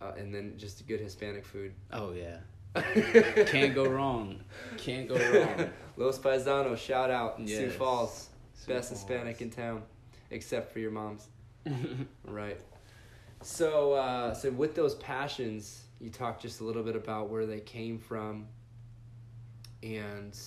uh, 0.00 0.12
and 0.16 0.34
then 0.34 0.54
just 0.56 0.86
good 0.86 1.00
Hispanic 1.00 1.44
food. 1.44 1.72
Oh 1.92 2.12
yeah. 2.12 2.38
Can't 3.46 3.74
go 3.74 3.84
wrong. 3.84 4.40
Can't 4.78 5.08
go 5.08 5.16
wrong. 5.16 5.70
Los 5.96 6.18
Paisanos, 6.18 6.78
shout 6.78 7.10
out 7.10 7.38
in 7.38 7.46
Sioux 7.46 7.68
Falls, 7.68 8.30
Sioux 8.54 8.72
best 8.72 8.88
Falls. 8.88 9.00
Hispanic 9.00 9.42
in 9.42 9.50
town, 9.50 9.82
except 10.30 10.72
for 10.72 10.78
your 10.78 10.90
mom's. 10.90 11.28
Right. 12.24 12.60
So, 13.42 13.92
uh, 13.92 14.34
so 14.34 14.50
with 14.50 14.74
those 14.74 14.94
passions, 14.96 15.82
you 16.00 16.10
talked 16.10 16.42
just 16.42 16.60
a 16.60 16.64
little 16.64 16.82
bit 16.82 16.96
about 16.96 17.28
where 17.28 17.44
they 17.44 17.60
came 17.60 17.98
from, 17.98 18.46
and 19.82 20.38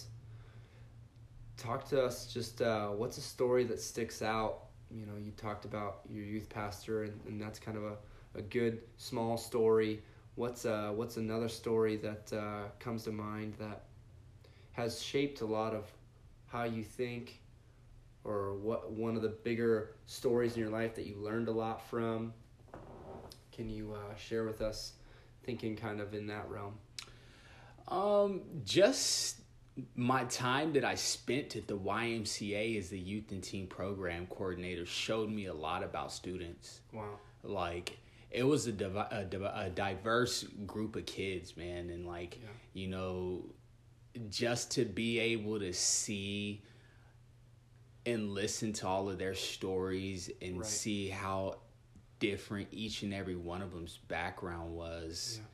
talk 1.58 1.88
to 1.90 2.04
us. 2.04 2.26
Just 2.34 2.62
uh, 2.62 2.88
what's 2.88 3.18
a 3.18 3.22
story 3.22 3.66
that 3.66 3.80
sticks 3.80 4.22
out? 4.22 4.65
You 4.96 5.06
know, 5.06 5.18
you 5.18 5.32
talked 5.32 5.66
about 5.66 6.02
your 6.10 6.24
youth 6.24 6.48
pastor, 6.48 7.04
and, 7.04 7.20
and 7.28 7.42
that's 7.42 7.60
kind 7.60 7.78
of 7.78 7.84
a, 7.84 7.96
a 8.36 8.42
good 8.42 8.82
small 8.98 9.38
story. 9.38 10.02
What's 10.36 10.66
uh, 10.66 10.92
what's 10.96 11.18
another 11.18 11.50
story 11.50 11.98
that 11.98 12.32
uh, 12.32 12.70
comes 12.80 13.04
to 13.04 13.12
mind 13.12 13.56
that 13.60 13.84
has 14.72 15.02
shaped 15.02 15.42
a 15.42 15.46
lot 15.46 15.74
of 15.74 15.92
how 16.48 16.64
you 16.64 16.84
think, 16.84 17.42
or 18.24 18.56
what 18.56 18.92
one 18.92 19.18
of 19.18 19.22
the 19.22 19.30
bigger 19.30 19.92
stories 20.06 20.54
in 20.56 20.62
your 20.62 20.70
life 20.70 20.96
that 20.96 21.06
you 21.06 21.16
learned 21.18 21.50
a 21.50 21.52
lot 21.52 21.86
from? 21.90 22.34
Can 23.52 23.70
you 23.70 23.94
uh, 23.94 24.16
share 24.16 24.46
with 24.46 24.62
us, 24.62 24.94
thinking 25.44 25.76
kind 25.76 26.00
of 26.00 26.14
in 26.14 26.28
that 26.28 26.50
realm? 26.50 26.76
Um, 27.88 28.42
just 28.64 29.42
my 29.96 30.24
time 30.26 30.74
that 30.74 30.86
I 30.86 30.96
spent 30.96 31.56
at 31.56 31.68
the 31.68 31.78
YMCA 31.78 32.78
as 32.78 32.90
the 32.90 33.00
youth 33.00 33.32
and 33.32 33.44
teen 33.44 33.68
program 33.68 34.26
coordinator 34.28 34.86
showed 34.86 35.30
me 35.30 35.46
a 35.48 35.54
lot 35.54 35.84
about 35.84 36.12
students. 36.14 36.80
Wow. 36.94 37.20
Like 37.44 37.98
it 38.32 38.44
was 38.44 38.68
a, 38.68 38.72
divi- 38.72 39.08
a, 39.12 39.24
div- 39.26 39.42
a 39.44 39.70
diverse 39.74 40.44
group 40.66 40.96
of 40.96 41.06
kids, 41.06 41.56
man, 41.58 41.90
and 41.90 42.06
like 42.06 42.40
Yeah. 42.42 42.50
you 42.74 42.88
know, 42.88 43.46
just 44.30 44.72
to 44.72 44.86
be 44.86 45.20
able 45.20 45.60
to 45.60 45.74
see 45.74 46.62
and 48.06 48.32
listen 48.34 48.72
to 48.72 48.88
all 48.88 49.10
of 49.10 49.18
their 49.18 49.36
stories 49.36 50.30
and 50.42 50.58
Right. 50.60 50.66
see 50.66 51.10
how 51.10 51.58
different 52.20 52.70
each 52.72 53.04
and 53.04 53.14
every 53.14 53.36
one 53.36 53.62
of 53.62 53.72
them's 53.74 53.98
background 54.08 54.74
was 54.76 55.40
Yeah. 55.42 55.46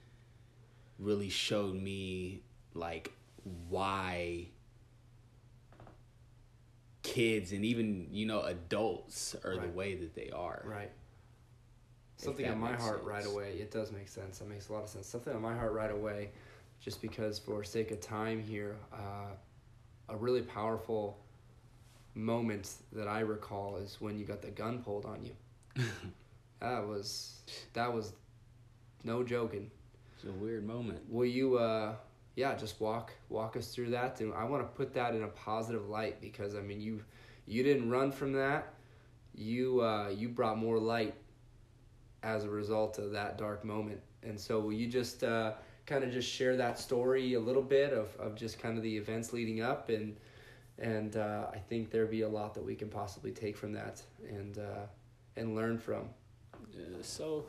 really 1.00 1.30
showed 1.30 1.74
me 1.76 2.44
like 2.74 3.12
why 3.70 4.48
kids 7.04 7.52
and 7.52 7.66
even 7.66 8.08
you 8.12 8.26
know 8.26 8.42
adults 8.42 9.36
are 9.44 9.58
the 9.58 9.68
way 9.70 9.96
that 9.96 10.14
they 10.16 10.30
are 10.30 10.64
Right. 10.66 10.92
Something 12.18 12.48
on 12.50 12.60
my 12.60 12.74
heart 12.74 13.04
right 13.04 13.26
away. 13.26 13.54
It 13.54 13.72
does 13.72 13.92
make 13.92 14.08
sense. 14.08 14.38
That 14.38 14.48
makes 14.48 14.70
a 14.70 14.74
lot 14.74 14.84
of 14.84 14.90
sense. 14.90 15.08
Something 15.08 15.34
on 15.34 15.42
my 15.42 15.56
heart 15.56 15.74
right 15.74 15.90
away, 15.90 16.30
just 16.80 17.02
because 17.02 17.40
for 17.40 17.64
sake 17.64 17.90
of 17.90 18.00
time 18.00 18.40
here, 18.40 18.76
uh, 18.94 19.32
a 20.08 20.16
really 20.16 20.44
powerful 20.44 21.18
moment 22.14 22.76
that 22.92 23.08
I 23.08 23.22
recall 23.22 23.78
is 23.78 24.00
when 24.00 24.20
you 24.20 24.26
got 24.26 24.44
the 24.44 24.52
gun 24.52 24.84
pulled 24.84 25.06
on 25.06 25.26
you. 25.26 25.84
that 26.60 26.86
was 26.88 27.40
that 27.74 27.92
was 27.92 28.14
no 29.04 29.24
joking. 29.24 29.72
it's 30.16 30.26
a 30.26 30.32
weird 30.32 30.66
moment 30.66 31.00
Will 31.10 31.26
you 31.26 31.58
uh 31.58 31.96
yeah, 32.36 32.56
just 32.56 32.80
walk 32.80 33.12
walk 33.30 33.58
us 33.58 33.74
through 33.74 33.90
that 33.92 34.20
and 34.22 34.34
I 34.34 34.44
want 34.46 34.64
to 34.64 34.78
put 34.78 34.94
that 34.94 35.16
in 35.16 35.24
a 35.24 35.28
positive 35.28 35.90
light 35.90 36.22
because 36.22 36.56
I 36.56 36.62
mean 36.62 36.82
you 36.82 37.04
you 37.46 37.64
didn't 37.64 37.90
run 37.90 38.12
from 38.12 38.34
that. 38.34 38.74
You 39.36 39.82
uh 39.82 40.10
you 40.10 40.30
brought 40.30 40.58
more 40.58 40.78
light 40.78 41.16
as 42.24 42.44
a 42.44 42.50
result 42.50 43.00
of 43.00 43.12
that 43.12 43.38
dark 43.38 43.66
moment. 43.66 44.00
And 44.24 44.40
so 44.40 44.60
will 44.60 44.74
you 44.74 44.88
just 44.88 45.24
uh 45.24 45.54
kind 45.86 46.04
of 46.04 46.12
just 46.12 46.30
share 46.30 46.56
that 46.58 46.80
story 46.80 47.34
a 47.34 47.40
little 47.40 47.62
bit 47.62 47.94
of 47.94 48.16
of 48.18 48.36
just 48.36 48.60
kind 48.60 48.78
of 48.78 48.84
the 48.84 48.98
events 48.98 49.34
leading 49.34 49.62
up 49.62 49.90
and 49.90 50.16
and 50.82 51.16
uh, 51.16 51.46
I 51.54 51.58
think 51.58 51.92
there'd 51.92 52.10
be 52.10 52.22
a 52.22 52.30
lot 52.30 52.56
that 52.56 52.66
we 52.66 52.76
can 52.76 52.90
possibly 52.90 53.32
take 53.32 53.56
from 53.56 53.72
that 53.74 54.02
and 54.28 54.58
uh, 54.58 54.86
and 55.36 55.56
learn 55.56 55.78
from. 55.78 56.10
Uh, 56.54 57.02
so 57.02 57.46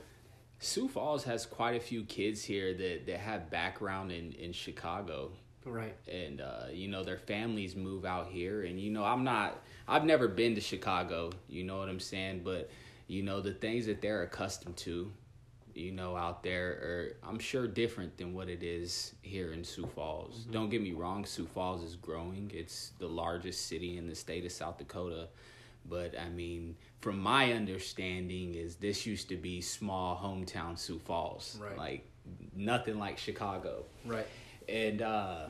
Sioux 0.63 0.89
Falls 0.89 1.25
has 1.25 1.45
quite 1.45 1.77
a 1.77 1.81
few 1.81 2.05
kids 2.05 2.45
here 2.45 2.73
that, 2.73 3.07
that 3.07 3.19
have 3.19 3.51
background 3.51 4.13
in, 4.13 4.33
in 4.33 4.53
Chicago 4.53 5.33
Right. 5.65 5.95
and 6.11 6.41
uh, 6.41 6.67
you 6.73 6.89
know 6.89 7.05
their 7.05 7.19
families 7.19 7.77
move 7.77 8.05
out 8.05 8.27
here 8.27 8.65
and 8.65 8.81
you 8.81 8.91
know 8.91 9.05
i'm 9.05 9.23
not 9.23 9.63
i've 9.87 10.05
never 10.05 10.27
been 10.27 10.57
to 10.57 10.61
chicago 10.61 11.31
you 11.49 11.63
know 11.63 11.79
what 11.79 11.89
i'm 11.89 12.01
saying 12.01 12.41
but 12.43 12.69
you 13.07 13.23
know 13.23 13.41
the 13.41 13.53
things 13.53 13.87
that 13.87 14.03
they're 14.03 14.25
accustomed 14.25 14.77
to 14.79 15.13
you 15.75 15.93
know, 15.93 16.17
out 16.17 16.43
there 16.43 16.69
are, 16.69 17.17
I'm 17.29 17.39
sure, 17.39 17.67
different 17.67 18.17
than 18.17 18.35
what 18.35 18.49
it 18.49 18.63
is 18.63 19.15
here 19.23 19.53
in 19.53 19.65
Sioux 19.65 19.87
Falls. 19.87 20.41
Mm-hmm. 20.41 20.53
Don't 20.53 20.69
get 20.69 20.83
me 20.83 20.93
wrong, 20.93 21.25
Sioux 21.25 21.47
Falls 21.47 21.83
is 21.83 21.97
growing. 21.97 22.51
It's 22.55 22.93
the 22.99 23.07
largest 23.07 23.67
city 23.67 23.99
in 23.99 24.07
the 24.07 24.15
state 24.15 24.45
of 24.45 24.53
South 24.53 24.79
Dakota. 24.79 25.29
But 25.89 26.19
I 26.19 26.29
mean, 26.29 26.77
from 27.01 27.19
my 27.19 27.53
understanding, 27.53 28.55
is 28.55 28.77
this 28.77 29.07
used 29.07 29.29
to 29.29 29.37
be 29.37 29.61
small 29.61 30.17
hometown 30.17 30.79
Sioux 30.79 30.99
Falls, 30.99 31.59
right? 31.61 31.77
Like 31.77 32.09
nothing 32.55 32.99
like 32.99 33.19
Chicago, 33.19 33.85
right? 34.05 34.27
And 34.69 35.03
uh, 35.03 35.47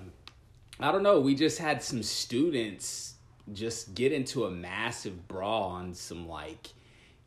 I 0.81 0.93
don't 0.93 1.03
know. 1.03 1.21
We 1.21 1.35
just 1.35 1.59
had 1.59 1.83
some 1.83 2.03
students 2.03 3.15
just 3.53 3.95
get 3.95 4.13
into 4.13 4.45
a 4.45 4.51
massive 4.51 5.29
brawl 5.29 5.71
on 5.71 5.95
some 5.95 6.29
like 6.29 6.69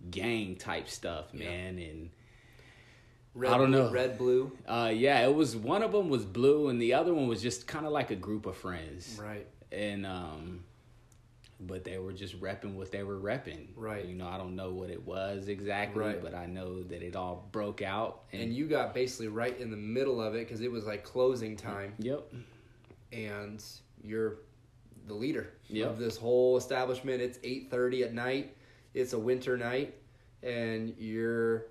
gang 0.09 0.55
type 0.55 0.89
stuff, 0.89 1.33
man, 1.33 1.77
yeah. 1.77 1.85
and 1.85 2.09
Red, 3.35 3.51
I 3.51 3.57
don't 3.57 3.71
know. 3.71 3.91
Red, 3.91 4.17
blue. 4.17 4.51
Uh, 4.65 4.91
yeah, 4.95 5.25
it 5.27 5.35
was 5.35 5.57
one 5.57 5.83
of 5.83 5.91
them 5.91 6.09
was 6.09 6.25
blue, 6.25 6.69
and 6.69 6.81
the 6.81 6.93
other 6.93 7.13
one 7.13 7.27
was 7.27 7.41
just 7.41 7.67
kind 7.67 7.85
of 7.85 7.91
like 7.91 8.09
a 8.09 8.15
group 8.15 8.45
of 8.45 8.55
friends. 8.55 9.19
Right. 9.21 9.45
And 9.73 10.05
um, 10.05 10.63
but 11.59 11.83
they 11.83 11.97
were 11.97 12.11
just 12.11 12.39
repping 12.41 12.75
what 12.75 12.91
they 12.91 13.03
were 13.03 13.19
repping. 13.19 13.67
Right. 13.75 14.05
You 14.05 14.15
know, 14.15 14.27
I 14.27 14.37
don't 14.37 14.55
know 14.55 14.71
what 14.71 14.89
it 14.89 15.05
was 15.05 15.47
exactly, 15.47 16.03
right. 16.03 16.21
but 16.21 16.35
I 16.35 16.45
know 16.45 16.83
that 16.83 17.01
it 17.01 17.15
all 17.15 17.47
broke 17.51 17.81
out. 17.81 18.23
And, 18.33 18.43
and 18.43 18.53
you 18.53 18.67
got 18.67 18.93
basically 18.93 19.29
right 19.29 19.57
in 19.59 19.71
the 19.71 19.77
middle 19.77 20.21
of 20.21 20.35
it 20.35 20.47
because 20.47 20.61
it 20.61 20.71
was 20.71 20.85
like 20.85 21.03
closing 21.03 21.55
time. 21.55 21.93
Yep. 21.99 22.33
And 23.13 23.63
you're 24.03 24.39
the 25.07 25.13
leader 25.13 25.53
yep. 25.69 25.89
of 25.89 25.99
this 25.99 26.17
whole 26.17 26.57
establishment. 26.57 27.21
It's 27.21 27.39
eight 27.43 27.69
thirty 27.71 28.03
at 28.03 28.13
night. 28.13 28.55
It's 28.93 29.13
a 29.13 29.19
winter 29.19 29.57
night, 29.57 29.95
and 30.43 30.93
you're 30.97 31.67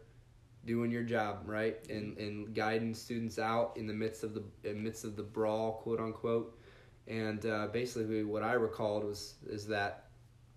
doing 0.66 0.90
your 0.90 1.03
job 1.03 1.42
right 1.44 1.87
and 1.90 2.16
and 2.16 2.55
guiding 2.55 2.94
students 2.94 3.38
out 3.38 3.77
in 3.77 3.87
the 3.87 3.92
midst 3.92 4.25
of 4.25 4.33
the 4.35 4.42
in 4.62 4.83
midst 4.83 5.05
of 5.05 5.14
the 5.14 5.23
brawl 5.23 5.73
quote 5.83 6.01
unquote 6.01 6.59
and 7.07 7.45
uh, 7.47 7.67
basically 7.73 8.25
what 8.25 8.43
i 8.43 8.53
recalled 8.53 9.05
was 9.05 9.35
is 9.47 9.67
that 9.67 10.07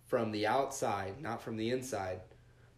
from 0.06 0.32
the 0.32 0.48
outside 0.48 1.22
not 1.22 1.42
from 1.42 1.58
the 1.58 1.70
inside 1.70 2.20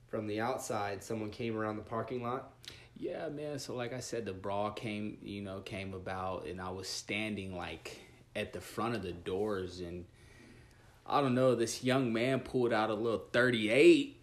from 0.09 0.27
the 0.27 0.41
outside 0.41 1.03
someone 1.03 1.29
came 1.29 1.55
around 1.55 1.77
the 1.77 1.83
parking 1.83 2.23
lot. 2.23 2.53
Yeah 2.97 3.29
man. 3.29 3.59
So 3.59 3.75
like 3.75 3.93
i 3.93 3.99
said 3.99 4.25
the 4.25 4.33
brawl 4.33 4.71
came 4.71 5.17
you 5.21 5.41
know 5.41 5.61
came 5.61 5.93
about 5.93 6.47
and 6.47 6.59
i 6.59 6.69
was 6.69 6.87
standing 6.87 7.55
like 7.55 7.97
at 8.35 8.51
the 8.51 8.59
front 8.59 8.95
of 8.95 9.03
the 9.03 9.11
doors 9.11 9.79
and 9.79 10.05
i 11.05 11.21
don't 11.21 11.35
know 11.35 11.55
this 11.55 11.83
young 11.83 12.11
man 12.11 12.39
pulled 12.39 12.73
out 12.73 12.89
a 12.89 12.93
little 12.93 13.23
38 13.31 14.17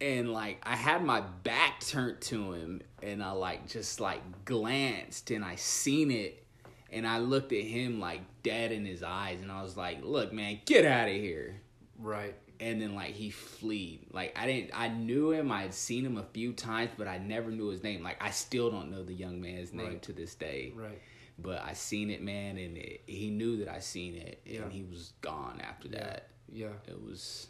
and 0.00 0.32
like 0.32 0.60
I 0.62 0.76
had 0.76 1.04
my 1.04 1.20
back 1.20 1.80
turned 1.80 2.20
to 2.22 2.52
him 2.52 2.82
and 3.02 3.22
I 3.22 3.32
like 3.32 3.68
just 3.68 4.00
like 4.00 4.44
glanced 4.44 5.30
and 5.30 5.44
I 5.44 5.56
seen 5.56 6.10
it 6.10 6.44
and 6.90 7.06
I 7.06 7.18
looked 7.18 7.52
at 7.52 7.64
him 7.64 8.00
like 8.00 8.20
dead 8.42 8.72
in 8.72 8.84
his 8.84 9.02
eyes 9.02 9.40
and 9.40 9.52
I 9.52 9.62
was 9.62 9.76
like, 9.76 10.02
"Look, 10.02 10.32
man, 10.32 10.60
get 10.64 10.84
out 10.84 11.08
of 11.08 11.14
here." 11.14 11.60
Right. 11.98 12.34
And 12.60 12.80
then 12.80 12.94
like 12.94 13.12
he 13.12 13.30
fled. 13.30 13.98
Like 14.12 14.36
I 14.38 14.46
didn't 14.46 14.70
I 14.74 14.88
knew 14.88 15.30
him, 15.30 15.52
I 15.52 15.62
had 15.62 15.74
seen 15.74 16.04
him 16.04 16.16
a 16.16 16.24
few 16.24 16.52
times, 16.52 16.90
but 16.96 17.06
I 17.06 17.18
never 17.18 17.50
knew 17.50 17.68
his 17.68 17.82
name. 17.82 18.02
Like 18.02 18.22
I 18.22 18.30
still 18.30 18.70
don't 18.70 18.90
know 18.90 19.04
the 19.04 19.14
young 19.14 19.40
man's 19.40 19.72
name 19.72 19.86
right. 19.86 20.02
to 20.02 20.12
this 20.12 20.34
day. 20.34 20.72
Right. 20.74 21.00
But 21.40 21.62
I 21.62 21.74
seen 21.74 22.10
it, 22.10 22.20
man, 22.20 22.58
and 22.58 22.76
it, 22.76 23.02
he 23.06 23.30
knew 23.30 23.58
that 23.58 23.68
I 23.68 23.78
seen 23.78 24.16
it 24.16 24.40
and 24.44 24.54
yeah. 24.54 24.68
he 24.70 24.82
was 24.82 25.12
gone 25.20 25.60
after 25.62 25.88
yeah. 25.88 25.98
that. 25.98 26.28
Yeah. 26.50 26.68
It 26.88 27.00
was 27.00 27.48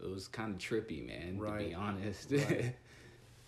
it 0.00 0.10
was 0.10 0.28
kind 0.28 0.54
of 0.54 0.58
trippy, 0.58 1.06
man. 1.06 1.38
Right. 1.38 1.58
To 1.58 1.68
be 1.68 1.74
honest. 1.74 2.30
Right. 2.30 2.76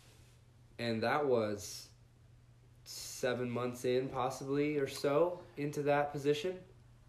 and 0.78 1.02
that 1.02 1.26
was 1.26 1.87
seven 3.18 3.50
months 3.50 3.84
in, 3.84 4.08
possibly 4.08 4.78
or 4.78 4.86
so, 4.86 5.40
into 5.56 5.82
that 5.82 6.12
position, 6.12 6.54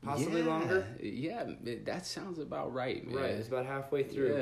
possibly 0.03 0.41
yeah. 0.41 0.47
longer. 0.47 0.87
Yeah, 1.01 1.45
that 1.85 2.05
sounds 2.05 2.39
about 2.39 2.73
right, 2.73 3.05
man. 3.05 3.15
Right, 3.15 3.31
it's 3.31 3.47
about 3.47 3.65
halfway 3.65 4.03
through. 4.03 4.37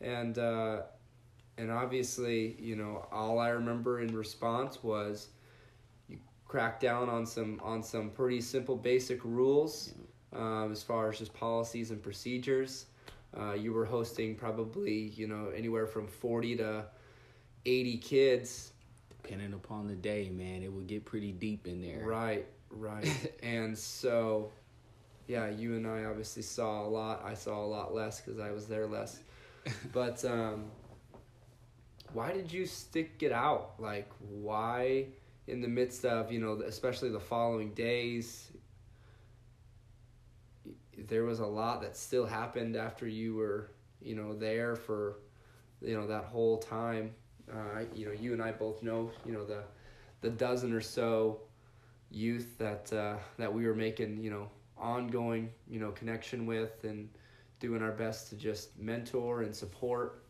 Yeah. 0.00 0.08
And 0.08 0.38
uh, 0.38 0.82
and 1.56 1.70
obviously, 1.70 2.56
you 2.60 2.76
know, 2.76 3.06
all 3.12 3.38
I 3.38 3.48
remember 3.48 4.00
in 4.00 4.14
response 4.14 4.82
was 4.82 5.28
you 6.08 6.18
cracked 6.46 6.80
down 6.82 7.08
on 7.08 7.26
some 7.26 7.60
on 7.62 7.82
some 7.82 8.10
pretty 8.10 8.40
simple, 8.40 8.76
basic 8.76 9.24
rules 9.24 9.92
yeah. 10.32 10.38
um, 10.38 10.72
as 10.72 10.82
far 10.82 11.10
as 11.10 11.18
just 11.18 11.34
policies 11.34 11.90
and 11.90 12.02
procedures. 12.02 12.86
Uh, 13.38 13.52
you 13.52 13.72
were 13.74 13.84
hosting 13.84 14.34
probably 14.34 15.12
you 15.14 15.28
know 15.28 15.50
anywhere 15.54 15.86
from 15.86 16.06
40 16.06 16.56
to 16.56 16.84
80 17.66 17.98
kids 17.98 18.72
depending 19.28 19.52
upon 19.52 19.86
the 19.86 19.94
day 19.94 20.30
man 20.30 20.62
it 20.62 20.72
would 20.72 20.86
get 20.86 21.04
pretty 21.04 21.32
deep 21.32 21.66
in 21.66 21.82
there. 21.82 22.04
Right 22.04 22.46
right. 22.70 23.08
And 23.42 23.76
so 23.76 24.50
yeah 25.26 25.50
you 25.50 25.76
and 25.76 25.86
i 25.86 26.04
obviously 26.04 26.42
saw 26.42 26.86
a 26.86 26.88
lot. 26.88 27.22
I 27.24 27.34
saw 27.34 27.62
a 27.62 27.66
lot 27.66 27.94
less 27.94 28.20
because 28.20 28.40
i 28.40 28.50
was 28.50 28.66
there 28.66 28.86
less. 28.86 29.20
But 29.92 30.24
um, 30.24 30.70
why 32.14 32.32
did 32.32 32.50
you 32.50 32.64
stick 32.64 33.22
it 33.22 33.32
out? 33.32 33.74
Like 33.78 34.10
why 34.18 35.08
in 35.46 35.60
the 35.60 35.68
midst 35.68 36.06
of 36.06 36.32
you 36.32 36.40
know 36.40 36.62
especially 36.66 37.10
the 37.10 37.20
following 37.20 37.74
days 37.74 38.50
there 40.96 41.24
was 41.24 41.40
a 41.40 41.46
lot 41.46 41.82
that 41.82 41.96
still 41.96 42.26
happened 42.26 42.76
after 42.76 43.06
you 43.06 43.34
were 43.34 43.70
you 44.00 44.14
know 44.14 44.32
there 44.34 44.74
for 44.74 45.18
you 45.82 45.94
know 45.94 46.06
that 46.06 46.24
whole 46.24 46.58
time 46.58 47.14
uh, 47.52 47.84
you 47.94 48.06
know 48.06 48.12
you 48.12 48.32
and 48.32 48.42
I 48.42 48.52
both 48.52 48.82
know 48.82 49.10
you 49.24 49.32
know 49.32 49.44
the 49.44 49.62
the 50.20 50.30
dozen 50.30 50.72
or 50.72 50.80
so 50.80 51.40
youth 52.10 52.56
that 52.58 52.92
uh, 52.92 53.16
that 53.38 53.52
we 53.52 53.66
were 53.66 53.74
making 53.74 54.22
you 54.22 54.30
know 54.30 54.48
ongoing 54.76 55.50
you 55.68 55.80
know 55.80 55.90
connection 55.90 56.46
with 56.46 56.84
and 56.84 57.08
doing 57.60 57.82
our 57.82 57.92
best 57.92 58.28
to 58.30 58.36
just 58.36 58.78
mentor 58.78 59.42
and 59.42 59.54
support. 59.54 60.22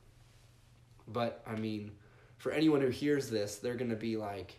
But 1.09 1.43
I 1.47 1.57
mean 1.57 1.93
for 2.39 2.53
anyone 2.53 2.81
who 2.81 2.89
hears 2.89 3.29
this 3.31 3.57
they're 3.57 3.75
gonna 3.75 3.97
be 3.97 4.17
like 4.17 4.59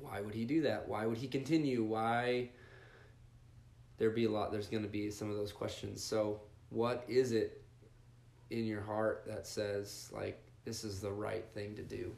why 0.00 0.20
would 0.20 0.34
he 0.34 0.44
do 0.44 0.62
that? 0.62 0.88
Why 0.88 1.06
would 1.06 1.16
he 1.16 1.28
continue? 1.28 1.82
Why? 1.82 2.50
There 3.98 4.10
be 4.10 4.26
a 4.26 4.30
lot 4.30 4.52
there's 4.52 4.68
going 4.68 4.82
to 4.82 4.88
be 4.88 5.10
some 5.10 5.30
of 5.30 5.36
those 5.36 5.52
questions. 5.52 6.02
So 6.02 6.40
what 6.70 7.04
is 7.08 7.32
it 7.32 7.62
in 8.50 8.64
your 8.64 8.82
heart 8.82 9.24
that 9.26 9.46
says 9.46 10.10
like 10.12 10.40
this 10.66 10.84
is 10.84 11.00
the 11.00 11.10
right 11.10 11.46
thing 11.54 11.74
to 11.74 11.82
do 11.82 12.12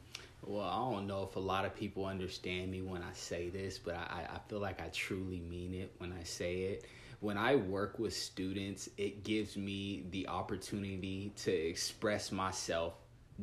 well 0.45 0.67
i 0.67 0.75
don't 0.75 1.07
know 1.07 1.23
if 1.23 1.37
a 1.37 1.39
lot 1.39 1.63
of 1.63 1.73
people 1.73 2.05
understand 2.05 2.69
me 2.69 2.81
when 2.81 3.01
i 3.01 3.13
say 3.13 3.47
this 3.49 3.77
but 3.77 3.95
i, 3.95 4.27
I 4.33 4.39
feel 4.49 4.59
like 4.59 4.81
i 4.81 4.87
truly 4.87 5.39
mean 5.39 5.73
it 5.73 5.93
when 5.99 6.11
i 6.11 6.23
say 6.23 6.63
it 6.63 6.85
when 7.21 7.37
i 7.37 7.55
work 7.55 7.97
with 7.97 8.13
students 8.13 8.89
it 8.97 9.23
gives 9.23 9.55
me 9.55 10.03
the 10.11 10.27
opportunity 10.27 11.31
to 11.43 11.51
express 11.51 12.31
myself 12.31 12.93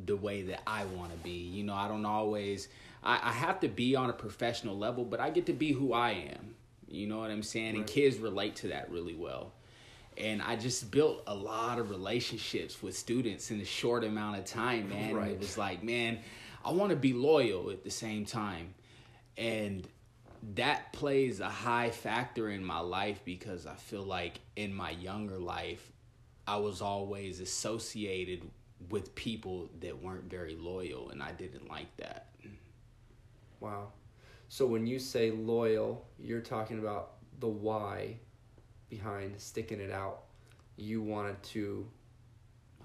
the 0.05 0.17
way 0.17 0.43
that 0.43 0.61
i 0.67 0.85
want 0.85 1.11
to 1.11 1.19
be 1.19 1.31
you 1.31 1.65
know 1.65 1.75
i 1.75 1.89
don't 1.89 2.05
always 2.05 2.69
I, 3.03 3.21
I 3.23 3.33
have 3.33 3.61
to 3.61 3.69
be 3.69 3.97
on 3.97 4.11
a 4.11 4.13
professional 4.13 4.77
level 4.77 5.05
but 5.05 5.21
i 5.21 5.31
get 5.31 5.47
to 5.47 5.55
be 5.55 5.73
who 5.73 5.95
i 5.95 6.11
am 6.11 6.57
you 6.89 7.07
know 7.07 7.19
what 7.19 7.31
I'm 7.31 7.43
saying? 7.43 7.73
Right. 7.73 7.79
And 7.79 7.87
kids 7.87 8.19
relate 8.19 8.57
to 8.57 8.69
that 8.69 8.91
really 8.91 9.15
well. 9.15 9.53
And 10.19 10.41
I 10.41 10.57
just 10.57 10.91
built 10.91 11.23
a 11.27 11.35
lot 11.35 11.79
of 11.79 11.91
relationships 11.91 12.83
with 12.83 12.97
students 12.97 13.51
in 13.51 13.61
a 13.61 13.65
short 13.65 14.05
amount 14.05 14.39
of 14.39 14.45
time, 14.47 14.89
man. 14.89 15.15
Right. 15.15 15.33
It 15.33 15.39
was 15.39 15.59
like, 15.59 15.83
man, 15.83 16.19
I 16.65 16.71
want 16.71 16.91
to 16.91 16.97
be 16.97 17.13
loyal 17.13 17.71
at 17.71 17.85
the 17.85 17.91
same 17.91 18.25
time. 18.25 18.75
And 19.37 19.87
that 20.55 20.93
plays 20.93 21.41
a 21.41 21.49
high 21.49 21.91
factor 21.91 22.51
in 22.51 22.65
my 22.65 22.79
life 22.81 23.21
because 23.25 23.67
I 23.67 23.75
feel 23.75 24.05
like 24.05 24.41
in 24.55 24.73
my 24.73 24.91
younger 24.91 25.39
life, 25.39 25.93
I 26.47 26.57
was 26.57 26.81
always 26.81 27.41
associated 27.41 28.43
with 28.89 29.15
people 29.15 29.69
that 29.81 30.03
weren't 30.03 30.31
very 30.31 30.55
loyal, 30.55 31.11
and 31.11 31.23
I 31.23 31.33
didn't 31.33 31.69
like 31.69 31.95
that. 31.97 32.29
Wow. 33.59 33.89
So 34.49 34.67
when 34.67 34.87
you 34.87 34.99
say 34.99 35.31
loyal, 35.31 36.07
you're 36.19 36.41
talking 36.41 36.79
about 36.79 37.15
the 37.41 37.49
why 37.49 38.19
behind 38.89 39.41
sticking 39.41 39.81
it 39.81 39.91
out. 39.91 40.23
You 40.77 41.03
wanted 41.03 41.43
to 41.45 41.87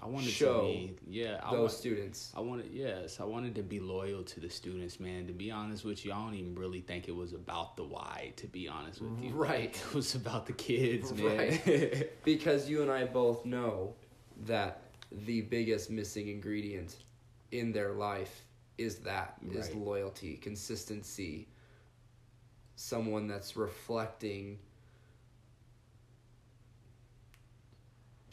I 0.02 0.06
wanted 0.06 0.30
show 0.30 0.62
to 0.62 0.66
be 0.66 0.96
yeah 1.06 1.40
those 1.50 1.58
want, 1.58 1.72
students. 1.72 2.32
I 2.36 2.40
wanted 2.40 2.70
yes, 2.72 3.20
I 3.20 3.24
wanted 3.24 3.54
to 3.54 3.62
be 3.62 3.78
loyal 3.78 4.24
to 4.24 4.40
the 4.40 4.50
students, 4.50 4.98
man. 4.98 5.28
To 5.28 5.32
be 5.32 5.50
honest 5.50 5.84
with 5.84 6.04
you, 6.04 6.12
I 6.12 6.16
don't 6.16 6.34
even 6.34 6.56
really 6.56 6.80
think 6.80 7.06
it 7.06 7.14
was 7.14 7.32
about 7.34 7.76
the 7.76 7.84
why. 7.84 8.32
To 8.36 8.48
be 8.48 8.66
honest 8.66 9.00
with 9.00 9.22
you, 9.22 9.30
right? 9.30 9.74
It 9.74 9.94
was 9.94 10.16
about 10.16 10.46
the 10.46 10.54
kids, 10.54 11.12
man. 11.14 11.60
Right. 11.66 12.24
because 12.24 12.68
you 12.68 12.82
and 12.82 12.90
I 12.90 13.04
both 13.04 13.44
know 13.44 13.94
that 14.46 14.82
the 15.12 15.42
biggest 15.42 15.88
missing 15.88 16.28
ingredient 16.28 16.96
in 17.52 17.70
their 17.70 17.92
life 17.92 18.44
is 18.78 18.96
that 19.00 19.36
right. 19.42 19.56
is 19.56 19.72
loyalty, 19.72 20.36
consistency, 20.36 21.48
someone 22.74 23.28
that's 23.28 23.56
reflecting 23.56 24.58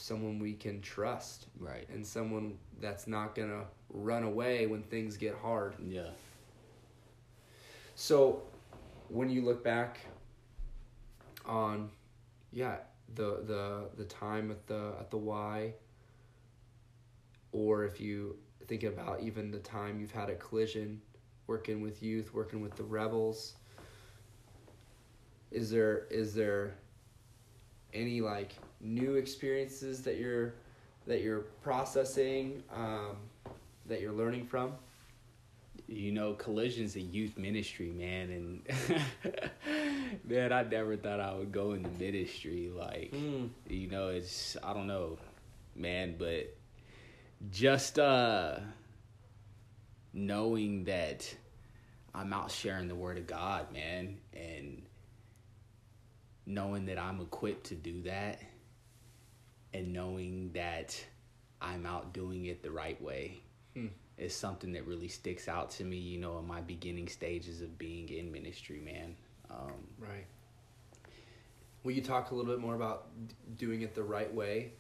someone 0.10 0.40
we 0.40 0.54
can 0.54 0.82
trust 0.82 1.46
right 1.60 1.88
and 1.90 2.06
someone 2.06 2.58
that's 2.82 3.06
not 3.08 3.36
gonna 3.36 3.64
run 3.92 4.24
away 4.24 4.66
when 4.66 4.82
things 4.82 5.16
get 5.18 5.36
hard. 5.36 5.76
Yeah. 5.88 6.10
So, 7.96 8.42
when 9.10 9.30
you 9.30 9.44
look 9.44 9.64
back 9.64 10.00
on, 11.46 11.92
yeah, 12.52 12.78
the 13.14 13.44
the 13.46 13.90
the 13.98 14.06
time 14.06 14.50
at 14.50 14.66
the 14.66 14.94
at 15.00 15.12
the 15.12 15.18
Y, 15.18 15.74
or 17.52 17.86
if 17.86 18.02
you 18.02 18.36
think 18.68 18.84
about 18.84 19.22
even 19.22 19.52
the 19.52 19.60
time 19.60 20.00
you've 20.00 20.12
had 20.12 20.30
a 20.30 20.36
Collision, 20.36 21.02
working 21.46 21.82
with 21.82 22.02
youth, 22.02 22.34
working 22.34 22.62
with 22.62 22.76
the 22.76 22.84
rebels. 22.84 23.54
Is 25.52 25.70
there 25.70 26.06
is 26.10 26.34
there 26.34 26.76
any 27.94 28.22
like 28.22 28.54
new 28.82 29.16
experiences 29.16 30.02
that 30.04 30.18
you're 30.18 30.54
that 31.08 31.22
you're 31.22 31.42
processing 31.62 32.64
um, 32.74 33.18
that 33.88 34.02
you're 34.02 34.14
learning 34.14 34.46
from? 34.46 34.74
you 35.92 36.12
know, 36.12 36.34
Collision's 36.34 36.96
a 36.98 37.02
youth 37.02 37.36
ministry, 37.36 37.90
man, 37.90 38.30
and 38.30 39.42
man, 40.24 40.54
I 40.54 40.62
never 40.62 40.96
thought 40.96 41.20
I 41.20 41.34
would 41.34 41.52
go 41.52 41.72
into 41.74 41.90
ministry. 41.98 42.70
Like, 42.72 43.12
Mm. 43.12 43.50
you 43.68 43.88
know, 43.88 44.10
it's 44.10 44.56
I 44.64 44.74
don't 44.74 44.86
know, 44.86 45.18
man, 45.76 46.14
but 46.20 46.56
just 47.50 47.98
uh 47.98 48.60
knowing 50.14 50.84
that 50.86 51.34
I'm 52.14 52.34
out 52.34 52.52
sharing 52.52 52.88
the 52.88 52.96
word 52.96 53.18
of 53.18 53.28
God, 53.28 53.72
man, 53.74 54.18
and 54.34 54.84
knowing 56.50 56.88
that 56.88 56.98
I'm 56.98 57.22
equipped 57.22 57.68
to 57.68 57.76
do 57.76 58.02
that 58.02 58.42
and 59.74 59.94
knowing 59.94 60.52
that 60.54 61.00
I'm 61.62 61.86
out 61.86 62.12
doing 62.12 62.46
it 62.48 62.64
the 62.64 62.72
right 62.72 63.00
way 63.02 63.38
Hmm. 63.76 63.88
is 64.18 64.34
something 64.36 64.74
that 64.74 64.88
really 64.88 65.08
sticks 65.08 65.48
out 65.48 65.70
to 65.72 65.84
me, 65.84 65.98
you 65.98 66.20
know, 66.20 66.40
in 66.40 66.48
my 66.48 66.60
beginning 66.62 67.08
stages 67.08 67.62
of 67.62 67.78
being 67.78 68.10
in 68.10 68.32
ministry, 68.32 68.80
man. 68.80 69.16
Um, 69.52 69.88
Right. 70.00 70.26
Will 71.84 71.92
you 71.92 72.02
talk 72.02 72.32
a 72.32 72.36
little 72.36 72.52
bit 72.52 72.60
more 72.60 72.76
about 72.76 73.08
doing 73.58 73.84
it 73.84 73.94
the 73.94 74.04
right 74.04 74.34
way, 74.34 74.74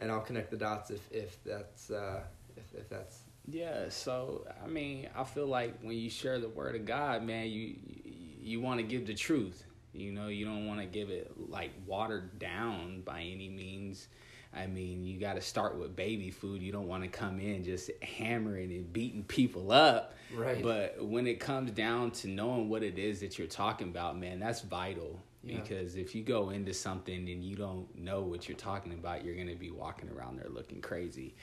and 0.00 0.10
I'll 0.10 0.20
connect 0.20 0.50
the 0.50 0.56
dots 0.56 0.90
if 0.90 1.00
if 1.12 1.42
that's 1.44 1.90
uh, 1.90 2.24
if 2.56 2.74
if 2.74 2.88
that's 2.88 3.22
yeah, 3.48 3.88
so 3.88 4.44
I 4.62 4.66
mean, 4.66 5.08
I 5.16 5.24
feel 5.24 5.46
like 5.46 5.80
when 5.82 5.96
you 5.96 6.10
share 6.10 6.38
the 6.40 6.48
word 6.48 6.74
of 6.76 6.84
God, 6.84 7.22
man, 7.22 7.46
you 7.46 7.76
you, 7.86 8.22
you 8.40 8.60
want 8.60 8.80
to 8.80 8.84
give 8.84 9.06
the 9.06 9.14
truth. 9.14 9.64
You 9.92 10.12
know, 10.12 10.28
you 10.28 10.44
don't 10.44 10.66
want 10.66 10.80
to 10.80 10.86
give 10.86 11.10
it 11.10 11.32
like 11.36 11.70
watered 11.86 12.38
down 12.38 13.02
by 13.02 13.20
any 13.20 13.48
means. 13.48 14.08
I 14.54 14.66
mean, 14.66 15.04
you 15.04 15.18
got 15.18 15.34
to 15.34 15.40
start 15.40 15.78
with 15.78 15.96
baby 15.96 16.30
food. 16.30 16.60
You 16.62 16.72
don't 16.72 16.86
want 16.88 17.02
to 17.04 17.08
come 17.08 17.40
in 17.40 17.64
just 17.64 17.90
hammering 18.02 18.70
and 18.70 18.92
beating 18.92 19.24
people 19.24 19.72
up. 19.72 20.14
Right. 20.34 20.62
But 20.62 20.96
when 21.02 21.26
it 21.26 21.40
comes 21.40 21.70
down 21.70 22.10
to 22.12 22.28
knowing 22.28 22.68
what 22.68 22.82
it 22.82 22.98
is 22.98 23.20
that 23.20 23.38
you're 23.38 23.46
talking 23.46 23.88
about, 23.88 24.18
man, 24.18 24.40
that's 24.40 24.60
vital. 24.60 25.20
Yeah. 25.42 25.58
Because 25.60 25.96
if 25.96 26.14
you 26.14 26.22
go 26.22 26.50
into 26.50 26.72
something 26.74 27.28
and 27.28 27.42
you 27.42 27.56
don't 27.56 27.98
know 27.98 28.20
what 28.22 28.48
you're 28.48 28.56
talking 28.56 28.92
about, 28.92 29.24
you're 29.24 29.34
going 29.34 29.48
to 29.48 29.56
be 29.56 29.70
walking 29.70 30.08
around 30.10 30.38
there 30.38 30.48
looking 30.50 30.80
crazy. 30.80 31.34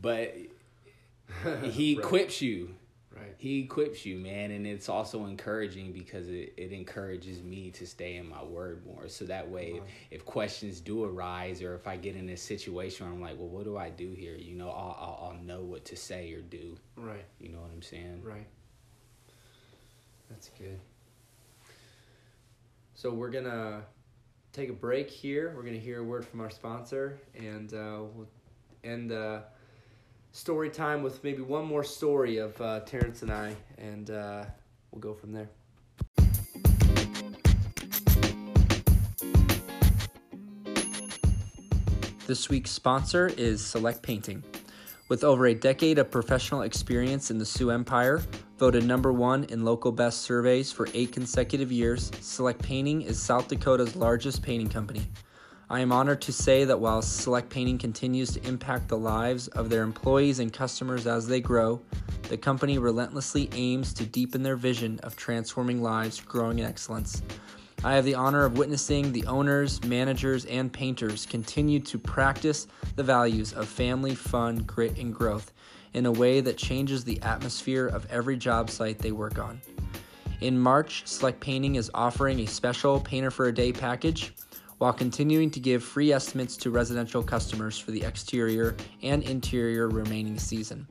But 0.00 0.34
he 1.62 1.94
Right. 1.96 2.04
equips 2.04 2.40
you 2.42 2.74
right. 3.20 3.34
he 3.38 3.60
equips 3.60 4.04
you 4.06 4.16
man 4.18 4.50
and 4.50 4.66
it's 4.66 4.88
also 4.88 5.26
encouraging 5.26 5.92
because 5.92 6.28
it, 6.28 6.52
it 6.56 6.72
encourages 6.72 7.42
me 7.42 7.70
to 7.70 7.86
stay 7.86 8.16
in 8.16 8.28
my 8.28 8.42
word 8.42 8.84
more 8.86 9.08
so 9.08 9.24
that 9.24 9.48
way 9.48 9.72
Wow. 9.72 9.80
if, 10.10 10.20
if 10.20 10.24
questions 10.24 10.80
do 10.80 11.04
arise 11.04 11.62
or 11.62 11.74
if 11.74 11.86
i 11.86 11.96
get 11.96 12.16
in 12.16 12.28
a 12.30 12.36
situation 12.36 13.06
where 13.06 13.14
i'm 13.14 13.20
like 13.20 13.38
well 13.38 13.48
what 13.48 13.64
do 13.64 13.76
i 13.76 13.90
do 13.90 14.12
here 14.12 14.36
you 14.36 14.54
know 14.54 14.68
i'll, 14.70 14.96
I'll, 15.00 15.28
I'll 15.30 15.42
know 15.44 15.60
what 15.62 15.84
to 15.86 15.96
say 15.96 16.32
or 16.32 16.40
do 16.42 16.76
Right. 16.96 17.24
you 17.40 17.48
know 17.50 17.58
what 17.60 17.70
i'm 17.74 17.82
saying 17.82 18.22
Right. 18.24 18.46
That's 20.30 20.50
good. 20.58 20.78
So 22.94 23.10
we're 23.12 23.30
gonna 23.30 23.82
take 24.52 24.68
a 24.68 24.74
break 24.74 25.08
here. 25.08 25.52
We're 25.56 25.62
gonna 25.62 25.78
hear 25.78 26.00
a 26.00 26.04
word 26.04 26.26
from 26.26 26.40
our 26.40 26.50
sponsor, 26.50 27.18
and 27.34 27.72
uh, 27.72 28.00
we'll 28.14 28.28
end 28.84 29.12
uh, 29.12 29.40
story 30.32 30.70
time 30.70 31.02
with 31.02 31.22
maybe 31.24 31.42
one 31.42 31.64
more 31.64 31.84
story 31.84 32.38
of 32.38 32.60
uh, 32.60 32.80
Terrence 32.80 33.22
and 33.22 33.30
I, 33.30 33.54
and 33.76 34.10
uh, 34.10 34.44
we'll 34.90 35.00
go 35.00 35.14
from 35.14 35.32
there. 35.32 35.48
This 42.26 42.50
week's 42.50 42.70
sponsor 42.70 43.28
is 43.38 43.64
Select 43.64 44.02
Painting. 44.02 44.44
With 45.08 45.24
over 45.24 45.46
a 45.46 45.54
decade 45.54 45.98
of 45.98 46.10
professional 46.10 46.60
experience 46.60 47.30
in 47.30 47.38
the 47.38 47.46
Sioux 47.46 47.70
Empire, 47.70 48.22
voted 48.58 48.84
number 48.84 49.14
one 49.14 49.44
in 49.44 49.64
local 49.64 49.90
best 49.90 50.20
surveys 50.20 50.70
for 50.70 50.88
eight 50.92 51.10
consecutive 51.10 51.72
years, 51.72 52.10
Select 52.20 52.60
Painting 52.60 53.00
is 53.00 53.18
South 53.18 53.48
Dakota's 53.48 53.96
largest 53.96 54.42
painting 54.42 54.68
company. 54.68 55.06
I 55.70 55.80
am 55.80 55.92
honored 55.92 56.22
to 56.22 56.32
say 56.32 56.64
that 56.64 56.80
while 56.80 57.02
Select 57.02 57.50
Painting 57.50 57.76
continues 57.76 58.32
to 58.32 58.48
impact 58.48 58.88
the 58.88 58.96
lives 58.96 59.48
of 59.48 59.68
their 59.68 59.82
employees 59.82 60.38
and 60.38 60.50
customers 60.50 61.06
as 61.06 61.26
they 61.26 61.42
grow, 61.42 61.82
the 62.30 62.38
company 62.38 62.78
relentlessly 62.78 63.50
aims 63.52 63.92
to 63.94 64.06
deepen 64.06 64.42
their 64.42 64.56
vision 64.56 64.98
of 65.02 65.14
transforming 65.14 65.82
lives, 65.82 66.20
growing 66.20 66.58
in 66.58 66.64
excellence. 66.64 67.22
I 67.84 67.92
have 67.92 68.06
the 68.06 68.14
honor 68.14 68.46
of 68.46 68.56
witnessing 68.56 69.12
the 69.12 69.26
owners, 69.26 69.84
managers, 69.84 70.46
and 70.46 70.72
painters 70.72 71.26
continue 71.26 71.80
to 71.80 71.98
practice 71.98 72.66
the 72.96 73.02
values 73.02 73.52
of 73.52 73.68
family, 73.68 74.14
fun, 74.14 74.60
grit, 74.60 74.96
and 74.96 75.14
growth 75.14 75.52
in 75.92 76.06
a 76.06 76.12
way 76.12 76.40
that 76.40 76.56
changes 76.56 77.04
the 77.04 77.20
atmosphere 77.20 77.86
of 77.86 78.06
every 78.10 78.38
job 78.38 78.70
site 78.70 78.98
they 78.98 79.12
work 79.12 79.38
on. 79.38 79.60
In 80.40 80.58
March, 80.58 81.02
Select 81.04 81.40
Painting 81.40 81.74
is 81.74 81.90
offering 81.92 82.40
a 82.40 82.46
special 82.46 83.00
Painter 83.00 83.30
for 83.30 83.48
a 83.48 83.54
Day 83.54 83.70
package 83.72 84.32
while 84.78 84.92
continuing 84.92 85.50
to 85.50 85.60
give 85.60 85.82
free 85.82 86.12
estimates 86.12 86.56
to 86.56 86.70
residential 86.70 87.22
customers 87.22 87.78
for 87.78 87.90
the 87.90 88.02
exterior 88.02 88.76
and 89.02 89.22
interior 89.24 89.88
remaining 89.88 90.38
season. 90.38 90.86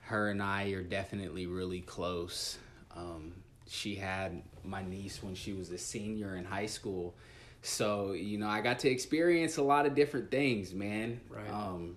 her 0.00 0.28
and 0.28 0.42
i 0.42 0.68
are 0.72 0.82
definitely 0.82 1.46
really 1.46 1.80
close 1.80 2.58
um, 2.94 3.32
she 3.66 3.94
had 3.94 4.42
my 4.62 4.82
niece 4.82 5.22
when 5.22 5.34
she 5.34 5.52
was 5.54 5.70
a 5.70 5.78
senior 5.78 6.36
in 6.36 6.44
high 6.44 6.66
school 6.66 7.14
so 7.62 8.12
you 8.12 8.36
know 8.36 8.48
i 8.48 8.60
got 8.60 8.80
to 8.80 8.90
experience 8.90 9.56
a 9.56 9.62
lot 9.62 9.86
of 9.86 9.94
different 9.94 10.30
things 10.30 10.74
man 10.74 11.18
Right. 11.30 11.48
um, 11.50 11.96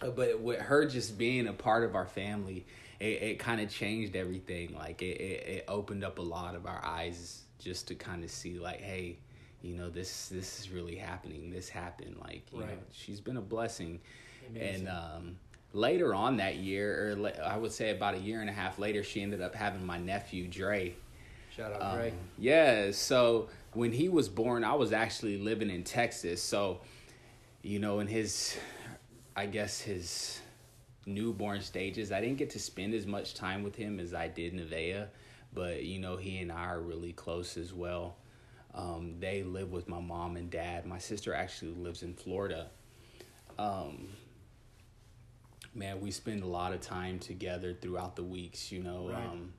but 0.00 0.40
with 0.40 0.60
her 0.60 0.86
just 0.86 1.18
being 1.18 1.48
a 1.48 1.52
part 1.52 1.84
of 1.84 1.94
our 1.94 2.06
family 2.06 2.64
it, 2.98 3.04
it 3.22 3.38
kind 3.38 3.60
of 3.60 3.68
changed 3.68 4.16
everything. 4.16 4.74
Like 4.74 5.02
it, 5.02 5.20
it, 5.20 5.46
it 5.48 5.64
opened 5.68 6.02
up 6.02 6.18
a 6.18 6.22
lot 6.22 6.54
of 6.54 6.64
our 6.64 6.82
eyes 6.82 7.42
just 7.58 7.88
to 7.88 7.94
kind 7.94 8.24
of 8.24 8.30
see 8.30 8.58
like, 8.58 8.80
hey, 8.80 9.18
you 9.62 9.74
know, 9.74 9.90
this 9.90 10.28
this 10.28 10.60
is 10.60 10.70
really 10.70 10.96
happening. 10.96 11.50
This 11.50 11.68
happened. 11.68 12.16
Like, 12.20 12.52
you 12.52 12.60
Right. 12.60 12.70
know, 12.70 12.78
she's 12.92 13.20
been 13.20 13.36
a 13.36 13.40
blessing. 13.42 14.00
Amazing. 14.50 14.86
And 14.86 14.88
um, 14.88 15.38
later 15.72 16.14
on 16.14 16.36
that 16.36 16.56
year, 16.56 17.16
or 17.18 17.32
I 17.44 17.56
would 17.56 17.72
say 17.72 17.90
about 17.90 18.14
a 18.14 18.18
year 18.18 18.40
and 18.40 18.48
a 18.50 18.52
half 18.52 18.78
later, 18.78 19.02
she 19.02 19.22
ended 19.22 19.40
up 19.40 19.54
having 19.54 19.84
my 19.84 19.98
nephew 19.98 20.46
Dre. 20.48 20.94
Shout 21.54 21.72
out, 21.72 21.82
Um, 21.82 21.96
Dre. 21.96 22.12
yeah, 22.38 22.90
so 22.92 23.48
when 23.72 23.90
he 23.92 24.08
was 24.08 24.28
born, 24.28 24.62
I 24.62 24.74
was 24.74 24.92
actually 24.92 25.38
living 25.38 25.70
in 25.70 25.84
Texas. 25.84 26.42
So, 26.42 26.80
you 27.62 27.78
know, 27.78 27.98
in 28.00 28.06
his, 28.06 28.56
I 29.34 29.46
guess 29.46 29.80
his 29.80 30.40
newborn 31.06 31.62
stages, 31.62 32.12
I 32.12 32.20
didn't 32.20 32.36
get 32.38 32.50
to 32.50 32.58
spend 32.58 32.94
as 32.94 33.06
much 33.06 33.34
time 33.34 33.62
with 33.62 33.74
him 33.76 33.98
as 34.00 34.12
I 34.14 34.28
did 34.28 34.52
Nevaeh, 34.54 35.06
but 35.54 35.82
you 35.84 35.98
know, 35.98 36.16
he 36.16 36.38
and 36.38 36.52
I 36.52 36.66
are 36.66 36.80
really 36.80 37.12
close 37.12 37.56
as 37.56 37.72
well. 37.72 38.16
Um, 38.76 39.16
they 39.18 39.42
live 39.42 39.72
with 39.72 39.88
my 39.88 40.00
mom 40.00 40.36
and 40.36 40.50
dad. 40.50 40.84
My 40.86 40.98
sister 40.98 41.34
actually 41.34 41.72
lives 41.74 42.02
in 42.02 42.12
Florida. 42.14 42.68
Um, 43.58 44.08
man, 45.74 46.00
we 46.00 46.10
spend 46.10 46.42
a 46.42 46.46
lot 46.46 46.72
of 46.72 46.80
time 46.80 47.18
together 47.18 47.74
throughout 47.74 48.16
the 48.16 48.22
weeks. 48.22 48.70
You 48.70 48.82
know, 48.82 49.08
Right. 49.08 49.26
um, 49.26 49.52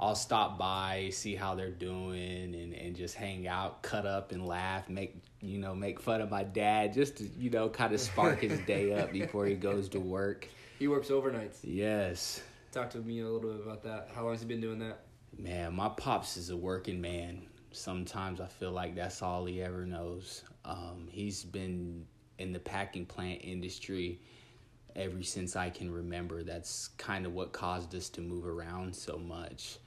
I'll 0.00 0.14
stop 0.16 0.58
by, 0.58 1.10
see 1.12 1.34
how 1.36 1.54
they're 1.54 1.70
doing, 1.70 2.54
and, 2.54 2.72
and 2.72 2.96
just 2.96 3.14
hang 3.14 3.46
out, 3.46 3.82
cut 3.82 4.06
up, 4.06 4.32
and 4.32 4.46
laugh, 4.46 4.88
make 4.88 5.22
you 5.40 5.58
know, 5.58 5.74
make 5.74 6.00
fun 6.00 6.22
of 6.22 6.30
my 6.30 6.42
dad, 6.42 6.94
just 6.94 7.18
to 7.18 7.24
you 7.38 7.50
know, 7.50 7.68
kind 7.68 7.92
of 7.92 8.00
spark 8.00 8.40
his 8.40 8.58
day 8.66 8.94
up 8.94 9.12
before 9.12 9.44
he 9.46 9.54
goes 9.54 9.90
to 9.90 10.00
work. 10.00 10.48
He 10.78 10.88
works 10.88 11.08
overnights. 11.08 11.58
Yes, 11.62 12.42
Talk 12.72 12.90
to 12.90 12.98
me 12.98 13.20
a 13.20 13.24
little 13.24 13.38
bit 13.40 13.60
about 13.64 13.84
that. 13.84 14.08
How 14.14 14.22
long 14.24 14.32
has 14.32 14.40
he 14.40 14.46
been 14.48 14.60
doing 14.60 14.78
that? 14.80 15.00
man, 15.38 15.74
my 15.74 15.88
pops 15.88 16.36
is 16.36 16.50
a 16.50 16.56
working 16.56 17.00
man. 17.00 17.42
Sometimes 17.74 18.40
I 18.40 18.46
feel 18.46 18.72
like 18.72 18.94
that's 18.94 19.22
all 19.22 19.44
he 19.44 19.62
ever 19.62 19.84
knows. 19.86 20.42
Um, 20.64 21.08
he's 21.10 21.44
been 21.44 22.06
in 22.38 22.52
the 22.52 22.58
packing 22.58 23.06
plant 23.06 23.40
industry 23.42 24.20
ever 24.96 25.22
since 25.22 25.56
I 25.56 25.70
can 25.70 25.90
remember. 25.90 26.42
That's 26.42 26.88
kind 26.98 27.26
of 27.26 27.34
what 27.34 27.52
caused 27.52 27.94
us 27.94 28.08
to 28.10 28.20
move 28.20 28.46
around 28.46 28.94
so 28.94 29.18
much. 29.18 29.78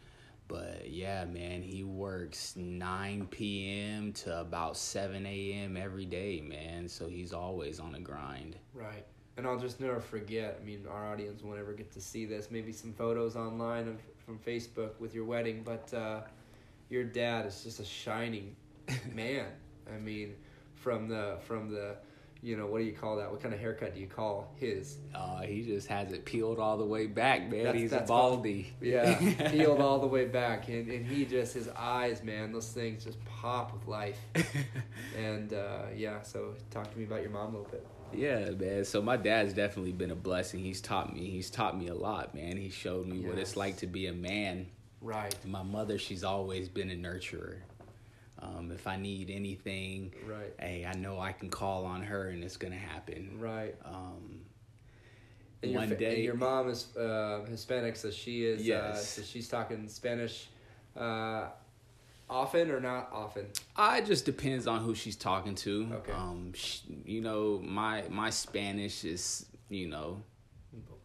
But 0.47 0.89
yeah, 0.89 1.25
man, 1.25 1.61
he 1.61 1.83
works 1.83 2.55
9 2.55 3.27
p.m. 3.27 4.13
to 4.13 4.39
about 4.39 4.77
7 4.77 5.25
a.m. 5.25 5.75
every 5.75 6.05
day, 6.05 6.41
man. 6.41 6.87
So 6.87 7.07
he's 7.07 7.33
always 7.33 7.79
on 7.79 7.95
a 7.95 7.99
grind. 7.99 8.55
Right. 8.73 9.05
And 9.35 9.45
I'll 9.45 9.59
just 9.59 9.79
never 9.79 9.99
forget. 9.99 10.59
I 10.61 10.65
mean, 10.65 10.85
our 10.89 11.11
audience 11.11 11.43
won't 11.43 11.59
ever 11.59 11.73
get 11.73 11.91
to 11.93 12.01
see 12.01 12.25
this. 12.25 12.49
Maybe 12.49 12.71
some 12.71 12.93
photos 12.93 13.35
online 13.35 13.87
of 13.87 14.01
from 14.25 14.39
Facebook 14.39 14.99
with 14.99 15.13
your 15.13 15.25
wedding, 15.25 15.63
but 15.63 15.93
uh, 15.93 16.21
your 16.89 17.03
dad 17.03 17.45
is 17.45 17.63
just 17.63 17.79
a 17.79 17.85
shining 17.85 18.55
man. 19.13 19.45
I 19.93 19.97
mean, 19.99 20.35
from 20.75 21.07
the 21.07 21.37
from 21.41 21.69
the, 21.69 21.95
you 22.41 22.55
know, 22.55 22.67
what 22.67 22.79
do 22.79 22.83
you 22.85 22.91
call 22.93 23.17
that? 23.17 23.31
What 23.31 23.41
kind 23.41 23.53
of 23.53 23.59
haircut 23.59 23.93
do 23.95 23.99
you 23.99 24.07
call 24.07 24.53
his? 24.57 24.97
Uh, 25.15 25.41
he 25.41 25.63
just 25.63 25.87
has 25.87 26.11
it 26.11 26.23
peeled 26.25 26.59
all 26.59 26.77
the 26.77 26.85
way 26.85 27.07
back, 27.07 27.49
man. 27.49 27.63
That's- 27.63 27.81
he's 27.81 27.91
that's 27.91 28.03
a 28.03 28.13
baldy. 28.13 28.73
Yeah, 28.81 29.15
peeled 29.51 29.81
all 29.81 29.99
the 29.99 30.07
way 30.07 30.25
back, 30.25 30.67
and, 30.69 30.89
and 30.89 31.05
he 31.05 31.25
just 31.25 31.53
his 31.53 31.67
eyes, 31.69 32.23
man, 32.23 32.51
those 32.51 32.69
things 32.71 33.03
just 33.03 33.23
pop 33.25 33.73
with 33.73 33.87
life. 33.87 34.19
And 35.17 35.51
uh, 35.53 35.83
yeah, 35.95 36.21
so 36.21 36.53
talk 36.69 36.91
to 36.91 36.97
me 36.97 37.05
about 37.05 37.21
your 37.21 37.31
mom 37.31 37.55
a 37.55 37.57
little 37.57 37.71
bit. 37.71 37.87
Yeah, 38.13 38.51
man. 38.51 38.85
So 38.85 39.01
my 39.01 39.17
dad's 39.17 39.53
definitely 39.53 39.91
been 39.93 40.11
a 40.11 40.15
blessing. 40.15 40.59
He's 40.59 40.79
taught 40.79 41.13
me. 41.13 41.29
He's 41.29 41.49
taught 41.49 41.77
me 41.77 41.87
a 41.87 41.95
lot, 41.95 42.35
man. 42.35 42.55
He 42.57 42.69
showed 42.69 43.07
me 43.07 43.19
what 43.19 43.37
it's 43.39 43.57
like 43.57 43.77
to 43.77 43.87
be 43.87 44.05
a 44.07 44.13
man. 44.13 44.67
Right. 45.01 45.35
My 45.45 45.63
mother, 45.63 45.97
she's 45.97 46.23
always 46.23 46.69
been 46.69 46.89
a 46.89 46.95
nurturer. 46.95 47.57
Um, 48.39 48.71
if 48.71 48.85
I 48.87 48.97
need 48.97 49.29
anything, 49.29 50.13
Right. 50.25 50.53
hey, 50.59 50.85
I 50.85 50.93
know 50.93 51.19
I 51.19 51.31
can 51.31 51.49
call 51.49 51.85
on 51.85 52.03
her 52.03 52.29
and 52.29 52.43
it's 52.43 52.57
gonna 52.57 52.75
happen. 52.75 53.37
Right. 53.39 53.75
Um, 53.85 54.41
And 55.63 55.71
your, 55.71 55.81
One 55.81 55.89
fa- 55.89 55.95
day- 55.95 56.15
and 56.15 56.23
your 56.23 56.35
mom 56.35 56.69
is 56.69 56.95
uh, 56.95 57.43
Hispanic, 57.49 57.95
so 57.95 58.11
she 58.11 58.45
is. 58.45 58.59
Uh, 58.61 58.63
Yes. 58.63 59.09
so 59.09 59.23
she's 59.23 59.49
talking 59.49 59.87
Spanish, 59.89 60.49
uh, 60.95 61.49
often 62.29 62.69
or 62.69 62.79
not 62.79 63.09
often. 63.11 63.47
Uh, 63.75 63.95
it 63.97 64.05
just 64.05 64.23
depends 64.23 64.67
on 64.67 64.81
who 64.81 64.93
she's 64.93 65.15
talking 65.15 65.55
to. 65.55 65.89
Okay. 65.93 66.11
Um, 66.11 66.53
sh- 66.53 66.81
you 67.05 67.21
know, 67.21 67.59
my 67.63 68.03
my 68.07 68.29
Spanish 68.29 69.03
is, 69.03 69.47
you 69.69 69.87
know, 69.87 70.21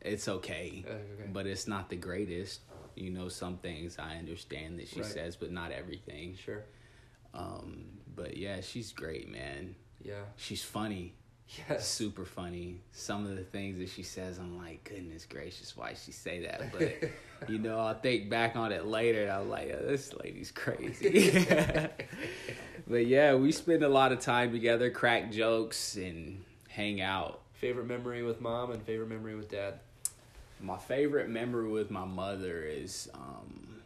it's 0.03 0.29
okay, 0.29 0.85
Uh, 0.87 0.93
okay. 0.93 1.31
but 1.33 1.47
it's 1.47 1.67
not 1.67 1.89
the 1.89 1.97
greatest. 1.97 2.61
You 2.97 3.11
know, 3.11 3.29
some 3.29 3.59
things 3.59 3.99
I 3.99 4.17
understand 4.17 4.79
that 4.79 4.89
she 4.89 5.01
Right. 5.01 5.11
says, 5.11 5.37
but 5.37 5.51
not 5.51 5.73
everything. 5.73 6.37
Sure. 6.37 6.65
Um, 7.35 7.85
but 8.15 8.37
yeah, 8.37 8.61
she's 8.61 8.93
great, 8.93 9.31
man. 9.31 9.75
Yeah. 10.03 10.25
She's 10.37 10.63
funny, 10.63 11.15
Yes. 11.69 11.87
super 11.89 12.25
funny. 12.25 12.81
Some 12.93 13.27
of 13.27 13.37
the 13.37 13.45
things 13.45 13.79
that 13.79 13.89
she 13.89 14.03
says, 14.03 14.39
I'm 14.39 14.59
like, 14.59 14.85
goodness 14.85 15.25
gracious, 15.27 15.77
why 15.77 15.95
she 15.95 16.13
say 16.13 16.43
that? 16.47 16.73
But 17.43 17.51
you 17.51 17.59
know, 17.59 17.79
I'll 17.79 17.95
think 17.99 18.31
back 18.31 18.55
on 18.55 18.71
it 18.73 18.87
later. 18.87 19.23
And 19.23 19.33
I'm 19.33 19.49
like, 19.49 19.75
oh, 19.77 19.85
this 19.87 20.13
lady's 20.15 20.51
crazy. 20.53 21.45
but 22.87 23.07
yeah, 23.07 23.35
we 23.35 23.51
spend 23.53 23.83
a 23.83 23.89
lot 23.89 24.13
of 24.13 24.21
time 24.21 24.53
together, 24.53 24.91
crack 24.91 25.33
jokes, 25.33 25.97
and 25.97 26.45
hang 26.69 27.01
out. 27.01 27.41
Favorite 27.55 27.87
memory 27.87 28.23
with 28.23 28.41
mom 28.41 28.71
and 28.73 28.83
favorite 28.83 29.09
memory 29.09 29.35
with 29.35 29.51
dad. 29.51 29.81
My 30.63 30.79
favorite 30.79 31.29
memory 31.29 31.69
with 31.71 31.91
my 31.91 32.05
mother 32.05 32.63
is 32.63 33.11
um, 33.15 33.81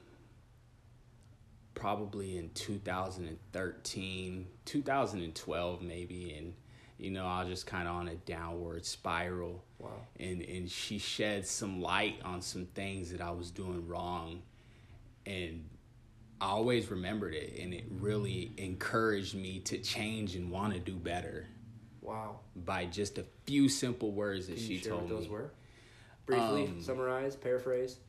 probably 1.75 2.37
in 2.39 2.51
2013, 2.51 4.47
2012 4.65 5.83
maybe, 5.83 6.35
and 6.37 6.53
you 6.99 7.11
know 7.11 7.27
I 7.27 7.41
was 7.41 7.49
just 7.49 7.67
kind 7.67 7.89
of 7.89 7.95
on 7.95 8.09
a 8.09 8.15
downward 8.15 8.85
spiral, 8.85 9.65
Wow. 9.79 9.91
and 10.21 10.43
and 10.43 10.71
she 10.71 10.99
shed 10.99 11.47
some 11.47 11.81
light 11.81 12.17
on 12.25 12.43
some 12.43 12.67
things 12.67 13.11
that 13.11 13.21
I 13.23 13.31
was 13.31 13.51
doing 13.51 13.89
wrong, 13.89 14.43
and 15.25 15.65
I 16.43 16.49
always 16.49 16.91
remembered 16.91 17.35
it, 17.35 17.59
and 17.59 17.73
it 17.73 17.85
really 18.01 18.53
encouraged 18.59 19.35
me 19.35 19.61
to 19.61 19.79
change 19.79 20.35
and 20.37 20.51
want 20.51 20.75
to 20.75 20.79
do 20.81 20.95
better 20.95 21.47
Wow. 22.03 22.41
by 22.55 22.85
just 22.85 23.17
a 23.17 23.25
few 23.47 23.71
simple 23.71 24.13
words 24.13 24.47
that 24.49 24.57
Can 24.57 24.63
she 24.67 24.79
told 24.79 25.03
what 25.05 25.09
those 25.09 25.23
me. 25.25 25.31
were? 25.31 25.51
Briefly 26.27 26.67
Um, 26.67 26.81
summarize, 26.83 27.37
paraphrase. 27.37 28.01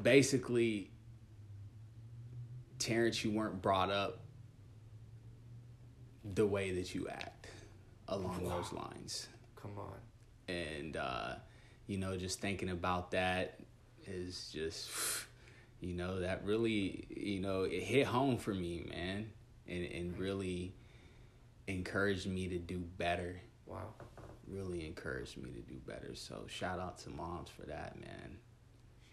basically, 0.00 0.90
Terrence, 2.78 3.22
you 3.24 3.32
weren't 3.32 3.60
brought 3.60 3.90
up 3.90 4.20
the 6.24 6.46
way 6.46 6.72
that 6.72 6.94
you 6.94 7.08
act 7.08 7.48
along 8.08 8.44
Wow. 8.44 8.60
those 8.62 8.72
lines. 8.72 9.28
Come 9.56 9.76
on. 9.78 9.98
And, 10.48 10.96
uh, 10.96 11.36
you 11.86 11.98
know, 11.98 12.16
just 12.16 12.40
thinking 12.40 12.70
about 12.70 13.10
that 13.10 13.60
is 14.06 14.50
just, 14.52 14.90
you 15.80 15.94
know, 15.94 16.20
that 16.20 16.44
really, 16.44 17.06
you 17.10 17.40
know, 17.40 17.64
it 17.64 17.82
hit 17.82 18.06
home 18.06 18.38
for 18.38 18.54
me, 18.54 18.86
man. 18.88 19.30
And, 19.66 19.84
and 19.84 20.18
really 20.18 20.74
encouraged 21.68 22.26
me 22.26 22.48
to 22.48 22.58
do 22.58 22.78
better. 22.78 23.40
Wow. 23.66 23.94
Really 24.50 24.86
encouraged 24.86 25.36
me 25.36 25.50
to 25.50 25.60
do 25.60 25.76
better. 25.86 26.14
So 26.14 26.44
shout 26.48 26.80
out 26.80 26.98
to 27.00 27.10
moms 27.10 27.48
for 27.48 27.62
that, 27.66 27.98
man. 28.00 28.36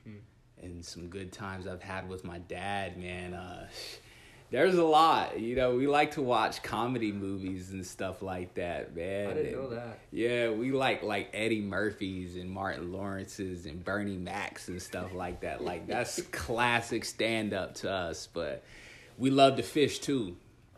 Hmm. 0.04 0.64
and 0.64 0.86
some 0.86 1.10
good 1.10 1.34
times 1.34 1.68
I've 1.68 1.84
had 1.84 2.08
with 2.08 2.24
my 2.24 2.40
dad, 2.40 2.98
man. 2.98 3.34
Uh, 3.34 3.68
there's 4.50 4.76
a 4.76 4.84
lot, 4.84 5.40
you 5.40 5.56
know. 5.56 5.76
We 5.76 5.88
like 5.88 6.12
to 6.12 6.22
watch 6.22 6.64
comedy 6.64 7.12
movies 7.12 7.72
and 7.72 7.86
stuff 7.86 8.22
like 8.22 8.54
that, 8.56 8.96
man. 8.96 9.30
I 9.30 9.34
didn't 9.34 9.52
know 9.52 9.70
that. 9.70 10.00
Yeah, 10.12 10.52
we 10.52 10.72
like 10.72 11.04
like 11.04 11.30
Eddie 11.34 11.62
Murphy's 11.62 12.36
and 12.36 12.50
Martin 12.50 12.92
Lawrence's 12.92 13.66
and 13.66 13.84
Bernie 13.84 14.18
Mac's 14.18 14.70
and 14.70 14.82
stuff 14.82 15.14
like 15.14 15.42
that. 15.42 15.64
Like 15.64 15.88
that's 15.88 16.22
classic 16.32 17.04
stand 17.04 17.54
up 17.54 17.76
to 17.76 17.92
us. 17.92 18.28
But 18.34 18.64
we 19.18 19.30
love 19.30 19.58
to 19.58 19.64
fish 19.64 20.00
too. 20.00 20.38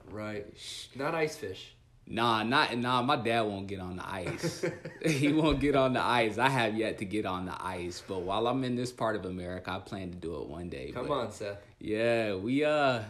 Right. 0.10 0.47
Not 0.95 1.14
ice 1.14 1.36
fish. 1.36 1.76
Nah, 2.12 2.41
not 2.41 2.76
nah. 2.76 3.03
My 3.03 3.18
dad 3.18 3.41
won't 3.41 3.68
get 3.68 3.80
on 3.80 3.97
the 3.97 4.10
ice. 4.10 4.66
he 5.05 5.32
won't 5.32 5.60
get 5.60 5.76
on 5.76 5.93
the 5.93 6.01
ice. 6.01 6.39
I 6.39 6.49
have 6.49 6.76
yet 6.76 6.97
to 6.97 7.05
get 7.05 7.28
on 7.28 7.45
the 7.45 7.55
ice, 7.64 8.03
but 8.05 8.22
while 8.22 8.47
I'm 8.47 8.64
in 8.64 8.76
this 8.76 8.91
part 8.91 9.16
of 9.16 9.26
America, 9.26 9.72
I 9.72 9.78
plan 9.80 10.10
to 10.10 10.18
do 10.18 10.41
it 10.41 10.47
one 10.47 10.70
day. 10.70 10.91
Come 10.91 11.07
but- 11.07 11.14
on, 11.14 11.32
Seth. 11.32 11.57
Yeah, 11.80 12.34
we 12.36 12.66
uh, 12.66 13.01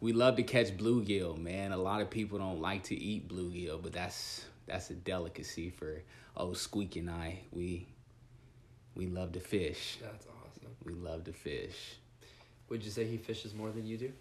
we 0.00 0.12
love 0.12 0.36
to 0.36 0.44
catch 0.44 0.76
bluegill, 0.76 1.36
man. 1.36 1.72
A 1.72 1.76
lot 1.76 2.00
of 2.00 2.10
people 2.10 2.38
don't 2.38 2.60
like 2.60 2.84
to 2.84 2.94
eat 2.94 3.28
bluegill, 3.28 3.82
but 3.82 3.92
that's 3.92 4.44
that's 4.66 4.90
a 4.90 4.94
delicacy 4.94 5.70
for 5.70 6.02
old 6.36 6.56
Squeak 6.56 6.94
and 6.96 7.10
I. 7.10 7.40
We 7.50 7.88
we 8.94 9.06
love 9.06 9.32
to 9.32 9.40
fish. 9.40 9.98
That's 10.00 10.26
awesome. 10.26 10.70
We 10.84 10.94
love 10.94 11.24
to 11.24 11.32
fish. 11.32 11.96
Would 12.68 12.84
you 12.84 12.90
say 12.90 13.04
he 13.04 13.16
fishes 13.16 13.52
more 13.52 13.70
than 13.70 13.84
you 13.84 13.98
do? 13.98 14.12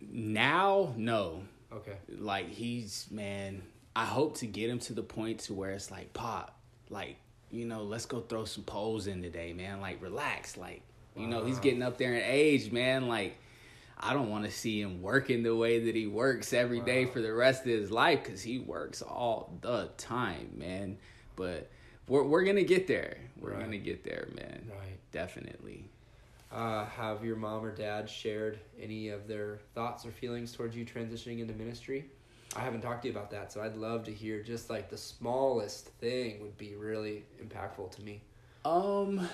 Now, 0.00 0.92
no, 0.96 1.42
Okay. 1.76 1.96
like 2.18 2.48
he's 2.48 3.06
man 3.10 3.62
i 3.94 4.04
hope 4.04 4.36
to 4.38 4.46
get 4.46 4.68
him 4.70 4.78
to 4.80 4.92
the 4.94 5.02
point 5.02 5.40
to 5.40 5.54
where 5.54 5.70
it's 5.70 5.90
like 5.90 6.12
pop 6.12 6.58
like 6.90 7.16
you 7.48 7.64
know, 7.64 7.84
let's 7.84 8.06
go 8.06 8.20
throw 8.20 8.44
some 8.44 8.64
poles 8.64 9.06
in 9.06 9.22
today, 9.22 9.52
man. 9.52 9.80
Like, 9.80 10.02
relax. 10.02 10.56
Like, 10.56 10.82
you 11.16 11.28
know, 11.28 11.44
he's 11.44 11.60
getting 11.60 11.80
up 11.80 11.96
there 11.96 12.12
in 12.12 12.22
age, 12.24 12.72
man. 12.72 13.06
Like, 13.06 13.38
I 13.96 14.14
don't 14.14 14.30
want 14.30 14.44
to 14.46 14.50
see 14.50 14.80
him 14.80 15.00
working 15.00 15.44
the 15.44 15.54
way 15.54 15.78
that 15.78 15.94
he 15.94 16.08
works 16.08 16.52
every 16.52 16.80
day 16.80 17.04
Wow. 17.04 17.12
for 17.12 17.20
the 17.22 17.32
rest 17.32 17.60
of 17.62 17.68
his 17.68 17.92
life 17.92 18.24
because 18.24 18.42
he 18.42 18.58
works 18.58 19.00
all 19.00 19.56
the 19.60 19.90
time, 19.96 20.54
man. 20.56 20.98
But 21.36 21.70
we're, 22.08 22.24
we're 22.24 22.44
to 22.44 22.64
get 22.64 22.88
there. 22.88 23.16
We're 23.40 23.52
Right. 23.52 23.70
to 23.70 23.78
get 23.78 24.02
there, 24.02 24.26
man. 24.34 24.68
Right. 24.68 24.98
Definitely. 25.12 25.88
Uh, 26.52 26.84
have 26.86 27.24
your 27.24 27.36
mom 27.36 27.64
or 27.64 27.74
dad 27.74 28.08
shared 28.08 28.58
any 28.80 29.08
of 29.08 29.26
their 29.26 29.58
thoughts 29.74 30.06
or 30.06 30.10
feelings 30.10 30.52
towards 30.52 30.76
you 30.76 30.84
transitioning 30.84 31.40
into 31.40 31.52
ministry? 31.54 32.06
I 32.54 32.60
haven't 32.60 32.80
talked 32.80 33.02
to 33.02 33.08
you 33.08 33.12
about 33.12 33.30
that, 33.32 33.52
so 33.52 33.60
I'd 33.62 33.76
love 33.76 34.04
to 34.04 34.12
hear 34.12 34.42
just 34.42 34.70
like 34.70 34.88
the 34.88 34.96
smallest 34.96 35.88
thing 35.98 36.40
would 36.40 36.56
be 36.56 36.74
really 36.76 37.24
impactful 37.42 37.90
to 37.96 38.02
me. 38.02 38.22
Um, 38.64 39.28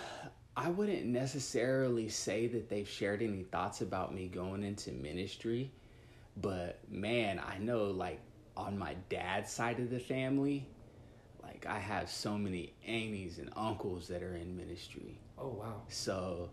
I 0.56 0.70
wouldn't 0.70 1.04
necessarily 1.04 2.08
say 2.08 2.46
that 2.48 2.68
they've 2.68 2.88
shared 2.88 3.22
any 3.22 3.42
thoughts 3.44 3.80
about 3.80 4.14
me 4.14 4.28
going 4.28 4.62
into 4.64 4.90
ministry, 4.90 5.70
but 6.36 6.78
man, 6.90 7.40
I 7.46 7.58
know 7.58 7.84
like 7.86 8.20
on 8.56 8.78
my 8.78 8.96
dad's 9.08 9.50
side 9.50 9.78
of 9.78 9.90
the 9.90 10.00
family, 10.00 10.66
like 11.42 11.66
I 11.66 11.78
have 11.78 12.10
so 12.10 12.36
many 12.36 12.72
aunties 12.86 13.38
and 13.38 13.50
uncles 13.56 14.08
that 14.08 14.22
are 14.22 14.34
in 14.34 14.56
ministry. 14.56 15.18
Oh 15.38 15.48
wow, 15.48 15.82
So, 15.88 16.50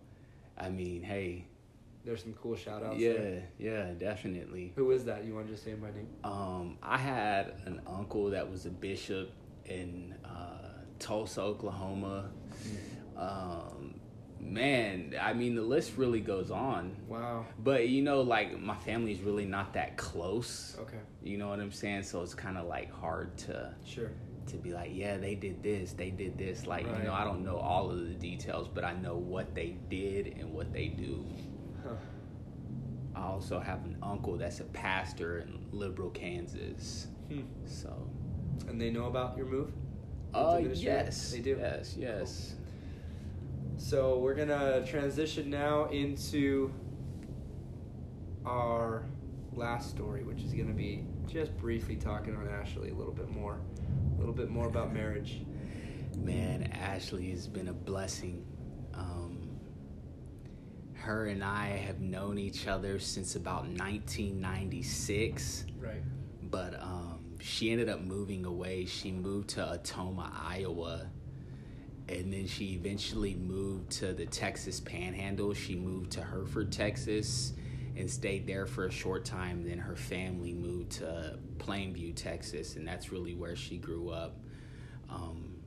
I 0.59 0.69
mean, 0.69 1.01
hey, 1.01 1.45
there's 2.05 2.21
some 2.23 2.33
cool 2.33 2.55
shout 2.55 2.83
outs. 2.83 2.97
yeah, 2.99 3.39
yeah, 3.57 3.91
definitely. 3.97 4.73
Who 4.75 4.91
is 4.91 5.05
that? 5.05 5.25
You 5.25 5.35
want 5.35 5.47
to 5.47 5.53
just 5.53 5.63
say 5.63 5.73
my 5.75 5.91
name? 5.91 6.07
Um, 6.23 6.77
I 6.81 6.97
had 6.97 7.53
an 7.65 7.81
uncle 7.87 8.29
that 8.31 8.49
was 8.49 8.65
a 8.65 8.69
bishop 8.69 9.31
in 9.65 10.15
uh, 10.25 10.69
Tulsa, 10.99 11.41
Oklahoma. 11.41 12.31
Um, 13.17 13.99
man, 14.39 15.15
I 15.21 15.33
mean, 15.33 15.55
the 15.55 15.61
list 15.61 15.93
really 15.97 16.21
goes 16.21 16.51
on. 16.51 16.95
Wow. 17.07 17.45
But 17.63 17.89
you 17.89 18.01
know, 18.01 18.21
like 18.21 18.59
my 18.59 18.75
family's 18.75 19.19
really 19.19 19.45
not 19.45 19.73
that 19.73 19.97
close. 19.97 20.77
Okay. 20.79 20.99
You 21.21 21.37
know 21.37 21.49
what 21.49 21.59
I'm 21.59 21.71
saying? 21.71 22.03
So 22.03 22.21
it's 22.21 22.33
kind 22.33 22.57
of 22.57 22.65
like 22.67 22.91
hard 22.91 23.37
to 23.39 23.73
Sure. 23.85 24.11
To 24.49 24.57
be 24.57 24.71
like, 24.73 24.91
yeah, 24.93 25.17
they 25.17 25.35
did 25.35 25.61
this, 25.63 25.93
they 25.93 26.09
did 26.09 26.37
this. 26.37 26.65
Like, 26.67 26.85
Right. 26.87 26.97
you 26.99 27.03
know, 27.05 27.13
I 27.13 27.23
don't 27.23 27.43
know 27.43 27.57
all 27.57 27.89
of 27.91 27.99
the 27.99 28.13
details, 28.13 28.67
but 28.67 28.83
I 28.83 28.93
know 28.93 29.15
what 29.15 29.53
they 29.55 29.77
did 29.89 30.35
and 30.39 30.53
what 30.53 30.73
they 30.73 30.87
do. 30.87 31.25
Huh. 31.83 31.95
I 33.15 33.23
also 33.23 33.59
have 33.59 33.83
an 33.85 33.97
uncle 34.01 34.37
that's 34.37 34.59
a 34.59 34.65
pastor 34.65 35.39
in 35.39 35.65
Liberal, 35.71 36.09
Kansas. 36.11 37.07
Hmm. 37.29 37.41
So, 37.65 38.07
And 38.67 38.79
they 38.79 38.89
know 38.91 39.05
about 39.05 39.37
your 39.37 39.45
move? 39.45 39.71
uh, 40.33 40.55
Into 40.57 40.63
ministry? 40.63 40.85
yes, 40.87 41.31
They 41.31 41.39
do? 41.39 41.57
Yes, 41.59 41.95
yes. 41.97 42.55
So 43.77 44.19
we're 44.19 44.35
gonna 44.35 44.85
transition 44.85 45.49
now 45.49 45.85
into 45.89 46.71
our 48.45 49.05
last 49.53 49.89
story, 49.89 50.23
which 50.23 50.41
is 50.43 50.53
gonna 50.53 50.73
be 50.73 51.03
just 51.27 51.55
briefly 51.57 51.95
talking 51.95 52.35
on 52.35 52.47
Ashley 52.47 52.89
a 52.89 52.93
little 52.93 53.13
bit 53.13 53.29
more, 53.29 53.59
a 54.15 54.19
little 54.19 54.33
bit 54.33 54.49
more 54.49 54.67
about 54.67 54.93
marriage. 54.93 55.41
Man, 56.17 56.63
Ashley 56.73 57.29
has 57.31 57.47
been 57.47 57.69
a 57.69 57.73
blessing. 57.73 58.45
Um, 58.93 59.49
her 60.93 61.27
and 61.27 61.43
I 61.43 61.67
have 61.77 62.01
known 62.01 62.37
each 62.37 62.67
other 62.67 62.99
since 62.99 63.35
about 63.35 63.63
1996. 63.67 65.65
Right. 65.79 66.03
but 66.51 66.79
um, 66.81 67.19
she 67.39 67.71
ended 67.71 67.89
up 67.89 68.01
moving 68.01 68.45
away. 68.45 68.85
She 68.85 69.11
moved 69.11 69.49
to 69.51 69.61
Ottumwa, 69.61 70.29
Iowa, 70.45 71.07
and 72.09 72.33
then 72.33 72.47
she 72.47 72.73
eventually 72.73 73.35
moved 73.35 73.91
to 73.91 74.13
the 74.13 74.25
Texas 74.25 74.79
Panhandle. 74.81 75.53
She 75.53 75.75
moved 75.75 76.11
to 76.13 76.23
Hereford, 76.23 76.71
Texas, 76.71 77.53
and 77.99 78.09
stayed 78.09 78.47
there 78.47 78.65
for 78.65 78.85
a 78.85 78.91
short 78.91 79.25
time. 79.25 79.67
Then 79.67 79.77
her 79.77 79.95
family 79.95 80.53
moved 80.53 80.91
to 80.93 81.37
Plainview, 81.57 82.15
Texas, 82.15 82.77
and 82.77 82.87
that's 82.87 83.11
really 83.11 83.33
where 83.35 83.57
she 83.57 83.77
grew 83.77 84.09
up. 84.09 84.37
Um, 85.09 85.57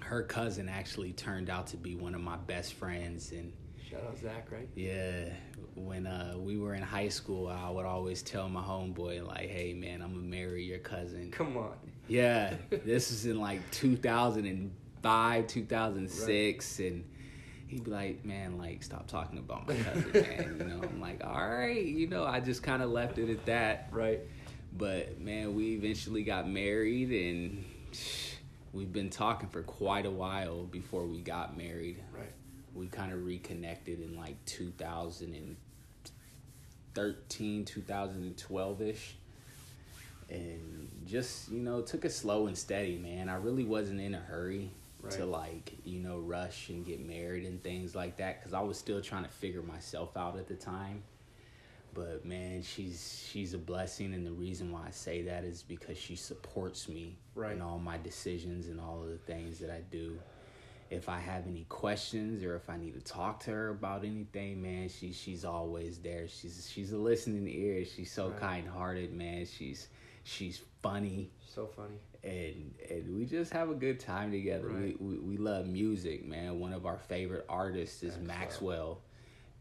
her 0.00 0.22
cousin 0.22 0.68
actually 0.68 1.12
turned 1.12 1.50
out 1.50 1.66
to 1.68 1.76
be 1.76 1.94
one 1.94 2.14
of 2.14 2.22
my 2.22 2.36
best 2.36 2.72
friends, 2.74 3.32
and 3.32 3.52
Shout 3.88 4.02
out 4.08 4.18
Zach, 4.18 4.50
right? 4.50 4.68
yeah, 4.74 5.26
when 5.74 6.06
uh, 6.06 6.34
we 6.38 6.56
were 6.56 6.74
in 6.74 6.82
high 6.82 7.08
school, 7.08 7.48
I 7.48 7.68
would 7.68 7.84
always 7.84 8.22
tell 8.22 8.48
my 8.48 8.62
homeboy 8.62 9.26
like, 9.26 9.50
"Hey, 9.50 9.74
man, 9.74 10.00
I'm 10.00 10.14
gonna 10.14 10.22
marry 10.24 10.64
your 10.64 10.78
cousin." 10.78 11.30
Come 11.30 11.56
on. 11.58 11.74
Yeah, 12.08 12.54
this 12.70 13.10
is 13.10 13.26
in 13.26 13.38
like 13.38 13.60
2005, 13.70 15.46
2006, 15.46 16.78
and 16.80 17.04
he'd 17.72 17.84
be 17.84 17.90
like, 17.90 18.24
"Man, 18.24 18.58
like, 18.58 18.82
stop 18.82 19.06
talking 19.08 19.38
about 19.38 19.66
my 19.66 19.74
cousin, 19.74 20.12
man." 20.12 20.56
You 20.58 20.64
know, 20.66 20.82
I'm 20.82 21.00
like, 21.00 21.24
"All 21.24 21.48
right," 21.48 21.84
you 21.84 22.06
know, 22.06 22.24
I 22.24 22.40
just 22.40 22.62
kind 22.62 22.82
of 22.82 22.90
left 22.90 23.18
it 23.18 23.30
at 23.30 23.46
that. 23.46 23.88
Right. 23.90 24.20
But 24.76 25.20
man, 25.20 25.54
we 25.54 25.74
eventually 25.74 26.22
got 26.22 26.48
married, 26.48 27.10
and 27.10 27.64
we've 28.72 28.92
been 28.92 29.10
talking 29.10 29.48
for 29.48 29.62
quite 29.62 30.06
a 30.06 30.10
while 30.10 30.64
before 30.64 31.04
we 31.06 31.18
got 31.20 31.56
married 31.56 32.02
Right. 32.12 32.32
we 32.74 32.86
kind 32.86 33.12
of 33.12 33.24
reconnected 33.26 34.00
in 34.00 34.16
like 34.16 34.42
2013 34.46 35.56
2012ish 37.66 39.12
and 40.30 40.88
just 41.06 41.50
you 41.50 41.60
know 41.60 41.82
took 41.82 42.06
it 42.06 42.12
slow 42.12 42.46
and 42.46 42.56
steady 42.56 42.96
man 42.96 43.28
i 43.28 43.34
really 43.34 43.64
wasn't 43.64 44.00
in 44.00 44.14
a 44.14 44.20
hurry 44.20 44.70
to 45.10 45.24
like 45.26 45.72
you 45.84 45.98
know 45.98 46.18
rush 46.18 46.68
and 46.68 46.84
get 46.86 47.04
married 47.04 47.44
and 47.44 47.62
things 47.62 47.94
like 47.94 48.16
that 48.16 48.38
because 48.40 48.54
i 48.54 48.60
was 48.60 48.78
still 48.78 49.00
trying 49.00 49.24
to 49.24 49.28
figure 49.30 49.62
myself 49.62 50.16
out 50.16 50.36
at 50.38 50.46
the 50.48 50.54
time 50.54 51.02
but 51.94 52.24
man 52.24 52.62
she's 52.62 53.26
she's 53.30 53.52
a 53.54 53.58
blessing 53.58 54.14
and 54.14 54.26
the 54.26 54.32
reason 54.32 54.70
why 54.72 54.80
i 54.86 54.90
say 54.90 55.22
that 55.22 55.44
is 55.44 55.62
because 55.62 55.98
she 55.98 56.16
supports 56.16 56.88
me 56.88 57.16
Right. 57.34 57.52
in 57.56 57.62
all 57.62 57.78
my 57.78 57.98
decisions 57.98 58.68
and 58.68 58.78
all 58.80 59.02
of 59.02 59.08
the 59.08 59.18
things 59.18 59.58
that 59.58 59.70
i 59.70 59.80
do 59.90 60.18
if 60.90 61.08
I 61.08 61.18
have 61.18 61.46
any 61.46 61.64
questions 61.70 62.44
or 62.44 62.54
if 62.54 62.68
I 62.68 62.76
need 62.76 62.92
to 62.92 63.00
talk 63.00 63.40
to 63.44 63.50
her 63.50 63.70
about 63.70 64.04
anything, 64.04 64.60
man, 64.60 64.90
she 64.90 65.10
she's 65.12 65.42
always 65.42 65.96
there. 65.96 66.28
She's 66.28 66.68
she's 66.70 66.92
a 66.92 66.98
listening 66.98 67.48
ear. 67.48 67.82
She's 67.86 68.12
so 68.12 68.28
Right. 68.28 68.36
kind 68.38 68.68
hearted, 68.68 69.10
man. 69.14 69.46
She's 69.46 69.88
she's 70.22 70.60
funny 70.82 71.30
So 71.48 71.66
funny. 71.66 71.96
And 72.24 72.74
and 72.90 73.16
we 73.16 73.24
just 73.24 73.52
have 73.52 73.70
a 73.70 73.74
good 73.74 73.98
time 73.98 74.30
together. 74.30 74.68
Right. 74.68 75.00
We, 75.00 75.16
we 75.16 75.18
we 75.18 75.36
love 75.36 75.66
music, 75.66 76.24
man. 76.24 76.60
One 76.60 76.72
of 76.72 76.86
our 76.86 76.98
favorite 76.98 77.46
artists 77.48 78.02
is 78.02 78.16
Maxwell. 78.18 78.26
Maxwell. 78.26 79.00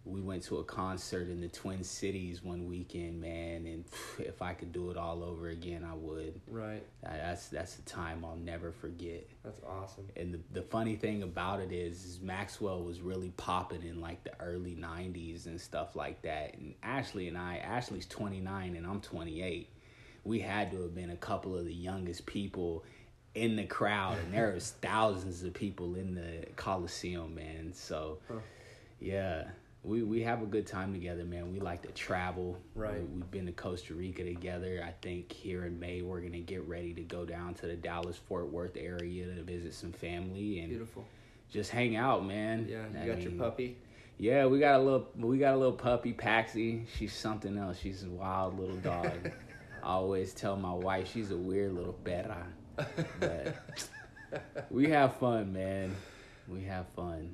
We 0.03 0.20
went 0.20 0.41
to 0.45 0.57
a 0.57 0.64
concert 0.64 1.30
in 1.30 1.41
the 1.41 1.47
Twin 1.47 1.84
Cities 1.84 2.41
one 2.41 2.66
weekend, 2.66 3.22
man, 3.22 3.68
and 3.68 3.86
if 4.18 4.41
I 4.41 4.53
could 4.53 4.72
do 4.72 4.89
it 4.89 4.97
all 4.97 5.24
over 5.24 5.49
again, 5.49 5.86
I 5.88 5.93
would. 5.93 6.41
Right. 6.47 6.84
That's 7.03 7.49
that's 7.49 7.78
a 7.78 7.84
time 7.84 8.26
I'll 8.26 8.36
never 8.36 8.72
forget. 8.72 9.28
That's 9.43 9.62
awesome. 9.64 10.07
And 10.16 10.34
the, 10.34 10.39
the 10.53 10.64
funny 10.64 10.95
thing 10.95 11.22
about 11.22 11.59
it 11.59 11.72
is, 11.72 12.03
is 12.03 12.20
Maxwell 12.20 12.82
was 12.84 12.99
really 12.99 13.30
popping 13.38 13.84
in 13.84 14.01
like 14.01 14.24
the 14.24 14.32
early 14.39 14.76
90s 14.76 15.45
and 15.45 15.62
stuff 15.62 15.95
like 15.95 16.24
that. 16.24 16.55
And 16.55 16.74
Ashley 16.82 17.28
and 17.28 17.38
I, 17.38 17.57
Ashley's 17.57 18.07
29 18.07 18.76
and 18.76 18.88
I'm 18.88 19.01
28. 19.01 19.70
We 20.24 20.39
had 20.39 20.72
to 20.72 20.82
have 20.84 20.93
been 20.95 21.09
a 21.09 21.15
couple 21.15 21.57
of 21.57 21.65
the 21.65 21.74
youngest 21.74 22.26
people 22.26 22.84
in 23.34 23.55
the 23.55 23.63
crowd. 23.65 24.17
And 24.24 24.34
there 24.34 24.51
was 24.53 24.72
thousands 24.82 25.43
of 25.43 25.53
people 25.53 25.95
in 25.95 26.15
the 26.15 26.45
Coliseum, 26.55 27.34
man. 27.36 27.72
So, 27.74 28.19
Huh. 28.28 28.36
yeah. 28.99 29.45
We, 29.84 30.03
we 30.03 30.22
have 30.22 30.43
a 30.43 30.45
good 30.45 30.67
time 30.67 30.93
together, 30.93 31.24
man. 31.24 31.51
We 31.51 31.59
like 31.59 31.82
to 31.82 31.91
travel. 31.93 32.59
Right. 32.76 32.93
We, 32.93 33.19
have 33.19 33.32
been 33.32 33.47
to 33.47 33.51
Costa 33.51 33.95
Rica 33.95 34.24
together. 34.24 34.84
I 34.88 34.91
think 35.01 35.32
here 35.32 35.65
in 35.65 35.80
May 35.80 36.03
we're 36.03 36.22
gonna 36.22 36.38
get 36.38 36.67
ready 36.67 36.93
to 36.93 37.01
go 37.01 37.26
down 37.26 37.55
to 37.55 37.65
the 37.65 37.76
Dallas 37.76 38.15
Fort 38.28 38.51
Worth 38.51 38.78
area 38.78 39.26
to 39.26 39.41
visit 39.41 39.74
some 39.74 39.91
family 39.91 40.59
and 40.59 40.69
Beautiful. 40.69 41.03
just 41.49 41.72
hang 41.72 41.95
out, 41.95 42.24
man. 42.28 42.67
Yeah. 42.69 42.84
I 42.95 43.05
You 43.05 43.11
got 43.13 43.22
your 43.24 43.32
puppy. 43.32 43.78
Yeah, 44.19 44.45
we 44.45 44.59
got 44.59 44.80
a 44.80 44.84
little 44.84 45.07
we 45.17 45.39
got 45.39 45.55
a 45.55 45.57
little 45.57 45.74
puppy, 45.74 46.13
Paxi. 46.13 46.86
She's 46.95 47.11
something 47.11 47.57
else. 47.57 47.80
She's 47.80 48.03
a 48.03 48.09
wild 48.09 48.59
little 48.59 48.78
dog. 48.78 49.32
I 49.84 49.93
always 49.93 50.34
tell 50.34 50.55
my 50.55 50.73
wife 50.73 51.11
she's 51.11 51.32
a 51.32 51.38
weird 51.38 51.73
little 51.73 51.97
beta. 52.03 52.38
But 53.19 53.55
we 54.69 54.89
have 54.89 55.15
fun, 55.17 55.51
man. 55.51 55.95
We 56.47 56.63
have 56.63 56.88
fun. 56.95 57.32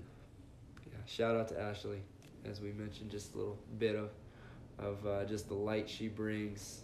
Yeah, 0.85 0.97
shout 1.05 1.35
out 1.35 1.49
to 1.49 1.59
Ashley, 1.59 1.99
as 2.45 2.61
we 2.61 2.71
mentioned, 2.71 3.11
just 3.11 3.33
a 3.33 3.37
little 3.37 3.57
bit 3.79 3.95
of, 3.95 4.11
of 4.79 5.05
uh, 5.05 5.25
just 5.25 5.47
the 5.49 5.55
light 5.55 5.89
she 5.89 6.07
brings. 6.07 6.83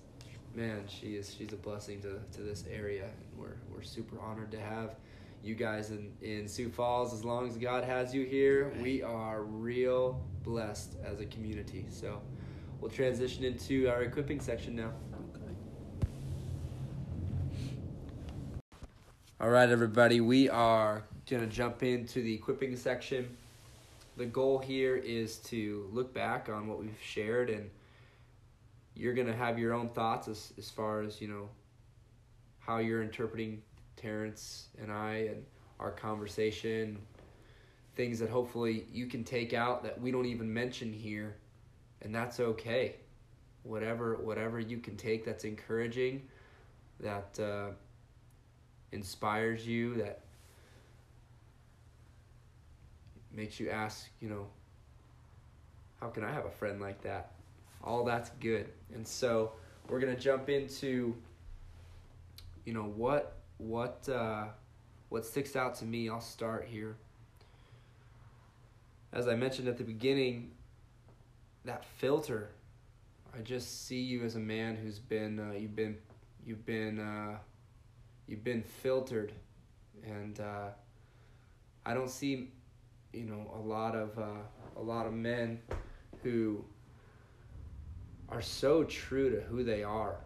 Man, 0.53 0.83
she 0.87 1.15
is 1.15 1.33
she's 1.33 1.53
a 1.53 1.57
blessing 1.57 2.01
to, 2.01 2.19
to 2.33 2.41
this 2.41 2.65
area, 2.69 3.05
and 3.05 3.39
we're 3.39 3.55
we're 3.73 3.81
super 3.81 4.19
honored 4.19 4.51
to 4.51 4.59
have 4.59 4.95
you 5.43 5.55
guys 5.55 5.89
in 5.89 6.11
in 6.21 6.47
Sioux 6.47 6.69
Falls. 6.69 7.13
As 7.13 7.23
long 7.23 7.47
as 7.47 7.57
God 7.57 7.83
has 7.83 8.13
you 8.13 8.25
here, 8.25 8.71
we 8.81 9.01
are 9.01 9.43
real 9.43 10.21
blessed 10.43 10.97
as 11.03 11.21
a 11.21 11.25
community. 11.25 11.85
So, 11.89 12.21
we'll 12.79 12.91
transition 12.91 13.43
into 13.43 13.87
our 13.87 14.03
equipping 14.03 14.39
section 14.39 14.75
now. 14.75 14.91
All 19.43 19.49
right, 19.49 19.69
everybody, 19.69 20.21
we 20.21 20.47
are 20.47 21.03
gonna 21.29 21.47
jump 21.47 21.83
into 21.83 22.21
the 22.23 22.33
equipping 22.33 22.77
section. 22.77 23.35
The 24.15 24.25
goal 24.25 24.57
here 24.57 24.95
is 24.95 25.35
to 25.39 25.89
look 25.91 26.13
back 26.13 26.47
on 26.47 26.65
what 26.65 26.79
we've 26.79 26.97
shared, 27.03 27.49
and 27.49 27.69
you're 28.95 29.13
gonna 29.13 29.35
have 29.35 29.59
your 29.59 29.73
own 29.73 29.89
thoughts 29.89 30.29
as 30.29 30.53
as 30.57 30.69
far 30.69 31.01
as 31.01 31.19
you 31.19 31.27
know 31.27 31.49
how 32.59 32.77
you're 32.77 33.03
interpreting 33.03 33.61
Terrence 33.97 34.67
and 34.81 34.89
I 34.89 35.27
and 35.31 35.43
our 35.77 35.91
conversation, 35.91 36.97
things 37.97 38.19
that 38.19 38.29
hopefully 38.29 38.85
you 38.93 39.07
can 39.07 39.25
take 39.25 39.53
out 39.53 39.83
that 39.83 39.99
we 39.99 40.09
don't 40.09 40.25
even 40.25 40.53
mention 40.53 40.93
here, 40.93 41.35
and 42.01 42.15
that's 42.15 42.39
okay. 42.39 42.95
Whatever 43.63 44.15
whatever 44.15 44.61
you 44.61 44.77
can 44.77 44.95
take 44.95 45.25
that's 45.25 45.43
encouraging, 45.43 46.29
that 47.01 47.37
uh, 47.41 47.71
inspires 48.93 49.65
you, 49.67 49.95
that 49.95 50.21
makes 53.31 53.59
you 53.59 53.69
ask, 53.69 54.09
you 54.21 54.29
know, 54.29 54.47
how 55.99 56.09
can 56.09 56.23
I 56.23 56.31
have 56.31 56.45
a 56.45 56.51
friend 56.51 56.79
like 56.79 57.01
that? 57.01 57.31
All 57.83 58.03
that's 58.03 58.29
good. 58.39 58.69
And 58.93 59.07
so 59.07 59.53
we're 59.89 59.99
gonna 59.99 60.15
jump 60.15 60.49
into, 60.49 61.15
you 62.65 62.73
know, 62.73 62.83
what 62.83 63.37
what 63.57 64.07
uh, 64.09 64.45
what 65.09 65.25
sticks 65.25 65.55
out 65.55 65.75
to 65.75 65.85
me. 65.85 66.09
I'll 66.09 66.21
start 66.21 66.67
here. 66.69 66.95
As 69.11 69.27
I 69.27 69.35
mentioned 69.35 69.67
at 69.67 69.77
the 69.77 69.83
beginning, 69.83 70.51
that 71.65 71.85
filter. 71.85 72.49
I 73.35 73.41
just 73.41 73.87
see 73.87 74.01
you 74.01 74.23
as 74.23 74.35
a 74.35 74.39
man 74.39 74.75
who's 74.75 74.99
been 74.99 75.39
uh, 75.39 75.53
you've 75.57 75.75
been 75.75 75.97
you've 76.45 76.65
been 76.65 76.99
uh, 76.99 77.37
you've 78.27 78.43
been 78.43 78.63
filtered, 78.63 79.31
and 80.03 80.39
uh, 80.39 80.69
I 81.85 81.93
don't 81.93 82.09
see 82.09 82.51
you 83.11 83.25
know 83.25 83.51
a 83.55 83.59
lot 83.59 83.95
of 83.95 84.17
uh, 84.17 84.43
a 84.77 84.81
lot 84.81 85.05
of 85.05 85.13
men 85.13 85.59
who 86.23 86.63
are 88.29 88.41
so 88.41 88.83
true 88.83 89.29
to 89.29 89.41
who 89.41 89.63
they 89.63 89.83
are 89.83 90.17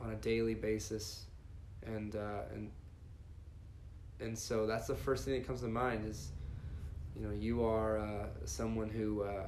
on 0.00 0.10
a 0.10 0.16
daily 0.16 0.54
basis. 0.54 1.26
And 1.86 2.16
uh, 2.16 2.42
and 2.52 2.70
and 4.20 4.38
so 4.38 4.66
that's 4.66 4.86
the 4.86 4.94
first 4.94 5.24
thing 5.24 5.34
that 5.34 5.46
comes 5.46 5.60
to 5.60 5.68
mind 5.68 6.06
is 6.08 6.30
you 7.16 7.26
know 7.26 7.32
you 7.32 7.64
are 7.64 7.98
uh, 7.98 8.26
someone 8.44 8.88
who 8.88 9.22
uh, 9.22 9.46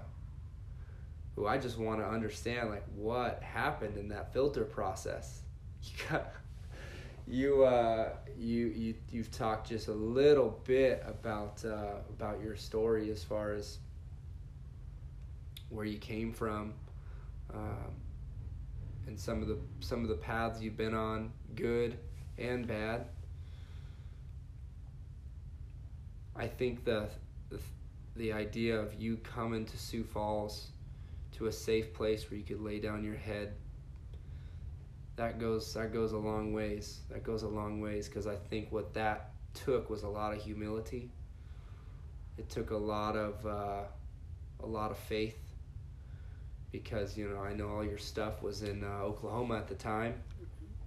who 1.35 1.47
I 1.47 1.59
just 1.59 1.79
want 1.79 2.01
to 2.01 2.07
understand 2.07 2.71
like 2.71 2.85
what 2.95 3.43
happened 3.43 3.97
in 3.97 4.09
that 4.09 4.33
filter 4.33 4.65
process. 4.65 5.43
You 5.83 5.93
got 6.11 6.33
you 7.27 7.65
uh, 7.65 8.11
you 8.39 8.67
you 8.69 8.95
you've 9.11 9.31
talked 9.31 9.69
just 9.69 9.89
a 9.89 9.93
little 9.93 10.61
bit 10.65 11.03
about 11.07 11.65
uh, 11.65 12.01
about 12.11 12.41
your 12.41 12.57
story 12.57 13.11
as 13.11 13.25
far 13.25 13.53
as 13.53 13.79
where 15.69 15.85
you 15.85 15.99
came 15.99 16.33
from 16.33 16.73
um, 17.53 17.93
and 19.07 19.19
some 19.19 19.43
of 19.43 19.49
the 19.49 19.59
some 19.81 20.03
of 20.03 20.09
the 20.09 20.15
paths 20.15 20.61
you've 20.61 20.77
been 20.77 20.95
on 20.95 21.33
good 21.55 21.99
and 22.39 22.67
bad. 22.67 23.07
I 26.37 26.47
think 26.47 26.85
the 26.85 27.09
the, 27.51 27.59
the 28.15 28.33
idea 28.33 28.79
of 28.79 28.95
you 28.95 29.17
coming 29.19 29.65
to 29.65 29.77
Sioux 29.77 30.05
Falls 30.05 30.69
to 31.33 31.47
a 31.47 31.53
safe 31.53 31.93
place 31.93 32.31
where 32.31 32.39
you 32.39 32.45
could 32.45 32.61
lay 32.61 32.79
down 32.79 33.03
your 33.03 33.17
head 33.17 33.55
that 35.17 35.41
goes 35.41 35.73
that 35.75 35.93
goes 35.93 36.13
a 36.13 36.19
long 36.19 36.53
ways. 36.53 37.01
That 37.11 37.25
goes 37.25 37.43
a 37.43 37.49
long 37.49 37.81
ways 37.81 38.09
because 38.09 38.27
I 38.27 38.37
think 38.37 38.71
what 38.71 38.93
that 38.95 39.33
took 39.55 39.91
was 39.91 40.03
a 40.03 40.09
lot 40.09 40.35
of 40.35 40.43
humility. 40.43 41.11
It 42.39 42.49
took 42.51 42.71
a 42.71 42.77
lot 42.77 43.17
of 43.17 43.45
uh, 43.47 43.85
a 44.63 44.67
lot 44.67 44.91
of 44.91 44.99
faith 44.99 45.39
because 46.71 47.17
you 47.17 47.29
know 47.29 47.41
I 47.41 47.55
know 47.55 47.71
all 47.71 47.85
your 47.85 47.99
stuff 47.99 48.43
was 48.43 48.63
in 48.63 48.85
uh, 48.85 49.03
Oklahoma 49.03 49.57
at 49.57 49.69
the 49.69 49.75
time. 49.75 50.23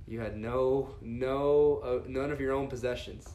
You 0.08 0.20
had 0.20 0.38
no 0.38 0.96
no 1.02 1.82
uh, 1.84 2.08
none 2.08 2.32
of 2.32 2.40
your 2.40 2.54
own 2.54 2.68
possessions 2.68 3.30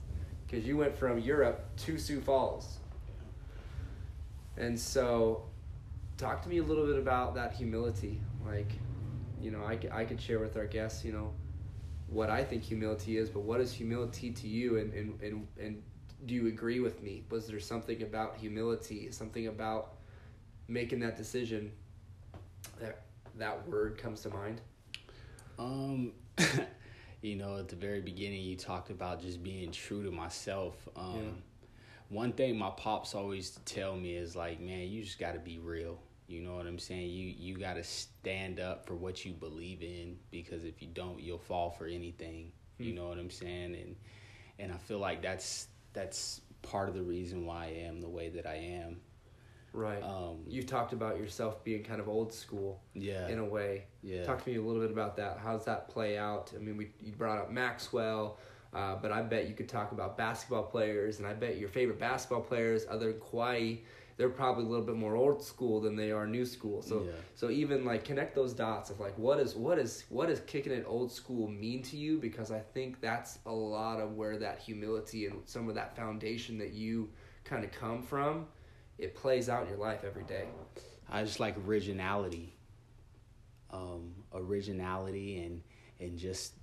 because 0.47 0.65
you 0.65 0.77
went 0.77 0.97
from 0.97 1.19
Europe 1.19 1.65
to 1.79 1.99
Sioux 1.99 2.21
Falls. 2.21 2.79
And 4.57 4.79
so, 4.79 5.43
talk 6.17 6.43
to 6.43 6.49
me 6.49 6.59
a 6.59 6.63
little 6.63 6.87
bit 6.87 6.97
about 6.97 7.35
that 7.35 7.55
humility, 7.55 8.21
like 8.47 8.71
you 9.41 9.51
know, 9.51 9.63
I, 9.63 9.79
I 9.93 10.05
could 10.05 10.21
share 10.21 10.39
with 10.39 10.57
our 10.57 10.67
guests, 10.67 11.05
you 11.05 11.13
know, 11.13 11.33
what 12.09 12.31
I 12.31 12.45
think 12.45 12.63
humility 12.63 13.17
is, 13.19 13.29
but 13.29 13.41
what 13.41 13.61
is 13.61 13.73
humility 13.73 14.31
to 14.31 14.49
you? 14.49 14.79
And, 14.79 14.93
and, 14.93 15.21
and, 15.21 15.47
and 15.61 15.83
do 16.27 16.35
you 16.35 16.47
agree 16.49 16.81
with 16.81 17.03
me? 17.03 17.25
Was 17.31 17.47
there 17.47 17.61
something 17.61 18.03
about 18.03 18.37
humility, 18.37 19.11
something 19.11 19.47
about 19.47 19.95
making 20.69 21.01
that 21.01 21.17
decision 21.17 21.73
that 22.81 23.03
that 23.37 23.67
word 23.69 23.99
comes 23.99 24.23
to 24.23 24.31
mind? 24.31 24.61
Um, 25.59 26.13
you 27.23 27.37
know, 27.37 27.59
at 27.59 27.69
the 27.69 27.77
very 27.77 28.01
beginning, 28.01 28.43
you 28.43 28.57
talked 28.57 28.91
about 28.91 29.21
just 29.21 29.43
being 29.43 29.71
true 29.73 30.05
to 30.05 30.11
myself. 30.11 30.89
Um, 30.97 31.15
yeah. 31.17 31.31
One 32.09 32.33
thing 32.33 32.59
my 32.59 32.71
pops 32.71 33.15
always 33.15 33.59
tell 33.65 33.97
me 33.97 34.15
is 34.15 34.37
like, 34.37 34.61
man, 34.61 34.89
you 34.89 35.03
just 35.03 35.19
got 35.19 35.33
to 35.33 35.41
be 35.41 35.59
real. 35.59 35.99
You 36.27 36.41
know 36.41 36.57
what 36.57 36.67
I'm 36.67 36.79
saying? 36.79 37.11
You 37.11 37.35
you 37.37 37.57
got 37.59 37.75
to 37.75 37.85
stand 37.85 38.59
up 38.59 38.87
for 38.87 38.95
what 38.95 39.25
you 39.25 39.33
believe 39.33 39.83
in 39.83 40.17
because 40.31 40.65
if 40.65 40.81
you 40.81 40.89
don't, 40.89 41.21
you'll 41.21 41.39
fall 41.39 41.71
for 41.71 41.87
anything. 41.87 42.53
Hmm. 42.79 42.85
You 42.85 42.95
know 42.95 43.09
what 43.09 43.19
I'm 43.19 43.31
saying? 43.31 43.75
And 43.75 43.97
and 44.59 44.73
I 44.73 44.77
feel 44.77 44.99
like 44.99 45.23
that's 45.23 45.69
that's 45.93 46.41
part 46.63 46.89
of 46.89 46.95
the 46.95 47.03
reason 47.03 47.45
why 47.45 47.67
I 47.67 47.87
am 47.87 48.01
the 48.01 48.09
way 48.09 48.31
that 48.31 48.47
I 48.47 48.57
am. 48.57 48.97
Right. 49.75 50.03
Um, 50.03 50.45
you 50.47 50.63
talked 50.63 50.93
about 50.93 51.19
yourself 51.19 51.63
being 51.65 51.83
kind 51.83 52.01
of 52.01 52.09
old 52.09 52.33
school. 52.33 52.81
Yeah. 52.95 53.29
In 53.29 53.39
a 53.39 53.45
way. 53.45 53.87
Yeah. 54.03 54.25
Talk 54.25 54.45
to 54.45 54.51
me 54.51 54.57
a 54.57 54.63
little 54.63 54.81
bit 54.81 54.93
about 54.93 55.17
that. 55.17 55.39
How's 55.43 55.65
that 55.65 55.89
play 55.89 56.17
out? 56.17 56.53
I 56.55 56.59
mean, 56.61 56.77
we 56.77 56.91
you 57.03 57.13
brought 57.13 57.39
up 57.39 57.51
Maxwell. 57.51 58.39
Uh, 58.73 58.97
but 58.97 59.13
I 59.13 59.23
bet 59.23 59.49
you 59.49 59.55
could 59.55 59.69
talk 59.69 59.93
about 59.93 60.17
basketball 60.19 60.65
players, 60.65 61.19
and 61.19 61.29
I 61.29 61.33
bet 61.33 61.59
your 61.59 61.69
favorite 61.69 62.01
basketball 62.01 62.41
players, 62.41 62.85
other 62.91 63.13
than 63.13 63.21
Kawhi, 63.21 63.83
they're 64.17 64.29
probably 64.29 64.65
a 64.65 64.69
little 64.69 64.85
bit 64.85 64.97
more 64.97 65.17
old 65.17 65.43
school 65.43 65.81
than 65.81 65.97
they 65.97 66.13
are 66.13 66.27
new 66.27 66.45
school. 66.45 66.83
So 66.83 67.03
yeah. 67.05 67.13
so 67.35 67.51
even 67.51 67.85
like 67.85 68.05
connect 68.05 68.35
those 68.35 68.53
dots 68.53 68.91
of 68.91 69.01
like 69.01 69.17
what 69.19 69.41
is 69.41 69.55
what 69.55 69.79
is 69.79 70.05
what 70.09 70.31
is 70.31 70.41
kicking 70.47 70.73
it 70.73 70.85
old 70.87 71.11
school 71.11 71.49
mean 71.49 71.83
to 71.83 71.97
you 71.97 72.19
because 72.19 72.51
I 72.51 72.61
think 72.61 73.01
that's 73.01 73.39
a 73.47 73.53
lot 73.53 74.01
of 74.01 74.13
where 74.13 74.37
that 74.39 74.59
humility 74.61 75.27
and 75.27 75.41
some 75.47 75.69
of 75.69 75.75
that 75.75 75.97
foundation 75.97 76.59
that 76.59 76.73
you 76.73 77.11
kind 77.45 77.65
of 77.65 77.73
come 77.73 78.03
from, 78.03 78.47
it 78.99 79.15
plays 79.15 79.49
out 79.49 79.65
in 79.65 79.69
your 79.69 79.79
life 79.79 80.05
every 80.05 80.25
day. 80.25 80.45
I 81.11 81.23
just 81.25 81.41
like 81.41 81.57
originality. 81.67 82.55
Um, 83.71 84.15
originality 84.33 85.43
and 85.43 85.63
and 85.99 86.17
just 86.17 86.55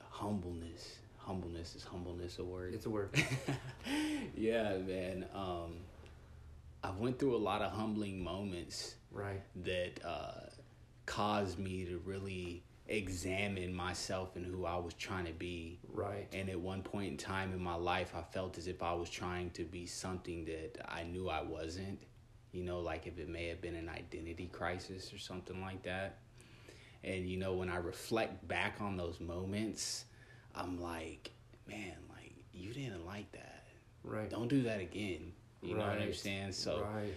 humbleness. 0.00 0.96
Humbleness 1.18 1.74
is 1.74 1.84
humbleness 1.84 2.38
a 2.38 2.44
word. 2.44 2.74
It's 2.74 2.86
a 2.86 2.90
word. 2.90 3.10
yeah, 4.36 4.76
man. 4.78 5.26
Um, 5.34 5.74
I 6.86 6.90
went 7.00 7.18
through 7.18 7.34
a 7.34 7.38
lot 7.38 7.62
of 7.62 7.72
humbling 7.72 8.22
moments. 8.22 8.94
Right. 9.10 9.42
That 9.64 9.92
uh, 10.04 10.50
caused 11.06 11.58
me 11.58 11.84
to 11.86 11.98
really 12.04 12.62
examine 12.86 13.74
myself 13.74 14.36
and 14.36 14.46
who 14.46 14.64
I 14.66 14.76
was 14.76 14.94
trying 14.94 15.24
to 15.26 15.32
be. 15.32 15.80
Right. 15.92 16.28
And 16.32 16.48
at 16.48 16.60
one 16.60 16.82
point 16.82 17.10
in 17.10 17.16
time 17.16 17.52
in 17.52 17.60
my 17.60 17.74
life, 17.74 18.12
I 18.14 18.22
felt 18.22 18.56
as 18.58 18.68
if 18.68 18.82
I 18.82 18.92
was 18.92 19.10
trying 19.10 19.50
to 19.50 19.64
be 19.64 19.86
something 19.86 20.44
that 20.44 20.78
I 20.88 21.02
knew 21.02 21.28
I 21.28 21.42
wasn't. 21.42 22.02
You 22.52 22.62
know, 22.62 22.80
like 22.80 23.06
if 23.06 23.18
it 23.18 23.28
may 23.28 23.48
have 23.48 23.60
been 23.60 23.74
an 23.74 23.88
identity 23.88 24.48
crisis 24.52 25.12
or 25.12 25.18
something 25.18 25.60
like 25.60 25.82
that. 25.82 26.18
And, 27.02 27.28
you 27.28 27.36
know, 27.36 27.54
when 27.54 27.68
I 27.68 27.76
reflect 27.76 28.46
back 28.46 28.76
on 28.80 28.96
those 28.96 29.20
moments, 29.20 30.04
I'm 30.54 30.80
like, 30.80 31.30
man, 31.68 31.96
like, 32.08 32.32
you 32.52 32.72
didn't 32.72 33.06
like 33.06 33.30
that. 33.32 33.64
Right. 34.04 34.30
Don't 34.30 34.48
do 34.48 34.62
that 34.62 34.80
again. 34.80 35.32
You 35.66 35.76
right. 35.76 35.80
know 35.80 35.88
what 35.88 36.02
I'm 36.02 36.14
saying? 36.14 36.52
So 36.52 36.86
right. 36.94 37.14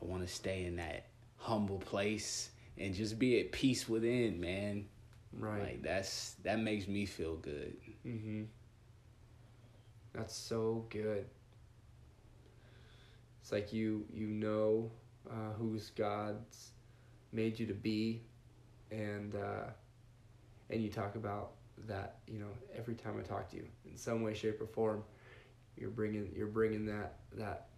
I 0.00 0.04
want 0.04 0.26
to 0.26 0.32
stay 0.32 0.64
in 0.64 0.76
that 0.76 1.06
humble 1.36 1.78
place 1.78 2.50
and 2.78 2.94
just 2.94 3.18
be 3.18 3.40
at 3.40 3.52
peace 3.52 3.88
within, 3.88 4.40
man. 4.40 4.86
Right. 5.32 5.62
Like 5.62 5.82
that's 5.82 6.34
that 6.44 6.58
makes 6.60 6.88
me 6.88 7.06
feel 7.06 7.36
good. 7.36 7.76
Mhm. 8.06 8.46
That's 10.12 10.34
so 10.34 10.86
good. 10.90 11.26
It's 13.40 13.52
like 13.52 13.72
you 13.72 14.06
you 14.12 14.26
know 14.26 14.90
uh, 15.30 15.52
who's 15.58 15.90
God's 15.90 16.70
made 17.32 17.58
you 17.58 17.66
to 17.66 17.74
be, 17.74 18.22
and 18.90 19.34
uh, 19.34 19.70
and 20.70 20.82
you 20.82 20.88
talk 20.88 21.16
about 21.16 21.52
that. 21.86 22.18
You 22.26 22.38
know, 22.38 22.50
every 22.76 22.94
time 22.94 23.16
I 23.18 23.22
talk 23.22 23.50
to 23.50 23.56
you, 23.56 23.66
in 23.90 23.96
some 23.96 24.22
way, 24.22 24.34
shape, 24.34 24.60
or 24.60 24.66
form, 24.66 25.02
you're 25.76 25.90
bringing 25.90 26.32
you're 26.34 26.46
bringing 26.46 26.86
that 26.86 27.16
that 27.32 27.68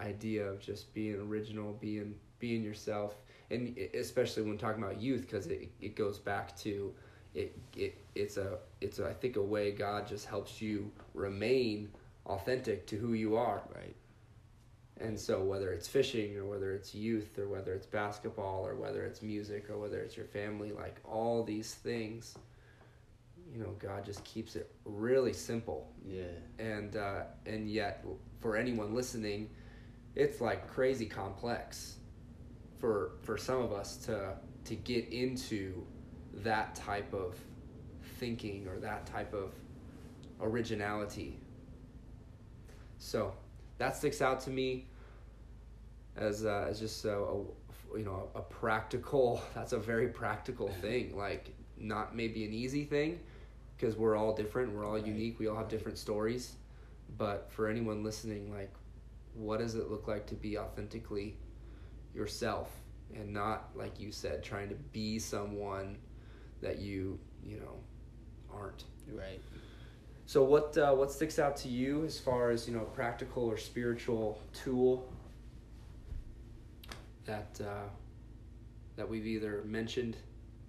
idea 0.00 0.46
of 0.46 0.60
just 0.60 0.92
being 0.94 1.20
original, 1.20 1.76
being 1.80 2.14
being 2.38 2.62
yourself, 2.62 3.14
and 3.50 3.76
especially 3.94 4.42
when 4.42 4.58
talking 4.58 4.82
about 4.82 5.00
youth, 5.00 5.22
because 5.22 5.46
it 5.46 5.70
it 5.80 5.96
goes 5.96 6.18
back 6.18 6.56
to 6.58 6.94
it 7.34 7.58
it 7.76 7.98
it's 8.14 8.36
a 8.36 8.58
it's 8.80 8.98
a, 8.98 9.08
I 9.08 9.12
think 9.12 9.36
a 9.36 9.42
way 9.42 9.72
God 9.72 10.06
just 10.06 10.26
helps 10.26 10.60
you 10.60 10.90
remain 11.14 11.90
authentic 12.26 12.86
to 12.88 12.96
who 12.96 13.12
you 13.12 13.36
are. 13.36 13.62
Right. 13.74 13.96
And 15.00 15.18
so 15.18 15.42
whether 15.42 15.70
it's 15.70 15.86
fishing 15.86 16.36
or 16.36 16.44
whether 16.44 16.72
it's 16.72 16.92
youth 16.94 17.38
or 17.38 17.48
whether 17.48 17.72
it's 17.72 17.86
basketball 17.86 18.66
or 18.66 18.74
whether 18.74 19.04
it's 19.04 19.22
music 19.22 19.70
or 19.70 19.78
whether 19.78 20.00
it's 20.00 20.16
your 20.16 20.26
family, 20.26 20.72
like 20.72 20.96
all 21.04 21.44
these 21.44 21.74
things, 21.74 22.36
you 23.52 23.60
know, 23.60 23.74
God 23.78 24.04
just 24.04 24.24
keeps 24.24 24.56
it 24.56 24.72
really 24.84 25.32
simple. 25.32 25.88
Yeah. 26.04 26.24
And 26.58 26.96
uh, 26.96 27.22
and 27.46 27.70
yet 27.70 28.04
for 28.40 28.56
anyone 28.56 28.94
listening, 28.94 29.50
it's 30.18 30.40
like 30.40 30.68
crazy 30.68 31.06
complex 31.06 31.96
for 32.78 33.12
for 33.22 33.38
some 33.38 33.62
of 33.62 33.72
us 33.72 33.96
to 33.96 34.34
to 34.64 34.74
get 34.74 35.08
into 35.08 35.86
that 36.42 36.74
type 36.74 37.14
of 37.14 37.34
thinking 38.18 38.66
or 38.68 38.78
that 38.80 39.06
type 39.06 39.32
of 39.32 39.54
originality. 40.40 41.38
So 42.98 43.32
that 43.78 43.96
sticks 43.96 44.20
out 44.20 44.40
to 44.40 44.50
me 44.50 44.88
as 46.16 46.44
uh, 46.44 46.66
as 46.68 46.80
just 46.80 47.04
a, 47.04 47.16
a 47.16 47.36
you 47.96 48.04
know 48.04 48.28
a 48.34 48.42
practical. 48.42 49.40
That's 49.54 49.72
a 49.72 49.78
very 49.78 50.08
practical 50.08 50.68
thing. 50.68 51.16
Like 51.16 51.54
not 51.78 52.14
maybe 52.14 52.44
an 52.44 52.52
easy 52.52 52.84
thing 52.84 53.20
because 53.76 53.96
we're 53.96 54.16
all 54.16 54.34
different. 54.34 54.74
We're 54.74 54.84
all 54.84 54.94
Right, 54.94 55.06
unique. 55.06 55.38
We 55.38 55.46
all 55.46 55.56
have 55.56 55.68
different 55.68 55.96
stories. 55.96 56.56
But 57.16 57.50
for 57.50 57.68
anyone 57.68 58.04
listening, 58.04 58.52
like, 58.52 58.70
what 59.38 59.60
does 59.60 59.74
it 59.74 59.90
look 59.90 60.08
like 60.08 60.26
to 60.26 60.34
be 60.34 60.58
authentically 60.58 61.36
yourself 62.14 62.70
and 63.14 63.32
not 63.32 63.70
like 63.74 63.98
you 64.00 64.10
said 64.10 64.42
trying 64.42 64.68
to 64.68 64.74
be 64.92 65.18
someone 65.18 65.96
that 66.60 66.78
you 66.78 67.18
you 67.44 67.58
know 67.58 67.78
aren't 68.52 68.84
Right. 69.10 69.40
so 70.26 70.44
what 70.44 70.76
uh, 70.76 70.92
what 70.92 71.10
sticks 71.10 71.38
out 71.38 71.56
to 71.58 71.68
you 71.68 72.04
as 72.04 72.18
far 72.18 72.50
as 72.50 72.68
you 72.68 72.74
know 72.74 72.84
practical 72.84 73.44
or 73.44 73.56
spiritual 73.56 74.40
tool 74.52 75.10
that 77.24 77.60
uh, 77.60 77.88
that 78.96 79.08
we've 79.08 79.26
either 79.26 79.62
mentioned 79.64 80.16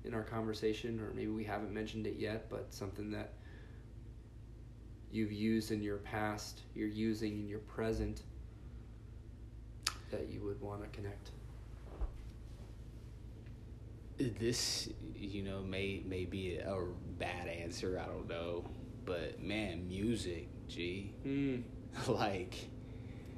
in 0.05 0.13
our 0.13 0.23
conversation 0.23 0.99
or 0.99 1.11
maybe 1.13 1.31
we 1.31 1.43
haven't 1.43 1.73
mentioned 1.73 2.05
it 2.07 2.15
yet, 2.17 2.49
but 2.49 2.67
something 2.73 3.11
that 3.11 3.33
you've 5.11 5.31
used 5.31 5.71
in 5.71 5.81
your 5.81 5.97
past, 5.97 6.61
you're 6.75 6.87
using 6.87 7.39
in 7.39 7.47
your 7.47 7.59
present 7.59 8.21
that 10.11 10.27
you 10.29 10.41
would 10.41 10.61
want 10.61 10.81
to 10.81 10.87
connect. 10.89 11.31
This, 14.17 14.89
you 15.15 15.43
know, 15.43 15.61
may 15.61 16.03
may 16.05 16.25
be 16.25 16.57
a 16.57 16.77
bad 17.17 17.47
answer. 17.47 18.01
I 18.03 18.05
don't 18.07 18.27
know, 18.27 18.65
but 19.05 19.41
man, 19.41 19.87
music, 19.87 20.47
G, 20.67 21.13
Mm, 21.25 21.63
like, 22.09 22.53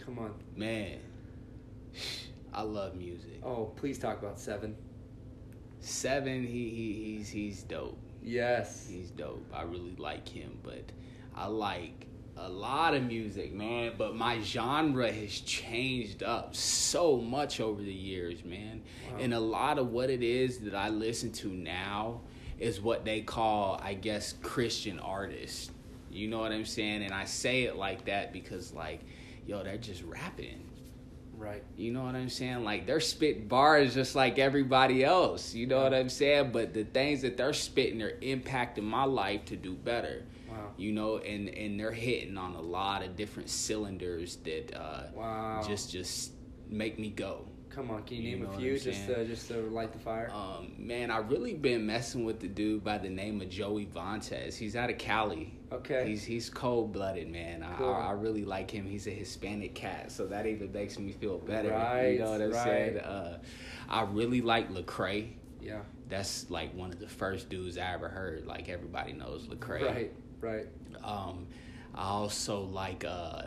come 0.04 0.18
on. 0.18 0.34
man, 0.56 0.98
I 2.52 2.64
love 2.64 2.96
music. 2.96 3.42
Oh, 3.44 3.66
please 3.76 4.00
talk 4.00 4.20
about 4.20 4.40
seven. 4.40 4.76
Seven, 5.82 6.42
he, 6.48 6.70
he 6.70 7.16
he's 7.18 7.30
he's 7.30 7.62
dope. 7.64 7.98
Yes. 8.24 8.88
He's 8.90 9.12
dope. 9.12 9.46
I 9.54 9.62
really 9.64 9.96
like 9.98 10.28
him, 10.28 10.58
but 10.64 10.84
I 11.36 11.46
like 11.46 12.08
a 12.38 12.50
lot 12.50 12.94
of 12.94 13.04
music, 13.04 13.54
man. 13.54 13.94
But 13.98 14.16
my 14.16 14.42
genre 14.42 15.12
has 15.12 15.40
changed 15.42 16.24
up 16.24 16.56
so 16.56 17.18
much 17.18 17.60
over 17.60 17.82
the 17.82 17.94
years, 17.94 18.44
man. 18.44 18.82
Wow. 19.12 19.18
And 19.20 19.34
a 19.34 19.40
lot 19.40 19.78
of 19.78 19.92
what 19.92 20.10
it 20.10 20.24
is 20.24 20.60
that 20.60 20.76
I 20.76 20.90
listen 20.90 21.32
to 21.34 21.48
now 21.50 22.22
is 22.60 22.80
what 22.80 23.06
they 23.06 23.22
call, 23.22 23.80
I 23.84 23.94
guess, 23.94 24.34
Christian 24.42 25.00
artists. 25.00 25.72
You 26.12 26.28
know 26.28 26.40
what 26.40 26.52
I'm 26.52 26.66
saying? 26.66 27.04
And 27.04 27.14
I 27.14 27.26
say 27.26 27.64
it 27.64 27.76
like 27.76 28.06
that 28.06 28.34
because, 28.34 28.74
like, 28.74 29.02
yo, 29.46 29.64
they're 29.64 29.78
just 29.78 30.04
rapping. 30.04 30.68
Right. 31.42 31.64
You 31.76 31.92
know 31.92 32.04
what 32.04 32.14
I'm 32.14 32.30
saying? 32.30 32.64
Like 32.64 32.86
they're 32.86 33.00
spitting 33.00 33.48
bars 33.48 33.96
just 33.96 34.16
like 34.16 34.38
everybody 34.38 35.04
else. 35.04 35.56
You 35.56 35.66
know 35.66 35.82
what 35.82 35.92
I'm 35.92 36.10
saying? 36.10 36.52
But 36.52 36.76
the 36.76 36.84
things 36.84 37.24
that 37.24 37.36
they're 37.36 37.54
spitting 37.54 38.04
are 38.04 38.12
impacting 38.22 38.84
my 38.84 39.06
life 39.06 39.46
to 39.46 39.56
do 39.56 39.74
better. 39.74 40.24
Wow. 40.52 40.72
You 40.78 40.92
know, 40.92 41.18
and 41.18 41.50
and 41.50 41.80
they're 41.80 41.92
hitting 41.92 42.38
on 42.38 42.54
a 42.56 42.62
lot 42.62 43.04
of 43.04 43.16
different 43.16 43.50
cylinders 43.50 44.38
that 44.44 44.76
uh, 44.76 45.04
Wow. 45.16 45.64
just 45.68 45.92
just 45.92 46.34
make 46.70 47.00
me 47.00 47.10
go. 47.10 47.48
Come 47.70 47.90
on, 47.90 48.04
can 48.04 48.18
you, 48.18 48.24
You 48.32 48.38
name 48.40 48.50
a 48.50 48.58
few 48.58 48.78
just 48.78 49.08
to, 49.08 49.24
just 49.26 49.48
to 49.48 49.62
light 49.70 49.94
the 49.94 50.00
fire? 50.00 50.30
Um, 50.34 50.74
man, 50.78 51.10
I 51.10 51.20
really 51.20 51.54
been 51.54 51.86
messing 51.86 52.26
with 52.26 52.42
the 52.42 52.50
dude 52.50 52.84
by 52.84 52.98
the 52.98 53.08
name 53.10 53.40
of 53.40 53.50
Joey 53.50 53.86
Vantes. 53.86 54.58
He's 54.58 54.76
out 54.76 54.90
of 54.90 54.98
Cali. 54.98 55.58
Okay. 55.72 56.06
He's 56.06 56.22
he's 56.26 56.50
cold 56.50 56.92
blooded, 56.92 57.30
man. 57.30 57.64
I, 57.64 57.74
Cool. 57.78 57.94
I 57.94 58.08
I 58.08 58.12
really 58.12 58.44
like 58.44 58.70
him. 58.70 58.86
He's 58.86 59.08
a 59.08 59.12
Hispanic 59.12 59.74
cat, 59.74 60.12
so 60.12 60.28
that 60.28 60.46
even 60.48 60.70
makes 60.74 61.00
me 61.00 61.14
feel 61.14 61.38
better. 61.38 61.70
Right, 61.70 62.10
you 62.16 62.20
know 62.20 62.32
what 62.32 62.42
I'm 62.42 62.52
right. 62.52 62.64
saying? 62.66 62.98
Uh, 63.00 63.40
I 63.88 64.02
really 64.04 64.42
like 64.42 64.70
Lecrae. 64.70 65.30
yeah. 65.62 65.80
That's 66.10 66.50
like 66.50 66.76
one 66.76 66.92
of 66.92 67.00
the 67.00 67.08
first 67.08 67.50
dudes 67.50 67.78
I 67.78 67.94
ever 67.94 68.10
heard. 68.10 68.46
Like 68.46 68.68
everybody 68.68 69.14
knows 69.14 69.48
Lecrae. 69.48 69.86
Right. 69.86 70.14
Right. 70.42 70.68
Um, 71.04 71.48
I 71.96 72.04
also 72.10 72.62
like 72.62 73.06
uh, 73.06 73.42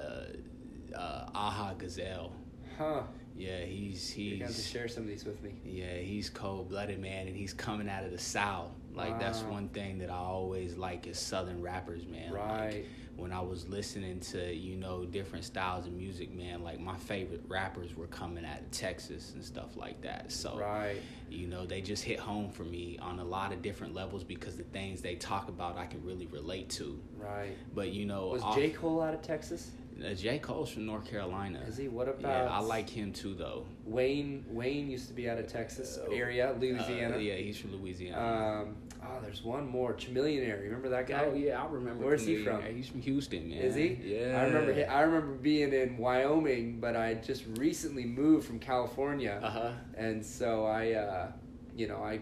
uh, 0.96 1.26
Aha 1.34 1.74
Gazelle. 1.78 2.32
Huh. 2.78 3.02
Yeah, 3.36 3.60
he's 3.64 4.16
You're 4.16 4.38
gonna 4.38 4.46
have 4.46 4.54
to 4.56 4.62
share 4.62 4.86
some 4.86 5.02
of 5.02 5.08
these 5.08 5.24
with 5.24 5.42
me. 5.42 5.54
yeah, 5.64 5.96
he's 5.96 6.30
cold 6.30 6.68
blooded, 6.68 7.00
man, 7.00 7.26
and 7.26 7.36
he's 7.36 7.52
coming 7.52 7.88
out 7.88 8.04
of 8.04 8.12
the 8.12 8.18
South. 8.18 8.70
Like 8.94 9.18
that's 9.18 9.42
one 9.42 9.68
thing 9.70 9.98
that 9.98 10.10
I 10.10 10.16
always 10.16 10.76
like 10.76 11.08
is 11.08 11.18
Southern 11.18 11.60
rappers, 11.60 12.06
man. 12.06 12.32
Like, 12.32 12.40
Right. 12.40 12.84
When 13.16 13.32
I 13.32 13.40
was 13.40 13.68
listening 13.68 14.20
to 14.20 14.52
you 14.54 14.76
know 14.76 15.04
different 15.04 15.44
styles 15.44 15.86
of 15.86 15.92
music, 15.92 16.34
man, 16.34 16.62
like 16.62 16.80
my 16.80 16.96
favorite 16.96 17.42
rappers 17.48 17.96
were 17.96 18.06
coming 18.08 18.44
out 18.44 18.60
of 18.60 18.70
Texas 18.70 19.32
and 19.34 19.44
stuff 19.44 19.76
like 19.76 20.00
that. 20.02 20.32
So 20.32 20.58
Right. 20.58 20.96
you 21.30 21.46
know 21.46 21.64
they 21.66 21.80
just 21.80 22.02
hit 22.04 22.18
home 22.18 22.50
for 22.50 22.64
me 22.64 22.98
on 23.00 23.18
a 23.18 23.24
lot 23.24 23.52
of 23.52 23.62
different 23.62 23.94
levels 23.94 24.24
because 24.24 24.56
the 24.56 24.64
things 24.64 25.00
they 25.00 25.14
talk 25.16 25.48
about 25.48 25.76
I 25.78 25.86
can 25.86 26.04
really 26.04 26.26
relate 26.26 26.68
to. 26.70 26.98
Right. 27.18 27.56
But 27.74 27.90
you 27.92 28.04
know, 28.06 28.28
Was 28.28 28.42
off- 28.42 28.56
J. 28.56 28.70
Cole 28.70 29.00
out 29.00 29.14
of 29.14 29.22
Texas? 29.22 29.70
uh, 30.04 30.12
J 30.12 30.40
Cole's 30.40 30.70
from 30.70 30.86
North 30.86 31.08
Carolina. 31.08 31.60
Is 31.68 31.76
he? 31.76 31.86
What 31.86 32.08
about 32.08 32.22
Yeah, 32.46 32.50
I 32.50 32.58
like 32.58 32.88
him 32.90 33.12
too, 33.12 33.34
though. 33.34 33.64
Wayne? 33.86 34.44
Wayne 34.50 34.90
used 34.90 35.06
to 35.06 35.14
be 35.14 35.30
out 35.30 35.38
of 35.38 35.46
Texas 35.46 35.98
Uh, 35.98 36.10
area, 36.10 36.52
Louisiana. 36.58 37.14
Uh, 37.14 37.18
yeah, 37.20 37.34
he's 37.36 37.56
from 37.58 37.76
Louisiana. 37.80 38.62
Um. 38.64 38.76
Oh, 39.06 39.20
there's 39.22 39.42
one 39.42 39.68
more. 39.68 39.92
Chamillionaire. 39.94 40.62
Remember 40.62 40.88
that 40.88 41.06
guy? 41.06 41.24
oh 41.24 41.34
yeah, 41.34 41.62
I 41.62 41.66
remember. 41.66 42.04
Where's 42.04 42.24
he 42.24 42.42
from? 42.42 42.62
He's 42.62 42.88
from 42.88 43.02
Houston, 43.02 43.48
man. 43.50 43.58
Is 43.58 43.74
he? 43.74 43.98
Yeah. 44.02 44.40
I 44.40 44.44
remember. 44.46 44.86
I 44.90 45.00
remember 45.02 45.34
being 45.34 45.72
in 45.72 45.96
Wyoming, 45.98 46.80
but 46.80 46.96
I 46.96 47.14
just 47.14 47.44
recently 47.56 48.04
moved 48.04 48.46
from 48.46 48.58
California. 48.58 49.40
Uh 49.42 49.50
huh. 49.50 49.70
and 49.96 50.24
so 50.24 50.64
I, 50.64 50.92
uh, 50.92 51.32
you 51.76 51.86
know, 51.88 51.98
I, 52.02 52.20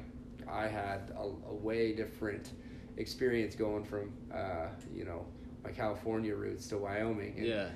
I 0.51 0.67
had 0.67 1.13
a, 1.17 1.23
a 1.51 1.55
way 1.55 1.93
different 1.93 2.51
experience 2.97 3.55
going 3.55 3.85
from, 3.85 4.13
uh, 4.35 4.67
you 4.95 5.05
know, 5.05 5.25
my 5.65 5.71
California 5.71 6.35
roots 6.35 6.67
to 6.69 6.79
Wyoming. 6.79 7.35
And 7.39 7.47
Yeah. 7.47 7.69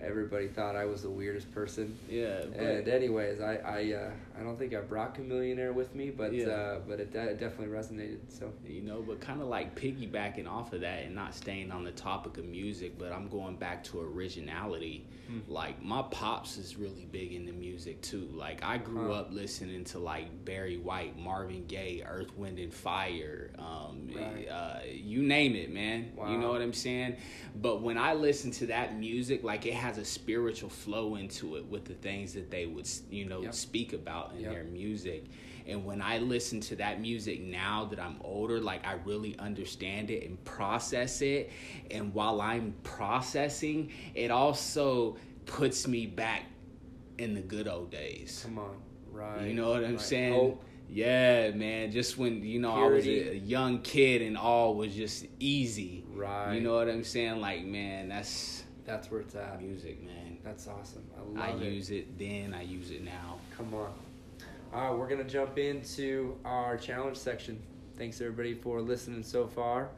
Everybody 0.00 0.48
thought 0.48 0.74
I 0.74 0.84
was 0.84 1.02
the 1.02 1.10
weirdest 1.10 1.52
person. 1.52 1.96
Yeah. 2.10 2.40
But, 2.40 2.60
And 2.60 2.88
anyways, 2.88 3.40
I, 3.40 3.54
I, 3.56 3.92
uh, 3.94 4.10
I 4.42 4.44
don't 4.44 4.58
think 4.58 4.74
I 4.74 4.80
brought 4.80 5.14
Chamillionaire 5.16 5.72
with 5.72 5.94
me, 5.94 6.10
but, 6.10 6.32
Yeah. 6.34 6.46
uh, 6.48 6.78
but 6.86 6.98
it, 6.98 7.14
it 7.14 7.38
definitely 7.38 7.68
resonated. 7.68 8.18
So 8.28 8.52
you 8.66 8.80
know, 8.82 9.00
but 9.06 9.20
kind 9.20 9.40
of 9.40 9.46
like 9.46 9.78
piggybacking 9.78 10.48
off 10.48 10.72
of 10.72 10.80
that 10.80 11.04
and 11.04 11.14
not 11.14 11.32
staying 11.34 11.70
on 11.70 11.84
the 11.84 11.92
topic 11.92 12.38
of 12.38 12.44
music, 12.44 12.98
but 12.98 13.12
I'm 13.12 13.28
going 13.28 13.54
back 13.56 13.84
to 13.84 14.00
originality. 14.00 15.06
Hmm. 15.28 15.38
Like 15.46 15.80
my 15.82 16.02
pops 16.10 16.58
is 16.58 16.76
really 16.76 17.06
big 17.10 17.32
into 17.32 17.52
music 17.52 18.02
too. 18.02 18.28
Like 18.34 18.64
I 18.64 18.78
grew 18.78 19.12
Huh. 19.12 19.20
up 19.20 19.28
listening 19.32 19.84
to 19.84 19.98
like 20.00 20.44
Barry 20.44 20.76
White, 20.76 21.16
Marvin 21.16 21.64
Gaye, 21.66 22.02
Earth, 22.04 22.36
Wind 22.36 22.58
and 22.58 22.74
Fire, 22.74 23.50
um, 23.58 24.10
Right. 24.12 24.48
uh, 24.48 24.80
you 24.92 25.22
name 25.22 25.54
it, 25.54 25.70
man. 25.72 26.12
You 26.16 26.38
know 26.38 26.50
what 26.50 26.62
I'm 26.62 26.72
saying? 26.72 27.16
But 27.54 27.80
when 27.82 27.96
I 27.96 28.14
listen 28.14 28.50
to 28.52 28.66
that 28.66 28.98
music, 28.98 29.44
like 29.44 29.66
it 29.66 29.74
has 29.74 29.98
a 29.98 30.04
spiritual 30.04 30.68
flow 30.68 31.14
into 31.14 31.56
it 31.56 31.66
with 31.66 31.84
the 31.84 31.94
things 31.94 32.32
that 32.34 32.50
they 32.50 32.66
would, 32.66 32.88
you 33.10 33.24
know, 33.24 33.42
Yep. 33.42 33.54
speak 33.54 33.92
about 33.92 34.31
in 34.36 34.42
Yep. 34.42 34.52
their 34.52 34.64
music. 34.64 35.24
And 35.66 35.84
when 35.84 36.02
I 36.02 36.18
listen 36.18 36.60
to 36.62 36.76
that 36.76 37.00
music 37.00 37.40
now 37.40 37.84
that 37.86 38.00
I'm 38.00 38.16
older, 38.22 38.60
like 38.60 38.84
I 38.86 38.94
really 39.04 39.38
understand 39.38 40.10
it 40.10 40.28
and 40.28 40.42
process 40.44 41.22
it. 41.22 41.50
And 41.90 42.12
while 42.12 42.40
I'm 42.40 42.74
processing, 42.82 43.90
it 44.14 44.30
also 44.30 45.16
puts 45.46 45.86
me 45.86 46.06
back 46.06 46.44
in 47.18 47.34
the 47.34 47.40
good 47.40 47.68
old 47.68 47.90
days. 47.90 48.42
come 48.44 48.58
on, 48.58 48.76
right? 49.12 49.46
You 49.46 49.54
know 49.54 49.70
what 49.70 49.84
I'm 49.84 49.92
right. 49.92 50.00
saying? 50.00 50.32
Hope. 50.32 50.64
Yeah, 50.88 51.50
man. 51.52 51.90
Just 51.92 52.18
when 52.18 52.42
you 52.44 52.58
know 52.58 52.72
I 52.72 52.86
was 52.88 53.06
a, 53.06 53.36
young 53.36 53.80
kid 53.80 54.20
and 54.20 54.36
all 54.36 54.74
was 54.74 54.94
just 54.94 55.26
easy. 55.38 56.04
Right. 56.12 56.54
You 56.54 56.60
know 56.60 56.74
what 56.74 56.88
I'm 56.88 57.04
saying? 57.04 57.40
Like, 57.40 57.64
man, 57.64 58.08
that's 58.08 58.64
That's 58.84 59.10
where 59.10 59.20
it's 59.20 59.34
at. 59.34 59.62
music, 59.62 60.02
man. 60.02 60.38
That's 60.44 60.66
awesome. 60.68 61.04
I 61.16 61.20
I 61.46 61.50
love 61.52 61.62
it. 61.62 61.64
I 61.64 61.68
use 61.68 61.90
it 61.90 62.18
then. 62.18 62.52
I 62.52 62.62
use 62.62 62.90
it 62.90 63.04
now. 63.04 63.38
Come 63.56 63.72
on. 63.74 63.92
Right, 64.72 64.90
we're 64.90 65.06
going 65.06 65.22
to 65.22 65.30
jump 65.30 65.58
into 65.58 66.38
our 66.46 66.78
challenge 66.78 67.18
section. 67.18 67.62
Thanks, 67.98 68.22
everybody, 68.22 68.54
for 68.54 68.80
listening 68.80 69.22
so 69.22 69.46
far. 69.46 69.90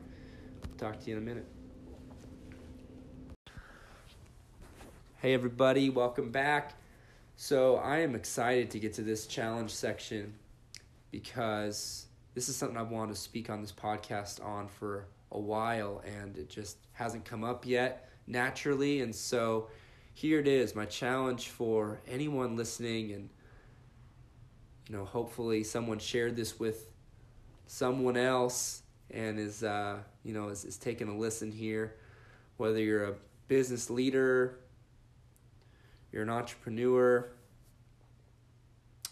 Talk 0.78 0.98
to 0.98 1.10
you 1.10 1.16
in 1.16 1.22
a 1.22 1.24
minute. 1.24 1.46
Hey, 5.22 5.32
everybody, 5.32 5.90
welcome 5.90 6.32
back. 6.32 6.74
So, 7.36 7.76
I 7.76 7.98
am 7.98 8.16
excited 8.16 8.72
to 8.72 8.80
get 8.80 8.94
to 8.94 9.02
this 9.02 9.28
challenge 9.28 9.70
section 9.70 10.34
because 11.12 12.06
this 12.34 12.48
is 12.48 12.56
something 12.56 12.76
I've 12.76 12.90
wanted 12.90 13.14
to 13.14 13.20
speak 13.20 13.50
on 13.50 13.60
this 13.60 13.70
podcast 13.70 14.44
on 14.44 14.66
for 14.66 15.06
a 15.30 15.38
while 15.38 16.02
and 16.04 16.36
it 16.36 16.50
just 16.50 16.78
hasn't 16.94 17.24
come 17.24 17.44
up 17.44 17.64
yet 17.64 18.08
naturally. 18.26 19.02
And 19.02 19.14
so, 19.14 19.68
here 20.14 20.40
it 20.40 20.48
is 20.48 20.74
my 20.74 20.84
challenge 20.84 21.50
for 21.50 22.00
anyone 22.08 22.56
listening 22.56 23.12
and 23.12 23.28
you 24.88 24.96
know 24.96 25.04
hopefully 25.04 25.64
someone 25.64 25.98
shared 25.98 26.36
this 26.36 26.58
with 26.58 26.90
someone 27.66 28.16
else 28.16 28.82
and 29.10 29.38
is 29.38 29.62
uh, 29.62 29.98
you 30.22 30.32
know 30.32 30.48
is, 30.48 30.64
is 30.64 30.76
taking 30.76 31.08
a 31.08 31.16
listen 31.16 31.50
here 31.50 31.96
whether 32.56 32.78
you're 32.78 33.04
a 33.04 33.14
business 33.48 33.90
leader 33.90 34.58
you're 36.12 36.22
an 36.22 36.30
entrepreneur 36.30 37.28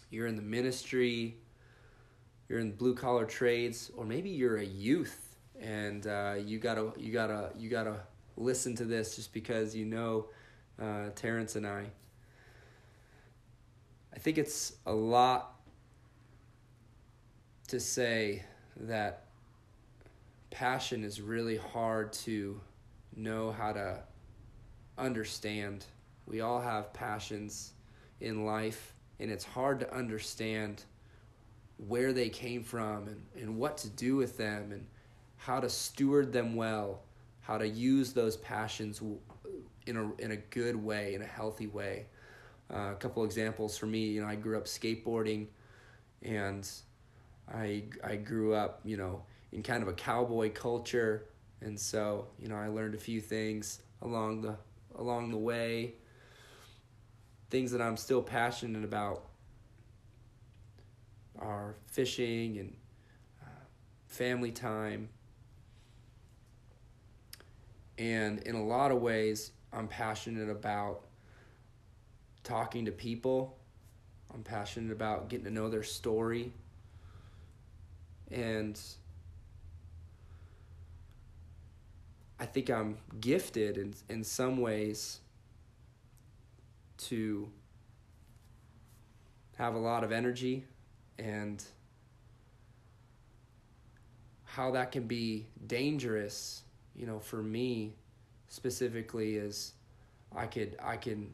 you're 0.09 0.27
in 0.27 0.35
the 0.35 0.41
ministry 0.41 1.35
you're 2.47 2.59
in 2.59 2.71
blue 2.71 2.93
collar 2.93 3.25
trades 3.25 3.91
or 3.95 4.05
maybe 4.05 4.29
you're 4.29 4.57
a 4.57 4.65
youth 4.65 5.35
and 5.59 6.07
uh, 6.07 6.35
you 6.43 6.59
gotta 6.59 6.91
you 6.97 7.11
gotta 7.11 7.51
you 7.57 7.69
gotta 7.69 7.99
listen 8.35 8.75
to 8.75 8.85
this 8.85 9.15
just 9.15 9.33
because 9.33 9.75
you 9.75 9.85
know 9.85 10.25
uh, 10.81 11.09
Terrence 11.15 11.55
and 11.55 11.65
I. 11.65 11.85
I 14.13 14.19
think 14.19 14.37
it's 14.37 14.73
a 14.85 14.93
lot 14.93 15.52
to 17.73 17.79
say 17.79 18.43
that 18.77 19.23
passion 20.51 21.03
is 21.03 21.19
really 21.19 21.57
hard 21.57 22.13
to 22.13 22.61
know 23.15 23.51
how 23.51 23.73
to 23.73 23.97
understand. 24.99 25.83
We 26.27 26.41
all 26.41 26.61
have 26.61 26.93
passions 26.93 27.73
in 28.21 28.45
life, 28.45 28.93
and 29.19 29.31
it's 29.31 29.43
hard 29.43 29.79
to 29.79 29.91
understand 29.91 30.83
where 31.87 32.13
they 32.13 32.29
came 32.29 32.63
from 32.63 33.07
and, 33.07 33.25
and 33.35 33.57
what 33.57 33.77
to 33.77 33.89
do 33.89 34.17
with 34.17 34.37
them 34.37 34.71
and 34.71 34.85
how 35.37 35.59
to 35.59 35.67
steward 35.67 36.31
them 36.31 36.55
well, 36.55 37.01
how 37.41 37.57
to 37.57 37.67
use 37.67 38.13
those 38.13 38.37
passions 38.37 39.01
in 39.87 39.97
a 39.97 40.21
in 40.21 40.29
a 40.29 40.37
good 40.37 40.75
way, 40.75 41.15
in 41.15 41.23
a 41.23 41.25
healthy 41.25 41.65
way. 41.65 42.05
Uh, 42.71 42.91
a 42.91 42.95
couple 42.99 43.23
examples 43.23 43.75
for 43.79 43.87
me, 43.87 44.05
you 44.05 44.21
know, 44.21 44.27
I 44.27 44.35
grew 44.35 44.57
up 44.57 44.65
skateboarding, 44.65 45.47
and 46.21 46.69
I 47.51 47.83
I 48.03 48.15
grew 48.15 48.53
up, 48.53 48.81
you 48.83 48.97
know, 48.97 49.23
in 49.51 49.63
kind 49.63 49.81
of 49.83 49.89
a 49.89 49.93
cowboy 49.93 50.51
culture, 50.51 51.25
and 51.61 51.79
so 51.79 52.27
you 52.39 52.47
know 52.47 52.55
I 52.55 52.67
learned 52.67 52.95
a 52.95 52.99
few 52.99 53.21
things 53.21 53.81
along 54.01 54.41
the 54.41 54.55
along 54.95 55.31
the 55.31 55.37
way. 55.37 55.95
Things 57.49 57.71
that 57.71 57.81
I'm 57.81 57.97
still 57.97 58.21
passionate 58.21 58.83
about 58.83 59.25
are 61.37 61.75
fishing 61.85 62.57
and 62.57 62.75
uh, 63.41 63.65
family 64.07 64.51
time. 64.51 65.09
And 67.99 68.39
in 68.39 68.55
a 68.55 68.63
lot 68.63 68.91
of 68.91 69.01
ways, 69.01 69.51
I'm 69.71 69.87
passionate 69.87 70.49
about 70.49 71.01
talking 72.43 72.85
to 72.85 72.91
people. 72.91 73.57
I'm 74.33 74.43
passionate 74.43 74.91
about 74.91 75.29
getting 75.29 75.45
to 75.45 75.51
know 75.51 75.69
their 75.69 75.83
story. 75.83 76.53
And 78.33 78.79
I 82.39 82.45
think 82.45 82.69
I'm 82.69 82.97
gifted 83.21 83.77
in, 83.77 83.93
in 84.09 84.23
some 84.23 84.57
ways 84.57 85.19
to 86.97 87.49
have 89.57 89.75
a 89.75 89.79
lot 89.79 90.03
of 90.03 90.11
energy 90.11 90.65
and 91.19 91.63
how 94.45 94.71
that 94.71 94.91
can 94.91 95.07
be 95.07 95.45
dangerous, 95.67 96.63
you 96.95 97.05
know, 97.05 97.19
for 97.19 97.41
me 97.41 97.93
specifically 98.47 99.37
is 99.37 99.73
I 100.35 100.47
could 100.47 100.75
I 100.83 100.97
can 100.97 101.33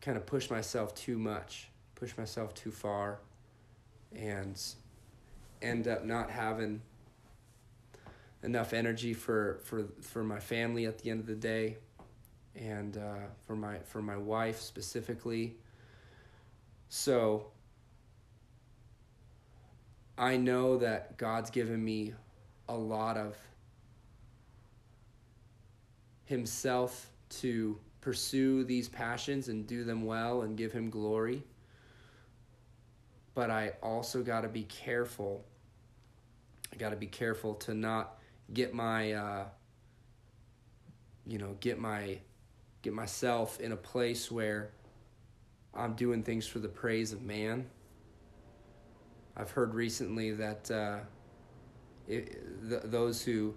kind 0.00 0.16
of 0.16 0.24
push 0.26 0.50
myself 0.50 0.94
too 0.94 1.18
much, 1.18 1.68
push 1.94 2.16
myself 2.16 2.54
too 2.54 2.70
far, 2.70 3.20
and 4.14 4.60
end 5.62 5.88
up 5.88 6.04
not 6.04 6.30
having 6.30 6.82
enough 8.42 8.72
energy 8.72 9.14
for 9.14 9.60
for 9.64 9.86
for 10.00 10.22
my 10.22 10.38
family 10.38 10.86
at 10.86 10.98
the 10.98 11.10
end 11.10 11.20
of 11.20 11.26
the 11.26 11.34
day, 11.34 11.76
and 12.54 12.96
uh, 12.96 13.26
for 13.46 13.56
my 13.56 13.78
for 13.78 14.02
my 14.02 14.16
wife 14.16 14.60
specifically. 14.60 15.56
So 16.88 17.46
I 20.16 20.36
know 20.36 20.78
that 20.78 21.18
God's 21.18 21.50
given 21.50 21.84
me 21.84 22.14
a 22.68 22.76
lot 22.76 23.16
of 23.16 23.36
himself 26.24 27.10
to 27.28 27.78
pursue 28.00 28.64
these 28.64 28.88
passions 28.88 29.48
and 29.48 29.66
do 29.66 29.84
them 29.84 30.04
well 30.04 30.42
and 30.42 30.56
give 30.56 30.72
him 30.72 30.90
glory. 30.90 31.42
But 33.36 33.52
I 33.52 33.74
also 33.82 34.24
got 34.24 34.40
to 34.40 34.48
be 34.48 34.64
careful. 34.64 35.44
I 36.72 36.76
got 36.76 36.90
to 36.90 36.96
be 36.96 37.06
careful 37.06 37.54
to 37.54 37.74
not 37.74 38.18
get 38.52 38.74
my 38.74 39.12
uh, 39.12 39.44
you 41.26 41.38
know, 41.38 41.56
get 41.60 41.78
my 41.78 42.18
get 42.82 42.92
myself 42.92 43.60
in 43.60 43.72
a 43.72 43.76
place 43.76 44.30
where 44.30 44.70
I'm 45.74 45.94
doing 45.94 46.22
things 46.22 46.46
for 46.46 46.60
the 46.60 46.68
praise 46.68 47.12
of 47.12 47.22
man. 47.22 47.66
I've 49.36 49.50
heard 49.50 49.74
recently 49.74 50.32
that 50.32 50.70
uh, 50.70 50.98
it, 52.08 52.38
th- 52.68 52.82
those 52.84 53.22
who 53.22 53.54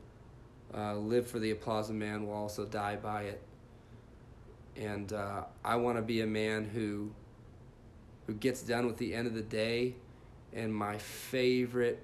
uh, 0.76 0.96
live 0.96 1.28
for 1.28 1.40
the 1.40 1.52
applause 1.52 1.90
of 1.90 1.96
man 1.96 2.26
will 2.26 2.34
also 2.34 2.66
die 2.66 2.98
by 2.98 3.24
it. 3.24 3.42
And 4.76 5.14
uh, 5.14 5.44
I 5.64 5.76
want 5.76 5.98
to 5.98 6.02
be 6.02 6.22
a 6.22 6.28
man 6.28 6.66
who 6.66 7.12
who 8.30 8.36
gets 8.36 8.62
done 8.62 8.86
with 8.86 8.98
the 8.98 9.16
end 9.16 9.26
of 9.26 9.34
the 9.34 9.42
day, 9.42 9.96
and 10.54 10.72
my 10.72 10.96
favorite 11.00 12.00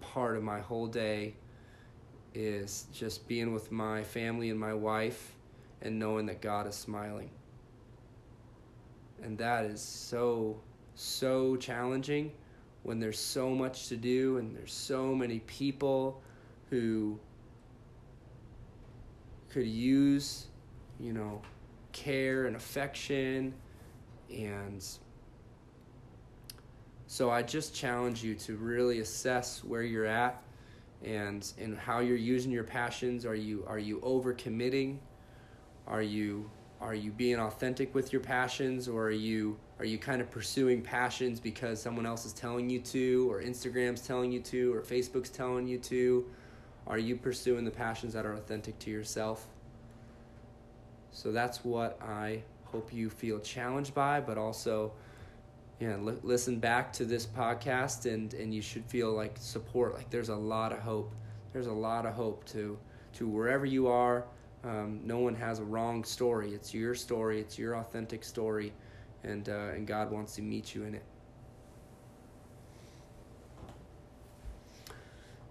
part 0.00 0.36
of 0.36 0.42
my 0.42 0.58
whole 0.58 0.88
day 0.88 1.34
is 2.34 2.86
just 2.92 3.28
being 3.28 3.52
with 3.52 3.70
my 3.70 4.02
family 4.02 4.50
and 4.50 4.58
my 4.58 4.74
wife 4.74 5.36
and 5.80 6.00
knowing 6.00 6.26
that 6.26 6.40
God 6.40 6.66
is 6.66 6.74
smiling. 6.74 7.30
And 9.22 9.38
that 9.38 9.64
is 9.64 9.80
so, 9.80 10.60
so 10.96 11.54
challenging 11.54 12.32
when 12.82 12.98
there's 12.98 13.20
so 13.20 13.50
much 13.50 13.86
to 13.86 13.96
do 13.96 14.38
and 14.38 14.56
there's 14.56 14.74
so 14.74 15.14
many 15.14 15.38
people 15.46 16.20
who 16.70 17.20
could 19.48 19.68
use, 19.68 20.48
you 20.98 21.12
know, 21.12 21.40
care 21.92 22.46
and 22.46 22.56
affection. 22.56 23.54
And 24.28 24.84
so 27.12 27.28
I 27.28 27.42
just 27.42 27.74
challenge 27.74 28.24
you 28.24 28.34
to 28.36 28.56
really 28.56 29.00
assess 29.00 29.62
where 29.62 29.82
you're 29.82 30.06
at 30.06 30.42
and 31.04 31.52
and 31.58 31.76
how 31.76 31.98
you're 31.98 32.16
using 32.16 32.50
your 32.50 32.64
passions. 32.64 33.26
Are 33.26 33.34
you 33.34 33.66
are 33.68 33.78
you 33.78 33.98
overcommitting? 33.98 34.96
Are 35.86 36.00
you 36.00 36.50
are 36.80 36.94
you 36.94 37.10
being 37.10 37.38
authentic 37.38 37.94
with 37.94 38.14
your 38.14 38.22
passions 38.22 38.88
or 38.88 39.08
are 39.08 39.10
you 39.10 39.58
are 39.78 39.84
you 39.84 39.98
kind 39.98 40.22
of 40.22 40.30
pursuing 40.30 40.80
passions 40.80 41.38
because 41.38 41.82
someone 41.82 42.06
else 42.06 42.24
is 42.24 42.32
telling 42.32 42.70
you 42.70 42.80
to 42.80 43.30
or 43.30 43.42
Instagram's 43.42 44.00
telling 44.00 44.32
you 44.32 44.40
to 44.40 44.72
or 44.72 44.80
Facebook's 44.80 45.28
telling 45.28 45.66
you 45.66 45.76
to? 45.80 46.24
Are 46.86 46.98
you 46.98 47.16
pursuing 47.16 47.66
the 47.66 47.70
passions 47.70 48.14
that 48.14 48.24
are 48.24 48.32
authentic 48.32 48.78
to 48.78 48.90
yourself? 48.90 49.48
So 51.10 51.30
that's 51.30 51.62
what 51.62 52.00
I 52.00 52.42
hope 52.64 52.90
you 52.90 53.10
feel 53.10 53.38
challenged 53.38 53.92
by, 53.92 54.22
but 54.22 54.38
also, 54.38 54.92
yeah, 55.80 55.96
li- 55.96 56.18
listen 56.22 56.58
back 56.58 56.92
to 56.94 57.04
this 57.04 57.26
podcast 57.26 58.12
and, 58.12 58.34
and 58.34 58.54
you 58.54 58.62
should 58.62 58.84
feel 58.86 59.12
like 59.12 59.36
support. 59.38 59.94
Like 59.94 60.10
there's 60.10 60.28
a 60.28 60.36
lot 60.36 60.72
of 60.72 60.78
hope. 60.78 61.12
There's 61.52 61.66
a 61.66 61.72
lot 61.72 62.06
of 62.06 62.14
hope 62.14 62.44
to, 62.46 62.78
to 63.14 63.28
wherever 63.28 63.66
you 63.66 63.88
are. 63.88 64.24
Um, 64.64 65.00
no 65.04 65.18
one 65.18 65.34
has 65.34 65.58
a 65.58 65.64
wrong 65.64 66.04
story. 66.04 66.54
It's 66.54 66.72
your 66.72 66.94
story. 66.94 67.40
It's 67.40 67.58
your 67.58 67.76
authentic 67.76 68.22
story, 68.22 68.72
and 69.24 69.48
uh, 69.48 69.72
and 69.74 69.86
God 69.86 70.12
wants 70.12 70.36
to 70.36 70.42
meet 70.42 70.74
you 70.74 70.84
in 70.84 70.94
it. 70.94 71.02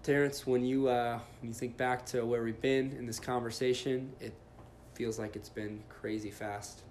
Terrence, 0.02 0.46
when 0.46 0.64
you 0.64 0.88
uh, 0.88 1.18
when 1.40 1.50
you 1.50 1.54
think 1.54 1.76
back 1.76 2.06
to 2.06 2.24
where 2.24 2.42
we've 2.42 2.60
been 2.60 2.92
in 2.98 3.06
this 3.06 3.20
conversation, 3.20 4.12
it 4.18 4.32
feels 4.94 5.18
like 5.18 5.36
it's 5.36 5.50
been 5.50 5.82
crazy 5.88 6.30
fast. 6.30 6.82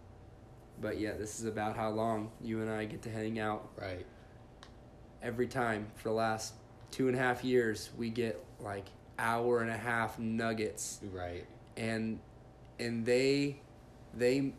But 0.81 0.99
yeah, 0.99 1.13
this 1.13 1.39
is 1.39 1.45
about 1.45 1.77
how 1.77 1.89
long 1.91 2.31
you 2.41 2.61
and 2.61 2.69
I 2.69 2.85
get 2.85 3.03
to 3.03 3.09
hang 3.11 3.39
out. 3.39 3.69
Right. 3.79 4.05
Every 5.21 5.47
time 5.47 5.87
for 5.95 6.09
the 6.09 6.15
last 6.15 6.53
two 6.89 7.07
and 7.07 7.15
a 7.15 7.19
half 7.19 7.43
years, 7.43 7.91
we 7.97 8.09
get 8.09 8.43
like 8.59 8.85
hour 9.19 9.61
and 9.61 9.69
a 9.69 9.77
half 9.77 10.17
nuggets. 10.17 10.99
Right. 11.13 11.45
And 11.77 12.19
and 12.79 13.05
they 13.05 13.61
they 14.15 14.53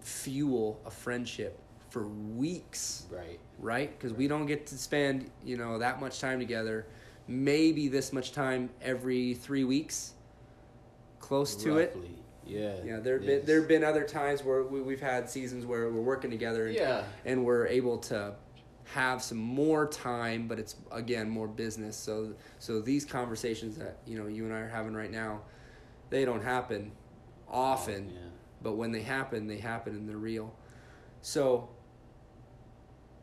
fuel 0.00 0.80
a 0.86 0.90
friendship 0.90 1.58
for 1.90 2.06
weeks 2.06 3.06
Right. 3.10 3.38
right? 3.58 3.98
Because 3.98 4.12
we 4.12 4.26
don't 4.28 4.46
get 4.46 4.66
to 4.66 4.78
spend, 4.78 5.30
you 5.44 5.56
know, 5.56 5.78
that 5.78 6.00
much 6.00 6.20
time 6.20 6.38
together. 6.38 6.86
Maybe 7.26 7.88
this 7.88 8.12
much 8.12 8.32
time 8.32 8.70
every 8.82 9.34
three 9.34 9.64
weeks, 9.64 10.12
close 11.20 11.56
to 11.56 11.78
it. 11.78 11.96
Yeah. 12.46 12.74
Yeah, 12.84 13.00
there 13.00 13.16
Yes. 13.18 13.26
been 13.26 13.46
there 13.46 13.58
have 13.60 13.68
been 13.68 13.84
other 13.84 14.04
times 14.04 14.42
where 14.44 14.62
we, 14.62 14.80
we've 14.82 15.00
had 15.00 15.28
seasons 15.30 15.64
where 15.66 15.90
we're 15.90 16.00
working 16.02 16.30
together, 16.30 16.66
and, 16.66 16.74
Yeah. 16.74 17.04
and 17.24 17.44
we're 17.44 17.66
able 17.66 17.98
to 17.98 18.34
have 18.92 19.22
some 19.22 19.38
more 19.38 19.86
time, 19.86 20.46
but 20.46 20.58
it's 20.58 20.76
again 20.92 21.28
more 21.30 21.48
business. 21.48 21.96
So 21.96 22.34
so 22.58 22.80
these 22.80 23.04
conversations 23.04 23.76
that 23.78 23.98
you 24.06 24.18
know 24.18 24.26
you 24.26 24.44
and 24.44 24.52
I 24.52 24.58
are 24.60 24.68
having 24.68 24.94
right 24.94 25.10
now, 25.10 25.40
they 26.10 26.24
don't 26.24 26.42
happen 26.42 26.92
often, 27.48 28.10
Yeah. 28.10 28.18
but 28.62 28.72
when 28.74 28.92
they 28.92 29.02
happen, 29.02 29.46
they 29.46 29.58
happen 29.58 29.94
and 29.94 30.08
they're 30.08 30.16
real. 30.16 30.54
So 31.22 31.68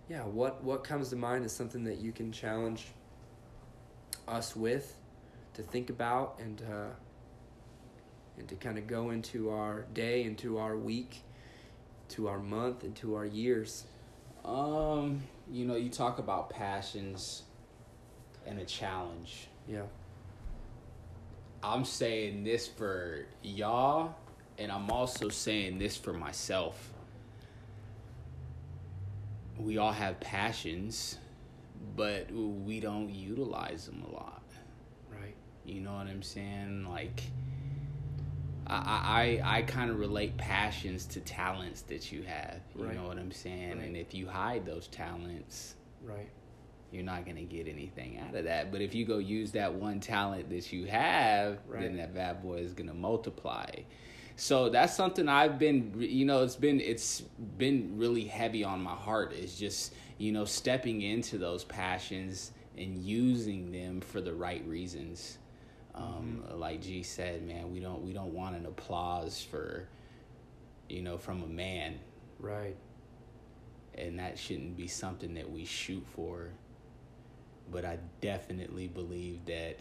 yeah, 0.09 0.23
what 0.23 0.63
what 0.63 0.83
comes 0.83 1.09
to 1.09 1.15
mind 1.15 1.45
is 1.45 1.51
something 1.51 1.83
that 1.83 1.99
you 1.99 2.11
can 2.11 2.31
challenge 2.31 2.87
us 4.27 4.55
with 4.55 4.95
to 5.53 5.61
think 5.63 5.89
about 5.89 6.39
and 6.39 6.61
uh, 6.61 6.87
and 8.41 8.49
to 8.49 8.55
kind 8.55 8.79
of 8.79 8.87
go 8.87 9.11
into 9.11 9.51
our 9.51 9.85
day, 9.93 10.23
into 10.23 10.57
our 10.57 10.75
week, 10.75 11.21
to 12.09 12.27
our 12.27 12.39
month, 12.39 12.83
into 12.83 13.13
our 13.13 13.25
years. 13.25 13.85
Um, 14.43 15.21
you 15.49 15.63
know, 15.63 15.75
you 15.75 15.89
talk 15.89 16.17
about 16.17 16.49
passions 16.49 17.43
and 18.47 18.57
a 18.57 18.65
challenge. 18.65 19.47
Yeah, 19.67 19.83
I'm 21.63 21.85
saying 21.85 22.43
this 22.43 22.67
for 22.67 23.27
y'all, 23.43 24.15
and 24.57 24.71
I'm 24.71 24.89
also 24.89 25.29
saying 25.29 25.77
this 25.77 25.95
for 25.95 26.11
myself. 26.11 26.91
We 29.59 29.77
all 29.77 29.91
have 29.91 30.19
passions, 30.19 31.19
but 31.95 32.31
we 32.31 32.79
don't 32.79 33.13
utilize 33.13 33.85
them 33.85 34.03
a 34.09 34.15
lot. 34.15 34.41
right. 35.13 35.35
You 35.63 35.81
know 35.81 35.93
what 35.93 36.07
I'm 36.07 36.23
saying? 36.23 36.87
Like, 36.89 37.21
I 38.71 39.39
I 39.43 39.57
I 39.57 39.61
kind 39.63 39.91
of 39.91 39.99
relate 39.99 40.37
passions 40.37 41.05
to 41.07 41.19
talents 41.19 41.81
that 41.83 42.11
you 42.11 42.23
have. 42.23 42.59
You 42.75 42.85
Right. 42.85 42.95
know 42.95 43.07
what 43.07 43.17
I'm 43.17 43.31
saying? 43.31 43.77
Right. 43.77 43.87
And 43.87 43.97
if 43.97 44.13
you 44.13 44.27
hide 44.27 44.65
those 44.65 44.87
talents, 44.87 45.75
Right. 46.03 46.29
you're 46.91 47.03
not 47.03 47.25
gonna 47.25 47.43
get 47.43 47.67
anything 47.67 48.17
out 48.19 48.33
of 48.35 48.45
that. 48.45 48.71
But 48.71 48.81
if 48.81 48.95
you 48.95 49.05
go 49.05 49.17
use 49.17 49.51
that 49.51 49.73
one 49.73 49.99
talent 49.99 50.49
that 50.49 50.71
you 50.71 50.85
have, 50.85 51.59
Right. 51.67 51.81
then 51.81 51.97
that 51.97 52.13
bad 52.13 52.41
boy 52.41 52.55
is 52.59 52.73
gonna 52.73 52.93
multiply. 52.93 53.69
So 54.37 54.69
that's 54.69 54.95
something 54.95 55.27
I've 55.27 55.59
been, 55.59 55.93
you 55.99 56.25
know, 56.25 56.43
it's 56.43 56.55
been 56.55 56.79
it's 56.79 57.21
been 57.57 57.97
really 57.97 58.23
heavy 58.23 58.63
on 58.63 58.81
my 58.81 58.95
heart. 58.95 59.33
Is 59.33 59.57
just 59.59 59.93
you 60.17 60.31
know 60.31 60.45
stepping 60.45 61.01
into 61.01 61.37
those 61.37 61.63
passions 61.65 62.51
and 62.77 62.97
using 63.03 63.71
them 63.71 63.99
for 64.01 64.21
the 64.21 64.33
right 64.33 64.65
reasons. 64.65 65.37
Um, 65.95 66.43
Like 66.55 66.81
G 66.81 67.03
said, 67.03 67.45
man, 67.45 67.71
we 67.71 67.79
don't 67.79 68.01
we 68.03 68.13
don't 68.13 68.33
want 68.33 68.55
an 68.55 68.65
applause 68.65 69.41
for, 69.41 69.87
you 70.89 71.01
know, 71.01 71.17
from 71.17 71.43
a 71.43 71.47
man 71.47 71.99
Right. 72.39 72.75
and 73.95 74.19
that 74.19 74.37
shouldn't 74.39 74.77
be 74.77 74.87
something 74.87 75.33
that 75.35 75.51
we 75.51 75.65
shoot 75.65 76.05
for. 76.15 76.49
But 77.69 77.85
I 77.85 77.99
definitely 78.21 78.87
believe 78.87 79.45
that 79.45 79.77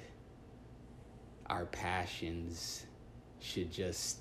our 1.46 1.64
passions 1.66 2.86
should 3.40 3.72
just 3.72 4.18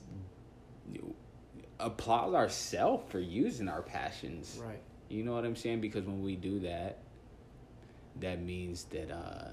applaud 1.80 2.34
ourselves 2.34 3.04
for 3.12 3.20
using 3.20 3.68
our 3.68 3.82
passions. 3.82 4.60
Right. 4.64 4.82
You 5.10 5.24
know 5.24 5.34
what 5.34 5.46
I'm 5.46 5.56
saying? 5.56 5.82
Because 5.82 6.06
when 6.06 6.24
we 6.24 6.36
do 6.36 6.60
that, 6.62 7.00
that 8.20 8.42
means 8.42 8.86
that 8.86 9.12
uh, 9.12 9.50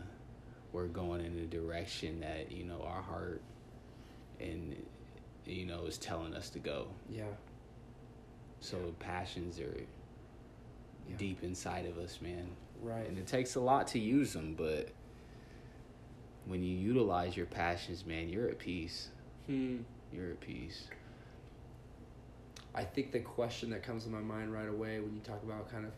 we're 0.72 0.86
going 0.86 1.24
in 1.24 1.38
a 1.38 1.46
direction 1.46 2.20
that 2.20 2.50
you 2.52 2.64
know 2.64 2.82
our 2.86 3.02
heart 3.02 3.40
and 4.40 4.76
you 5.44 5.64
know 5.64 5.84
is 5.86 5.98
telling 5.98 6.34
us 6.34 6.50
to 6.50 6.58
go. 6.58 6.88
Yeah. 7.10 7.24
So 8.60 8.94
passions 8.98 9.60
are 9.60 9.76
Yeah. 11.08 11.16
deep 11.16 11.42
inside 11.44 11.86
of 11.86 11.98
us, 11.98 12.20
man. 12.20 12.48
Right. 12.82 13.06
And 13.08 13.16
it 13.18 13.26
takes 13.26 13.54
a 13.54 13.60
lot 13.60 13.86
to 13.88 13.98
use 13.98 14.32
them, 14.32 14.54
but 14.54 14.88
when 16.46 16.62
you 16.62 16.76
utilize 16.76 17.36
your 17.36 17.46
passions, 17.46 18.04
man, 18.06 18.28
you're 18.28 18.48
at 18.48 18.58
peace. 18.58 19.08
Hmm. 19.46 19.78
You're 20.12 20.30
at 20.30 20.40
peace. 20.40 20.88
I 22.74 22.84
think 22.84 23.12
the 23.12 23.20
question 23.20 23.70
that 23.70 23.82
comes 23.82 24.04
to 24.04 24.10
my 24.10 24.20
mind 24.20 24.52
right 24.52 24.68
away 24.68 25.00
when 25.00 25.14
you 25.14 25.20
talk 25.20 25.42
about 25.42 25.70
kind 25.70 25.86
of 25.86 25.92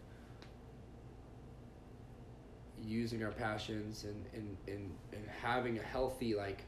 using 2.84 3.22
our 3.24 3.30
passions 3.30 4.04
and 4.04 4.24
and, 4.34 4.56
and, 4.66 4.90
and 5.12 5.24
having 5.42 5.78
a 5.78 5.82
healthy 5.82 6.34
like 6.34 6.64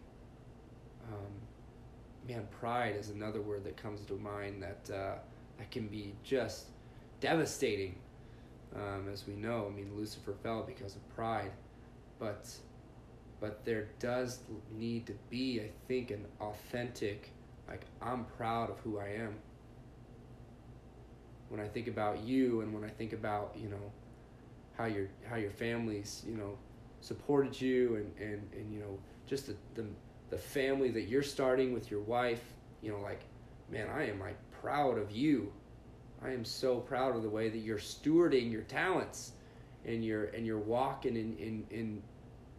um, 1.09 1.33
man 2.29 2.47
pride 2.61 2.97
is 2.97 3.11
another 3.11 3.41
word 3.41 3.65
that 3.65 3.77
comes 3.77 4.01
to 4.03 4.15
mind 4.15 4.63
that 4.63 4.95
uh, 4.95 5.15
that 5.59 5.71
can 5.71 5.89
be 5.89 6.15
just 6.23 6.67
devastating 7.21 7.97
um, 8.75 9.09
as 9.13 9.27
we 9.27 9.35
know. 9.35 9.69
I 9.71 9.75
mean 9.75 9.93
Lucifer 9.97 10.35
fell 10.43 10.63
because 10.63 10.97
of 10.97 11.09
pride 11.15 11.53
but 12.19 12.49
but 13.41 13.65
there 13.65 13.89
does 13.99 14.41
need 14.71 15.07
to 15.07 15.15
be 15.31 15.61
I 15.61 15.71
think 15.89 16.11
an 16.11 16.27
authentic 16.41 17.31
like 17.67 17.85
I'm 18.03 18.25
proud 18.25 18.71
of 18.71 18.79
who 18.81 18.99
I 18.99 19.09
am. 19.09 19.35
When 21.49 21.61
I 21.61 21.67
think 21.67 21.89
about 21.89 22.21
you 22.21 22.61
and 22.61 22.73
when 22.73 22.85
I 22.85 22.89
think 22.89 23.13
about 23.13 23.57
you 23.57 23.69
know 23.69 23.93
how 24.77 24.87
your 24.87 25.09
how 25.29 25.37
your 25.37 25.51
families 25.51 26.23
you 26.27 26.37
know 26.37 26.57
supported 27.01 27.59
you 27.61 27.97
and 27.97 28.29
and, 28.29 28.49
and 28.53 28.73
you 28.73 28.81
know 28.81 28.99
just 29.27 29.47
the, 29.47 29.57
the 29.75 29.85
the 30.31 30.39
family 30.39 30.91
that 30.91 31.03
you're 31.03 31.23
starting 31.23 31.73
with 31.73 31.91
your 31.91 32.01
wife 32.01 32.43
you 32.83 32.91
know 32.91 33.01
like 33.01 33.21
man 33.71 33.89
I 33.89 34.09
am 34.09 34.21
like 34.21 34.37
proud 34.61 34.99
of 34.99 35.11
you. 35.11 35.53
I 36.23 36.31
am 36.33 36.45
so 36.45 36.77
proud 36.77 37.16
of 37.16 37.23
the 37.23 37.31
way 37.31 37.49
that 37.49 37.59
you're 37.59 37.79
stewarding 37.79 38.53
your 38.53 38.62
talents 38.62 39.33
and 39.87 40.05
you're 40.05 40.25
and 40.27 40.47
you're 40.47 40.59
walking 40.59 41.16
in 41.16 41.37
in 41.39 41.66
in 41.71 42.03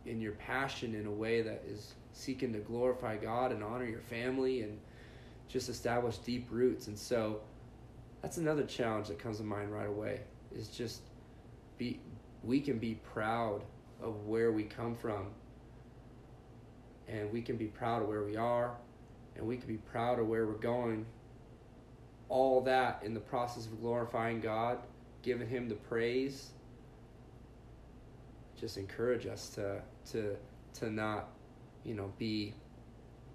in 0.06 0.20
your 0.20 0.34
passion 0.34 0.96
in 0.96 1.06
a 1.06 1.12
way 1.12 1.42
that 1.44 1.64
is 1.68 1.94
seeking 2.14 2.52
to 2.54 2.60
glorify 2.60 3.18
God 3.18 3.52
and 3.52 3.64
honor 3.64 3.86
your 3.86 4.02
family 4.02 4.62
and 4.62 4.80
just 5.48 5.70
establish 5.70 6.18
deep 6.18 6.48
roots. 6.50 6.88
And 6.88 6.98
so 6.98 7.42
that's 8.22 8.38
another 8.38 8.64
challenge 8.64 9.10
that 9.10 9.20
comes 9.20 9.38
to 9.38 9.44
mind 9.44 9.72
right 9.72 9.88
away 9.88 10.22
is 10.56 10.70
just 10.70 11.02
be 11.82 12.00
we 12.44 12.60
can 12.60 12.78
be 12.78 12.94
proud 12.96 13.64
of 14.04 14.26
where 14.28 14.52
we 14.52 14.64
come 14.64 14.96
from. 14.96 15.28
And 17.08 17.32
we 17.32 17.42
can 17.42 17.58
be 17.58 17.66
proud 17.66 18.04
of 18.04 18.08
where 18.08 18.24
we 18.24 18.38
are 18.38 18.76
and 19.36 19.46
we 19.46 19.58
can 19.58 19.68
be 19.68 19.78
proud 19.78 20.20
of 20.20 20.28
where 20.28 20.46
we're 20.46 20.54
going. 20.54 21.06
All 22.30 22.62
that 22.62 23.02
in 23.04 23.14
the 23.14 23.20
process 23.20 23.66
of 23.66 23.82
glorifying 23.82 24.40
god 24.40 24.78
giving 25.22 25.48
him 25.48 25.70
the 25.70 25.76
praise 25.76 26.52
just 28.60 28.78
encourage 28.78 29.26
us 29.28 29.50
to 29.50 29.82
to 30.12 30.36
to 30.74 30.90
not 30.90 31.30
you 31.84 31.94
know 31.94 32.12
be 32.18 32.56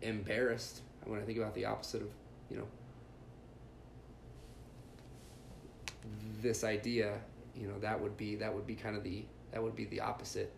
embarrassed 0.02 0.80
when 1.04 1.20
i 1.20 1.22
think 1.22 1.38
about 1.38 1.54
the 1.54 1.64
opposite 1.64 2.02
of 2.02 2.08
you 2.50 2.56
know 2.56 2.66
this 6.42 6.64
idea 6.64 7.20
you 7.56 7.66
know 7.66 7.78
that 7.80 8.00
would 8.00 8.16
be 8.16 8.36
that 8.36 8.54
would 8.54 8.66
be 8.66 8.74
kind 8.74 8.96
of 8.96 9.02
the 9.02 9.24
that 9.52 9.62
would 9.62 9.76
be 9.76 9.86
the 9.86 10.00
opposite. 10.00 10.52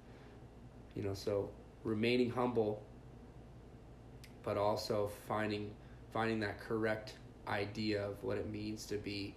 You 0.95 1.03
know 1.03 1.15
so 1.15 1.51
remaining 1.85 2.31
humble 2.31 2.83
but 4.43 4.57
also 4.57 5.11
finding 5.27 5.71
finding 6.13 6.41
that 6.41 6.61
correct 6.61 7.15
idea 7.47 8.05
of 8.07 8.23
what 8.23 8.37
it 8.37 8.51
means 8.51 8.87
to 8.87 8.97
be 8.97 9.35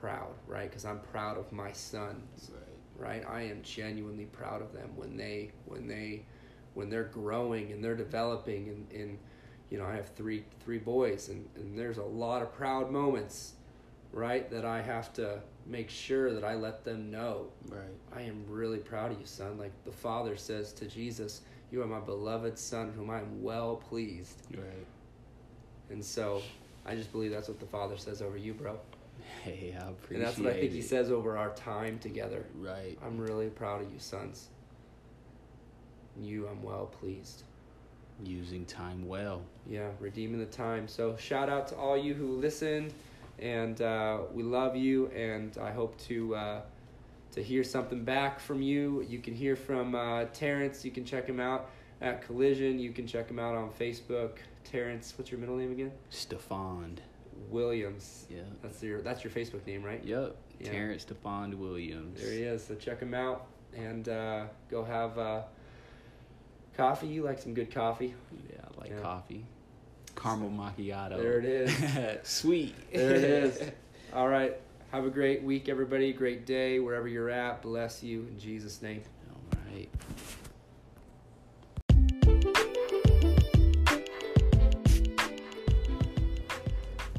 proud 0.00 0.32
right? 0.46 0.68
Because 0.68 0.84
i'm 0.84 1.00
proud 1.12 1.36
of 1.36 1.50
my 1.52 1.72
sons 1.72 2.50
right? 2.98 3.24
I 3.28 3.42
am 3.42 3.62
genuinely 3.62 4.24
proud 4.24 4.60
of 4.60 4.72
them 4.72 4.90
when 4.96 5.16
they 5.16 5.52
when 5.66 5.86
they 5.86 6.24
when 6.74 6.90
they're 6.90 7.04
growing 7.04 7.72
and 7.72 7.82
they're 7.82 7.96
developing 7.96 8.68
and, 8.68 9.00
and 9.00 9.18
you 9.70 9.78
know 9.78 9.84
i 9.84 9.94
have 9.94 10.08
three 10.10 10.44
three 10.60 10.78
boys 10.78 11.28
and, 11.28 11.48
and 11.56 11.78
there's 11.78 11.98
a 11.98 12.02
lot 12.02 12.42
of 12.42 12.52
proud 12.52 12.90
moments 12.90 13.54
right 14.12 14.50
that 14.50 14.64
i 14.64 14.80
have 14.80 15.12
to 15.12 15.40
make 15.68 15.90
sure 15.90 16.32
that 16.32 16.44
i 16.44 16.54
let 16.54 16.84
them 16.84 17.10
know 17.10 17.46
Right. 17.68 17.80
i 18.16 18.22
am 18.22 18.44
really 18.48 18.78
proud 18.78 19.12
of 19.12 19.20
you 19.20 19.26
son 19.26 19.58
like 19.58 19.72
the 19.84 19.92
father 19.92 20.36
says 20.36 20.72
to 20.74 20.86
jesus 20.86 21.42
you 21.70 21.82
are 21.82 21.86
my 21.86 22.00
beloved 22.00 22.58
son 22.58 22.92
whom 22.96 23.10
i 23.10 23.18
am 23.20 23.42
well 23.42 23.76
pleased 23.76 24.40
Right. 24.54 24.86
and 25.90 26.02
so 26.04 26.42
i 26.86 26.94
just 26.94 27.12
believe 27.12 27.30
that's 27.30 27.48
what 27.48 27.60
the 27.60 27.66
father 27.66 27.96
says 27.98 28.22
over 28.22 28.36
you 28.36 28.54
bro 28.54 28.78
Hey, 29.44 29.76
I 29.78 29.88
appreciate 29.90 30.16
and 30.16 30.24
that's 30.26 30.38
what 30.38 30.48
i 30.48 30.60
think 30.60 30.72
he 30.72 30.80
says 30.82 31.10
over 31.10 31.36
our 31.36 31.50
time 31.54 31.98
together 31.98 32.44
Right. 32.58 32.98
I'm 33.04 33.18
really 33.18 33.48
proud 33.48 33.82
of 33.82 33.92
you, 33.92 33.98
sons. 33.98 34.48
You, 36.20 36.48
I'm 36.48 36.62
well 36.62 36.86
pleased. 36.86 37.42
Using 38.24 38.64
time 38.64 39.06
well. 39.06 39.42
Yeah, 39.66 39.88
redeeming 40.00 40.40
the 40.40 40.46
time. 40.46 40.88
So 40.88 41.16
shout 41.16 41.48
out 41.48 41.68
to 41.68 41.76
all 41.76 41.96
you 41.96 42.14
who 42.14 42.26
listened, 42.38 42.92
and 43.40 43.80
uh, 43.80 44.18
we 44.32 44.42
love 44.42 44.76
you, 44.76 45.06
and 45.08 45.56
I 45.58 45.70
hope 45.70 45.98
to 46.08 46.34
uh, 46.34 46.60
to 47.32 47.42
hear 47.42 47.62
something 47.64 48.04
back 48.04 48.40
from 48.40 48.62
you. 48.62 49.04
You 49.08 49.18
can 49.18 49.34
hear 49.34 49.56
from 49.56 49.94
uh, 49.94 50.24
Terrence. 50.32 50.84
You 50.84 50.90
can 50.90 51.04
check 51.04 51.26
him 51.26 51.40
out 51.40 51.70
at 52.00 52.22
Collision. 52.22 52.78
You 52.78 52.92
can 52.92 53.06
check 53.06 53.28
him 53.30 53.38
out 53.38 53.54
on 53.54 53.70
Facebook. 53.70 54.38
Terrence, 54.64 55.14
what's 55.16 55.30
your 55.30 55.40
middle 55.40 55.56
name 55.56 55.72
again? 55.72 55.92
Stefan. 56.10 56.98
Williams. 57.50 58.26
Yeah. 58.28 58.40
That's 58.62 58.82
your 58.82 59.00
that's 59.00 59.22
your 59.24 59.32
Facebook 59.32 59.64
name, 59.66 59.82
right? 59.82 60.02
Yep. 60.04 60.36
Yeah. 60.60 60.70
Terrence 60.72 61.02
Stefan 61.02 61.58
Williams. 61.58 62.20
There 62.20 62.32
he 62.32 62.40
is. 62.40 62.64
So 62.64 62.74
check 62.74 63.00
him 63.00 63.14
out 63.14 63.46
and 63.76 64.08
uh, 64.08 64.44
go 64.70 64.84
have 64.84 65.16
uh, 65.18 65.42
coffee. 66.76 67.06
You 67.06 67.22
like 67.22 67.38
some 67.38 67.54
good 67.54 67.72
coffee? 67.72 68.14
Yeah, 68.50 68.60
I 68.76 68.80
like 68.80 68.90
Yeah. 68.90 69.00
coffee. 69.00 69.44
Caramel 70.18 70.50
macchiato. 70.50 71.16
There 71.16 71.38
it 71.38 71.44
is. 71.44 72.18
Sweet. 72.28 72.74
There 72.92 73.14
it 73.14 73.24
is. 73.24 73.70
All 74.12 74.28
right. 74.28 74.56
Have 74.90 75.04
a 75.04 75.10
great 75.10 75.42
week, 75.42 75.68
everybody. 75.68 76.12
Great 76.12 76.44
day 76.44 76.80
wherever 76.80 77.06
you're 77.06 77.30
at. 77.30 77.62
Bless 77.62 78.02
you 78.02 78.20
in 78.22 78.38
Jesus' 78.38 78.82
name. 78.82 79.02
All 79.30 79.60
right. 79.72 79.88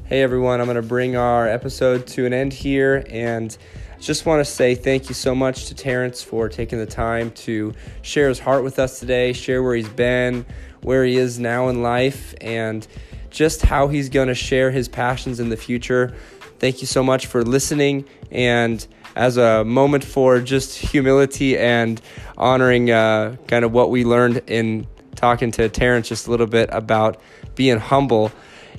Hey 0.04 0.22
everyone, 0.22 0.60
I'm 0.60 0.66
going 0.66 0.74
to 0.74 0.82
bring 0.82 1.14
our 1.14 1.46
episode 1.46 2.04
to 2.08 2.26
an 2.26 2.32
end 2.32 2.52
here 2.52 3.06
and 3.08 3.56
just 4.00 4.26
want 4.26 4.44
to 4.44 4.50
say 4.50 4.74
thank 4.74 5.08
you 5.08 5.14
so 5.14 5.36
much 5.36 5.66
to 5.66 5.74
Terrence 5.74 6.20
for 6.20 6.48
taking 6.48 6.80
the 6.80 6.86
time 6.86 7.30
to 7.32 7.72
share 8.02 8.28
his 8.28 8.40
heart 8.40 8.64
with 8.64 8.80
us 8.80 8.98
today, 8.98 9.32
share 9.32 9.62
where 9.62 9.76
he's 9.76 9.88
been, 9.88 10.44
where 10.82 11.04
he 11.04 11.16
is 11.16 11.38
now 11.38 11.68
in 11.68 11.82
life, 11.82 12.34
and 12.40 12.86
just 13.30 13.62
how 13.62 13.88
he's 13.88 14.08
going 14.08 14.28
to 14.28 14.34
share 14.34 14.70
his 14.70 14.88
passions 14.88 15.40
in 15.40 15.48
the 15.48 15.56
future. 15.56 16.14
Thank 16.58 16.80
you 16.80 16.86
so 16.86 17.02
much 17.02 17.26
for 17.26 17.42
listening 17.42 18.06
and 18.30 18.86
as 19.16 19.36
a 19.36 19.64
moment 19.64 20.04
for 20.04 20.40
just 20.40 20.76
humility 20.78 21.58
and 21.58 22.00
honoring 22.36 22.90
uh, 22.90 23.36
kind 23.46 23.64
of 23.64 23.72
what 23.72 23.90
we 23.90 24.04
learned 24.04 24.42
in 24.46 24.86
talking 25.14 25.50
to 25.52 25.68
Terrence 25.68 26.08
just 26.08 26.26
a 26.26 26.30
little 26.30 26.46
bit 26.46 26.68
about 26.72 27.20
being 27.54 27.78
humble 27.78 28.30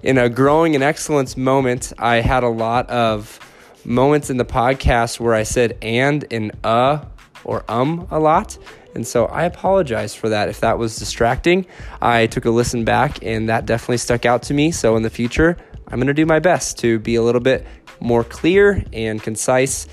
in 0.04 0.18
a 0.18 0.30
growing 0.30 0.76
and 0.76 0.84
excellence 0.84 1.38
moment, 1.38 1.94
I 1.98 2.18
had 2.18 2.44
a 2.44 2.50
lot 2.50 2.90
of 2.90 3.40
moments 3.86 4.30
in 4.30 4.38
the 4.38 4.46
podcast 4.46 5.20
where 5.20 5.34
I 5.34 5.44
said 5.44 5.78
and 5.82 6.26
and 6.32 6.52
uh 6.64 7.04
or 7.44 7.64
um 7.68 8.08
a 8.12 8.20
lot. 8.20 8.58
And 8.96 9.06
so 9.06 9.26
I 9.26 9.44
apologize 9.44 10.14
for 10.14 10.30
that 10.30 10.50
if 10.50 10.60
that 10.62 10.78
was 10.78 10.98
distracting. 10.98 11.66
I 12.02 12.28
took 12.28 12.46
a 12.46 12.50
listen 12.50 12.84
back 12.84 13.24
and 13.24 13.50
that 13.50 13.66
definitely 13.66 13.98
stuck 13.98 14.26
out 14.26 14.44
to 14.44 14.54
me. 14.54 14.72
So 14.72 14.96
in 14.96 15.04
the 15.04 15.10
future, 15.10 15.58
I'm 15.88 15.98
going 15.98 16.08
to 16.08 16.14
do 16.14 16.26
my 16.26 16.40
best 16.40 16.78
to 16.80 17.00
be 17.00 17.16
a 17.16 17.22
little 17.22 17.42
bit 17.42 17.66
more 18.00 18.24
clear 18.24 18.84
and 18.94 19.22
concise. 19.22 19.88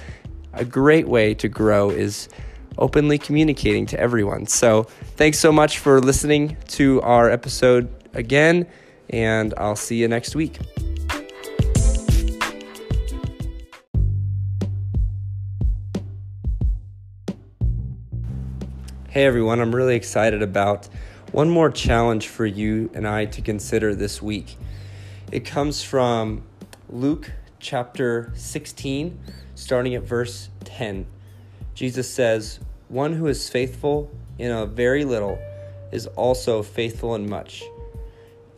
A 0.52 0.64
great 0.64 1.06
way 1.06 1.34
to 1.34 1.48
grow 1.48 1.90
is 1.90 2.28
openly 2.78 3.18
communicating 3.18 3.86
to 3.86 4.00
everyone. 4.00 4.46
So 4.46 4.84
thanks 5.16 5.38
so 5.38 5.52
much 5.52 5.78
for 5.78 6.00
listening 6.00 6.56
to 6.68 7.00
our 7.02 7.30
episode 7.30 7.88
again 8.14 8.66
and 9.10 9.54
I'll 9.56 9.76
see 9.76 9.96
you 9.96 10.08
next 10.08 10.34
week. 10.34 10.58
Hey 19.10 19.24
everyone, 19.24 19.60
I'm 19.60 19.74
really 19.74 19.96
excited 19.96 20.42
about 20.42 20.86
one 21.32 21.48
more 21.48 21.70
challenge 21.70 22.28
for 22.28 22.44
you 22.44 22.90
and 22.92 23.08
I 23.08 23.24
to 23.24 23.40
consider 23.40 23.94
this 23.94 24.20
week. 24.20 24.58
It 25.32 25.46
comes 25.46 25.82
from 25.82 26.44
Luke 26.90 27.32
chapter 27.58 28.30
16, 28.34 29.18
starting 29.54 29.94
at 29.94 30.02
verse 30.02 30.50
10. 30.64 31.06
Jesus 31.74 32.12
says, 32.12 32.60
One 32.88 33.14
who 33.14 33.28
is 33.28 33.48
faithful 33.48 34.10
in 34.38 34.50
a 34.50 34.66
very 34.66 35.06
little 35.06 35.38
is 35.90 36.06
also 36.08 36.62
faithful 36.62 37.14
in 37.14 37.30
much 37.30 37.64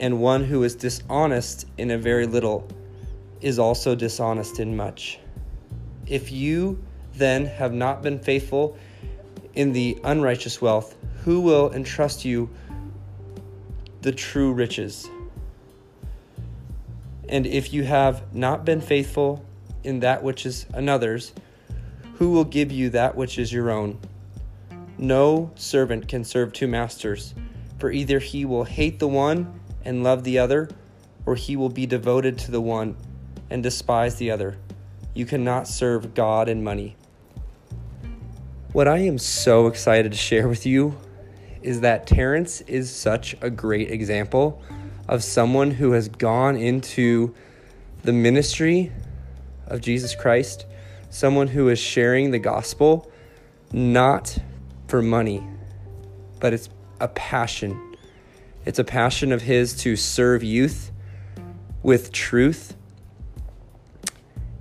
and 0.00 0.18
one 0.18 0.42
who 0.42 0.64
is 0.64 0.74
dishonest 0.74 1.66
in 1.78 1.92
a 1.92 1.98
very 1.98 2.26
little 2.26 2.66
is 3.40 3.58
also 3.60 3.94
dishonest 3.94 4.58
in 4.58 4.76
much. 4.76 5.20
If 6.06 6.32
you 6.32 6.82
then 7.14 7.46
have 7.46 7.72
not 7.72 8.02
been 8.02 8.18
faithful 8.18 8.76
in 9.60 9.72
the 9.74 10.00
unrighteous 10.04 10.62
wealth, 10.62 10.96
who 11.22 11.42
will 11.42 11.70
entrust 11.74 12.24
you 12.24 12.48
the 14.00 14.10
true 14.10 14.54
riches? 14.54 15.06
And 17.28 17.46
if 17.46 17.70
you 17.70 17.84
have 17.84 18.34
not 18.34 18.64
been 18.64 18.80
faithful 18.80 19.44
in 19.84 20.00
that 20.00 20.22
which 20.22 20.46
is 20.46 20.64
another's, 20.72 21.34
who 22.14 22.30
will 22.30 22.44
give 22.44 22.72
you 22.72 22.88
that 22.88 23.14
which 23.16 23.38
is 23.38 23.52
your 23.52 23.70
own? 23.70 23.98
No 24.96 25.50
servant 25.56 26.08
can 26.08 26.24
serve 26.24 26.54
two 26.54 26.66
masters, 26.66 27.34
for 27.78 27.92
either 27.92 28.18
he 28.18 28.46
will 28.46 28.64
hate 28.64 28.98
the 28.98 29.08
one 29.08 29.60
and 29.84 30.02
love 30.02 30.24
the 30.24 30.38
other, 30.38 30.70
or 31.26 31.34
he 31.34 31.54
will 31.54 31.68
be 31.68 31.84
devoted 31.84 32.38
to 32.38 32.50
the 32.50 32.62
one 32.62 32.96
and 33.50 33.62
despise 33.62 34.16
the 34.16 34.30
other. 34.30 34.56
You 35.12 35.26
cannot 35.26 35.68
serve 35.68 36.14
God 36.14 36.48
and 36.48 36.64
money. 36.64 36.96
What 38.72 38.86
I 38.86 38.98
am 38.98 39.18
so 39.18 39.66
excited 39.66 40.12
to 40.12 40.18
share 40.18 40.46
with 40.48 40.64
you 40.64 40.96
is 41.62 41.80
that 41.80 42.06
Terrence 42.06 42.60
is 42.62 42.94
such 42.94 43.34
a 43.40 43.50
great 43.50 43.90
example 43.90 44.62
of 45.08 45.24
someone 45.24 45.72
who 45.72 45.92
has 45.92 46.08
gone 46.08 46.56
into 46.56 47.34
the 48.04 48.12
ministry 48.12 48.92
of 49.66 49.80
Jesus 49.80 50.14
Christ, 50.14 50.66
someone 51.10 51.48
who 51.48 51.68
is 51.68 51.78
sharing 51.78 52.30
the 52.30 52.38
gospel 52.38 53.10
not 53.72 54.38
for 54.86 55.02
money, 55.02 55.46
but 56.38 56.52
it's 56.52 56.68
a 57.00 57.08
passion 57.08 57.90
it's 58.66 58.78
a 58.78 58.84
passion 58.84 59.32
of 59.32 59.42
his 59.42 59.74
to 59.78 59.96
serve 59.96 60.42
youth 60.42 60.92
with 61.82 62.12
truth. 62.12 62.76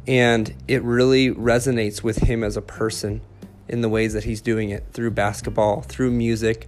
And 0.08 0.54
it 0.68 0.82
really 0.84 1.32
resonates 1.32 2.02
with 2.02 2.18
him 2.20 2.44
as 2.44 2.56
a 2.56 2.62
person 2.62 3.22
in 3.70 3.82
the 3.82 3.90
ways 3.90 4.14
that 4.14 4.24
he's 4.24 4.42
doing 4.42 4.70
it 4.70 4.86
through 4.92 5.12
basketball, 5.12 5.82
through 5.82 6.12
music, 6.12 6.68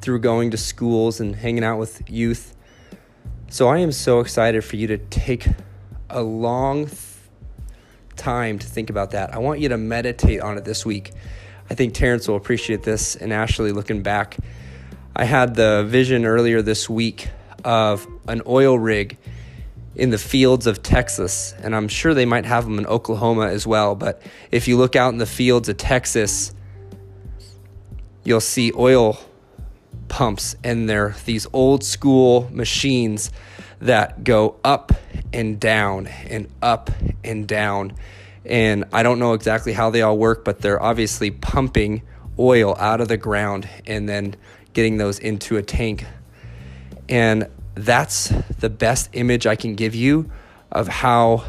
through 0.00 0.20
going 0.20 0.50
to 0.50 0.56
schools 0.56 1.20
and 1.20 1.36
hanging 1.36 1.64
out 1.64 1.78
with 1.78 2.08
youth. 2.10 2.54
So 3.48 3.68
I 3.68 3.78
am 3.78 3.92
so 3.92 4.20
excited 4.20 4.64
for 4.64 4.76
you 4.76 4.86
to 4.88 4.98
take 4.98 5.46
a 6.10 6.22
long 6.22 6.86
th- 6.86 6.98
time 8.16 8.58
to 8.58 8.66
think 8.66 8.90
about 8.90 9.12
that. 9.12 9.34
I 9.34 9.38
want 9.38 9.60
you 9.60 9.68
to 9.70 9.76
meditate 9.76 10.40
on 10.40 10.58
it 10.58 10.64
this 10.64 10.84
week. 10.84 11.12
I 11.70 11.74
think 11.74 11.94
Terrence 11.94 12.28
will 12.28 12.36
appreciate 12.36 12.82
this, 12.82 13.16
and 13.16 13.32
Ashley, 13.32 13.72
looking 13.72 14.02
back, 14.02 14.36
I 15.16 15.24
had 15.24 15.54
the 15.54 15.84
vision 15.86 16.24
earlier 16.24 16.62
this 16.62 16.88
week 16.88 17.28
of 17.64 18.06
an 18.28 18.42
oil 18.46 18.78
rig 18.78 19.16
in 19.94 20.10
the 20.10 20.18
fields 20.18 20.66
of 20.66 20.82
Texas, 20.82 21.54
and 21.62 21.76
I'm 21.76 21.88
sure 21.88 22.14
they 22.14 22.24
might 22.24 22.46
have 22.46 22.64
them 22.64 22.78
in 22.78 22.86
Oklahoma 22.86 23.48
as 23.48 23.66
well. 23.66 23.94
But 23.94 24.22
if 24.50 24.66
you 24.66 24.76
look 24.76 24.96
out 24.96 25.12
in 25.12 25.18
the 25.18 25.26
fields 25.26 25.68
of 25.68 25.76
Texas, 25.76 26.54
you'll 28.24 28.40
see 28.40 28.72
oil 28.74 29.18
pumps, 30.08 30.56
and 30.64 30.88
they're 30.88 31.14
these 31.24 31.46
old 31.52 31.84
school 31.84 32.48
machines 32.50 33.30
that 33.80 34.24
go 34.24 34.56
up 34.64 34.92
and 35.32 35.58
down 35.60 36.06
and 36.06 36.48
up 36.62 36.90
and 37.24 37.46
down. 37.46 37.94
And 38.44 38.84
I 38.92 39.02
don't 39.02 39.18
know 39.18 39.34
exactly 39.34 39.72
how 39.72 39.90
they 39.90 40.02
all 40.02 40.16
work, 40.16 40.44
but 40.44 40.60
they're 40.60 40.82
obviously 40.82 41.30
pumping 41.30 42.02
oil 42.38 42.76
out 42.78 43.00
of 43.00 43.08
the 43.08 43.16
ground 43.16 43.68
and 43.86 44.08
then 44.08 44.36
getting 44.72 44.96
those 44.96 45.18
into 45.18 45.56
a 45.56 45.62
tank. 45.62 46.06
And 47.08 47.48
that's 47.74 48.28
the 48.58 48.70
best 48.70 49.10
image 49.12 49.46
I 49.46 49.56
can 49.56 49.74
give 49.74 49.94
you 49.94 50.30
of 50.70 50.88
how 50.88 51.44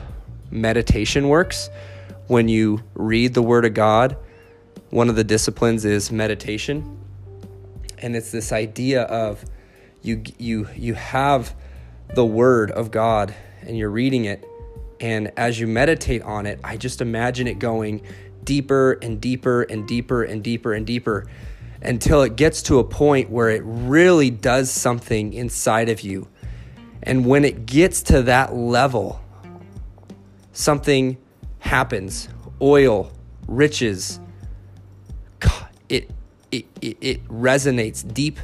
meditation 0.51 1.29
works. 1.29 1.69
When 2.27 2.47
you 2.47 2.83
read 2.93 3.33
the 3.33 3.41
Word 3.41 3.65
of 3.65 3.73
God, 3.73 4.15
one 4.89 5.09
of 5.09 5.15
the 5.15 5.23
disciplines 5.23 5.85
is 5.85 6.11
meditation. 6.11 6.99
And 7.97 8.15
it's 8.15 8.31
this 8.31 8.51
idea 8.51 9.03
of 9.03 9.43
you 10.01 10.23
you 10.37 10.67
you 10.75 10.93
have 10.93 11.55
the 12.13 12.25
word 12.25 12.69
of 12.71 12.91
God 12.91 13.33
and 13.61 13.77
you're 13.77 13.89
reading 13.89 14.25
it 14.25 14.45
and 15.03 15.31
as 15.35 15.59
you 15.59 15.67
meditate 15.67 16.21
on 16.21 16.45
it, 16.45 16.61
I 16.63 16.77
just 16.77 17.01
imagine 17.01 17.45
it 17.47 17.59
going 17.59 18.03
deeper 18.43 18.93
and 19.01 19.19
deeper 19.19 19.63
and 19.63 19.85
deeper 19.85 20.23
and 20.23 20.41
deeper 20.41 20.73
and 20.73 20.85
deeper 20.87 21.27
until 21.83 22.21
it 22.21 22.35
gets 22.35 22.63
to 22.63 22.79
a 22.79 22.83
point 22.83 23.29
where 23.29 23.49
it 23.49 23.61
really 23.65 24.29
does 24.29 24.71
something 24.71 25.33
inside 25.33 25.89
of 25.89 26.01
you. 26.01 26.27
And 27.03 27.25
when 27.25 27.43
it 27.43 27.65
gets 27.65 28.01
to 28.03 28.23
that 28.23 28.55
level, 28.55 29.21
something 30.53 31.17
happens. 31.59 32.29
Oil, 32.61 33.11
riches, 33.47 34.19
it, 35.89 36.09
it, 36.51 36.65
it, 36.81 36.97
it 37.01 37.27
resonates 37.27 38.11
deep 38.13 38.39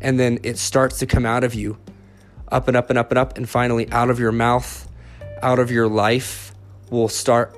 and 0.00 0.20
then 0.20 0.38
it 0.42 0.58
starts 0.58 0.98
to 1.00 1.06
come 1.06 1.26
out 1.26 1.44
of 1.44 1.54
you 1.54 1.76
up 2.52 2.68
and 2.68 2.76
up 2.76 2.90
and 2.90 2.98
up 2.98 3.10
and 3.10 3.18
up, 3.18 3.36
and 3.36 3.48
finally 3.48 3.90
out 3.90 4.10
of 4.10 4.20
your 4.20 4.30
mouth, 4.30 4.88
out 5.42 5.58
of 5.58 5.70
your 5.70 5.88
life 5.88 6.54
will 6.90 7.08
start 7.08 7.56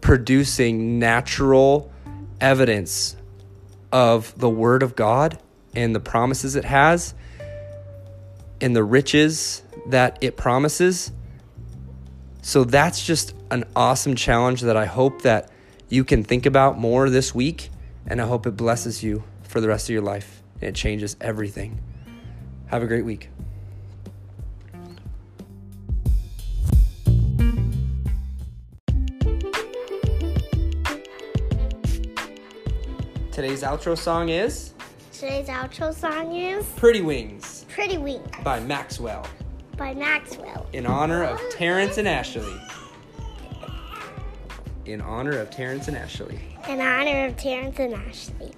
producing 0.00 0.98
natural 0.98 1.90
evidence 2.40 3.16
of 3.92 4.36
the 4.38 4.48
Word 4.48 4.82
of 4.82 4.96
God 4.96 5.38
and 5.74 5.94
the 5.94 6.00
promises 6.00 6.56
it 6.56 6.64
has 6.64 7.14
and 8.60 8.74
the 8.74 8.84
riches 8.84 9.62
that 9.86 10.18
it 10.20 10.36
promises. 10.36 11.12
So 12.42 12.64
that's 12.64 13.04
just 13.04 13.34
an 13.50 13.64
awesome 13.74 14.14
challenge 14.14 14.62
that 14.62 14.76
I 14.76 14.86
hope 14.86 15.22
that 15.22 15.50
you 15.88 16.04
can 16.04 16.24
think 16.24 16.46
about 16.46 16.78
more 16.78 17.10
this 17.10 17.34
week 17.34 17.70
and 18.06 18.20
I 18.20 18.26
hope 18.26 18.46
it 18.46 18.56
blesses 18.56 19.02
you 19.02 19.24
for 19.42 19.60
the 19.60 19.68
rest 19.68 19.88
of 19.88 19.92
your 19.92 20.02
life. 20.02 20.42
It 20.60 20.74
changes 20.74 21.16
everything. 21.20 21.80
Have 22.66 22.82
a 22.82 22.86
great 22.86 23.04
week. 23.04 23.30
Today's 33.36 33.62
outro 33.62 33.98
song 33.98 34.30
is 34.30 34.72
Today's 35.12 35.48
outro 35.48 35.94
song 35.94 36.34
is 36.34 36.64
Pretty 36.76 37.02
Wings 37.02 37.66
Pretty 37.68 37.98
Wing 37.98 38.22
by 38.42 38.60
Maxwell 38.60 39.26
by 39.76 39.92
Maxwell. 39.92 40.64
in 40.72 40.86
honor 40.86 41.22
of 41.22 41.38
Terrence 41.50 41.98
and 41.98 42.08
Ashley. 42.08 42.58
In 44.86 45.02
honor 45.02 45.38
of 45.38 45.50
Terrence 45.50 45.86
and 45.86 45.98
Ashley. 45.98 46.40
In 46.66 46.80
honor 46.80 47.26
of 47.26 47.36
Terrence 47.36 47.78
and 47.78 47.92
Ashley. 47.92 48.54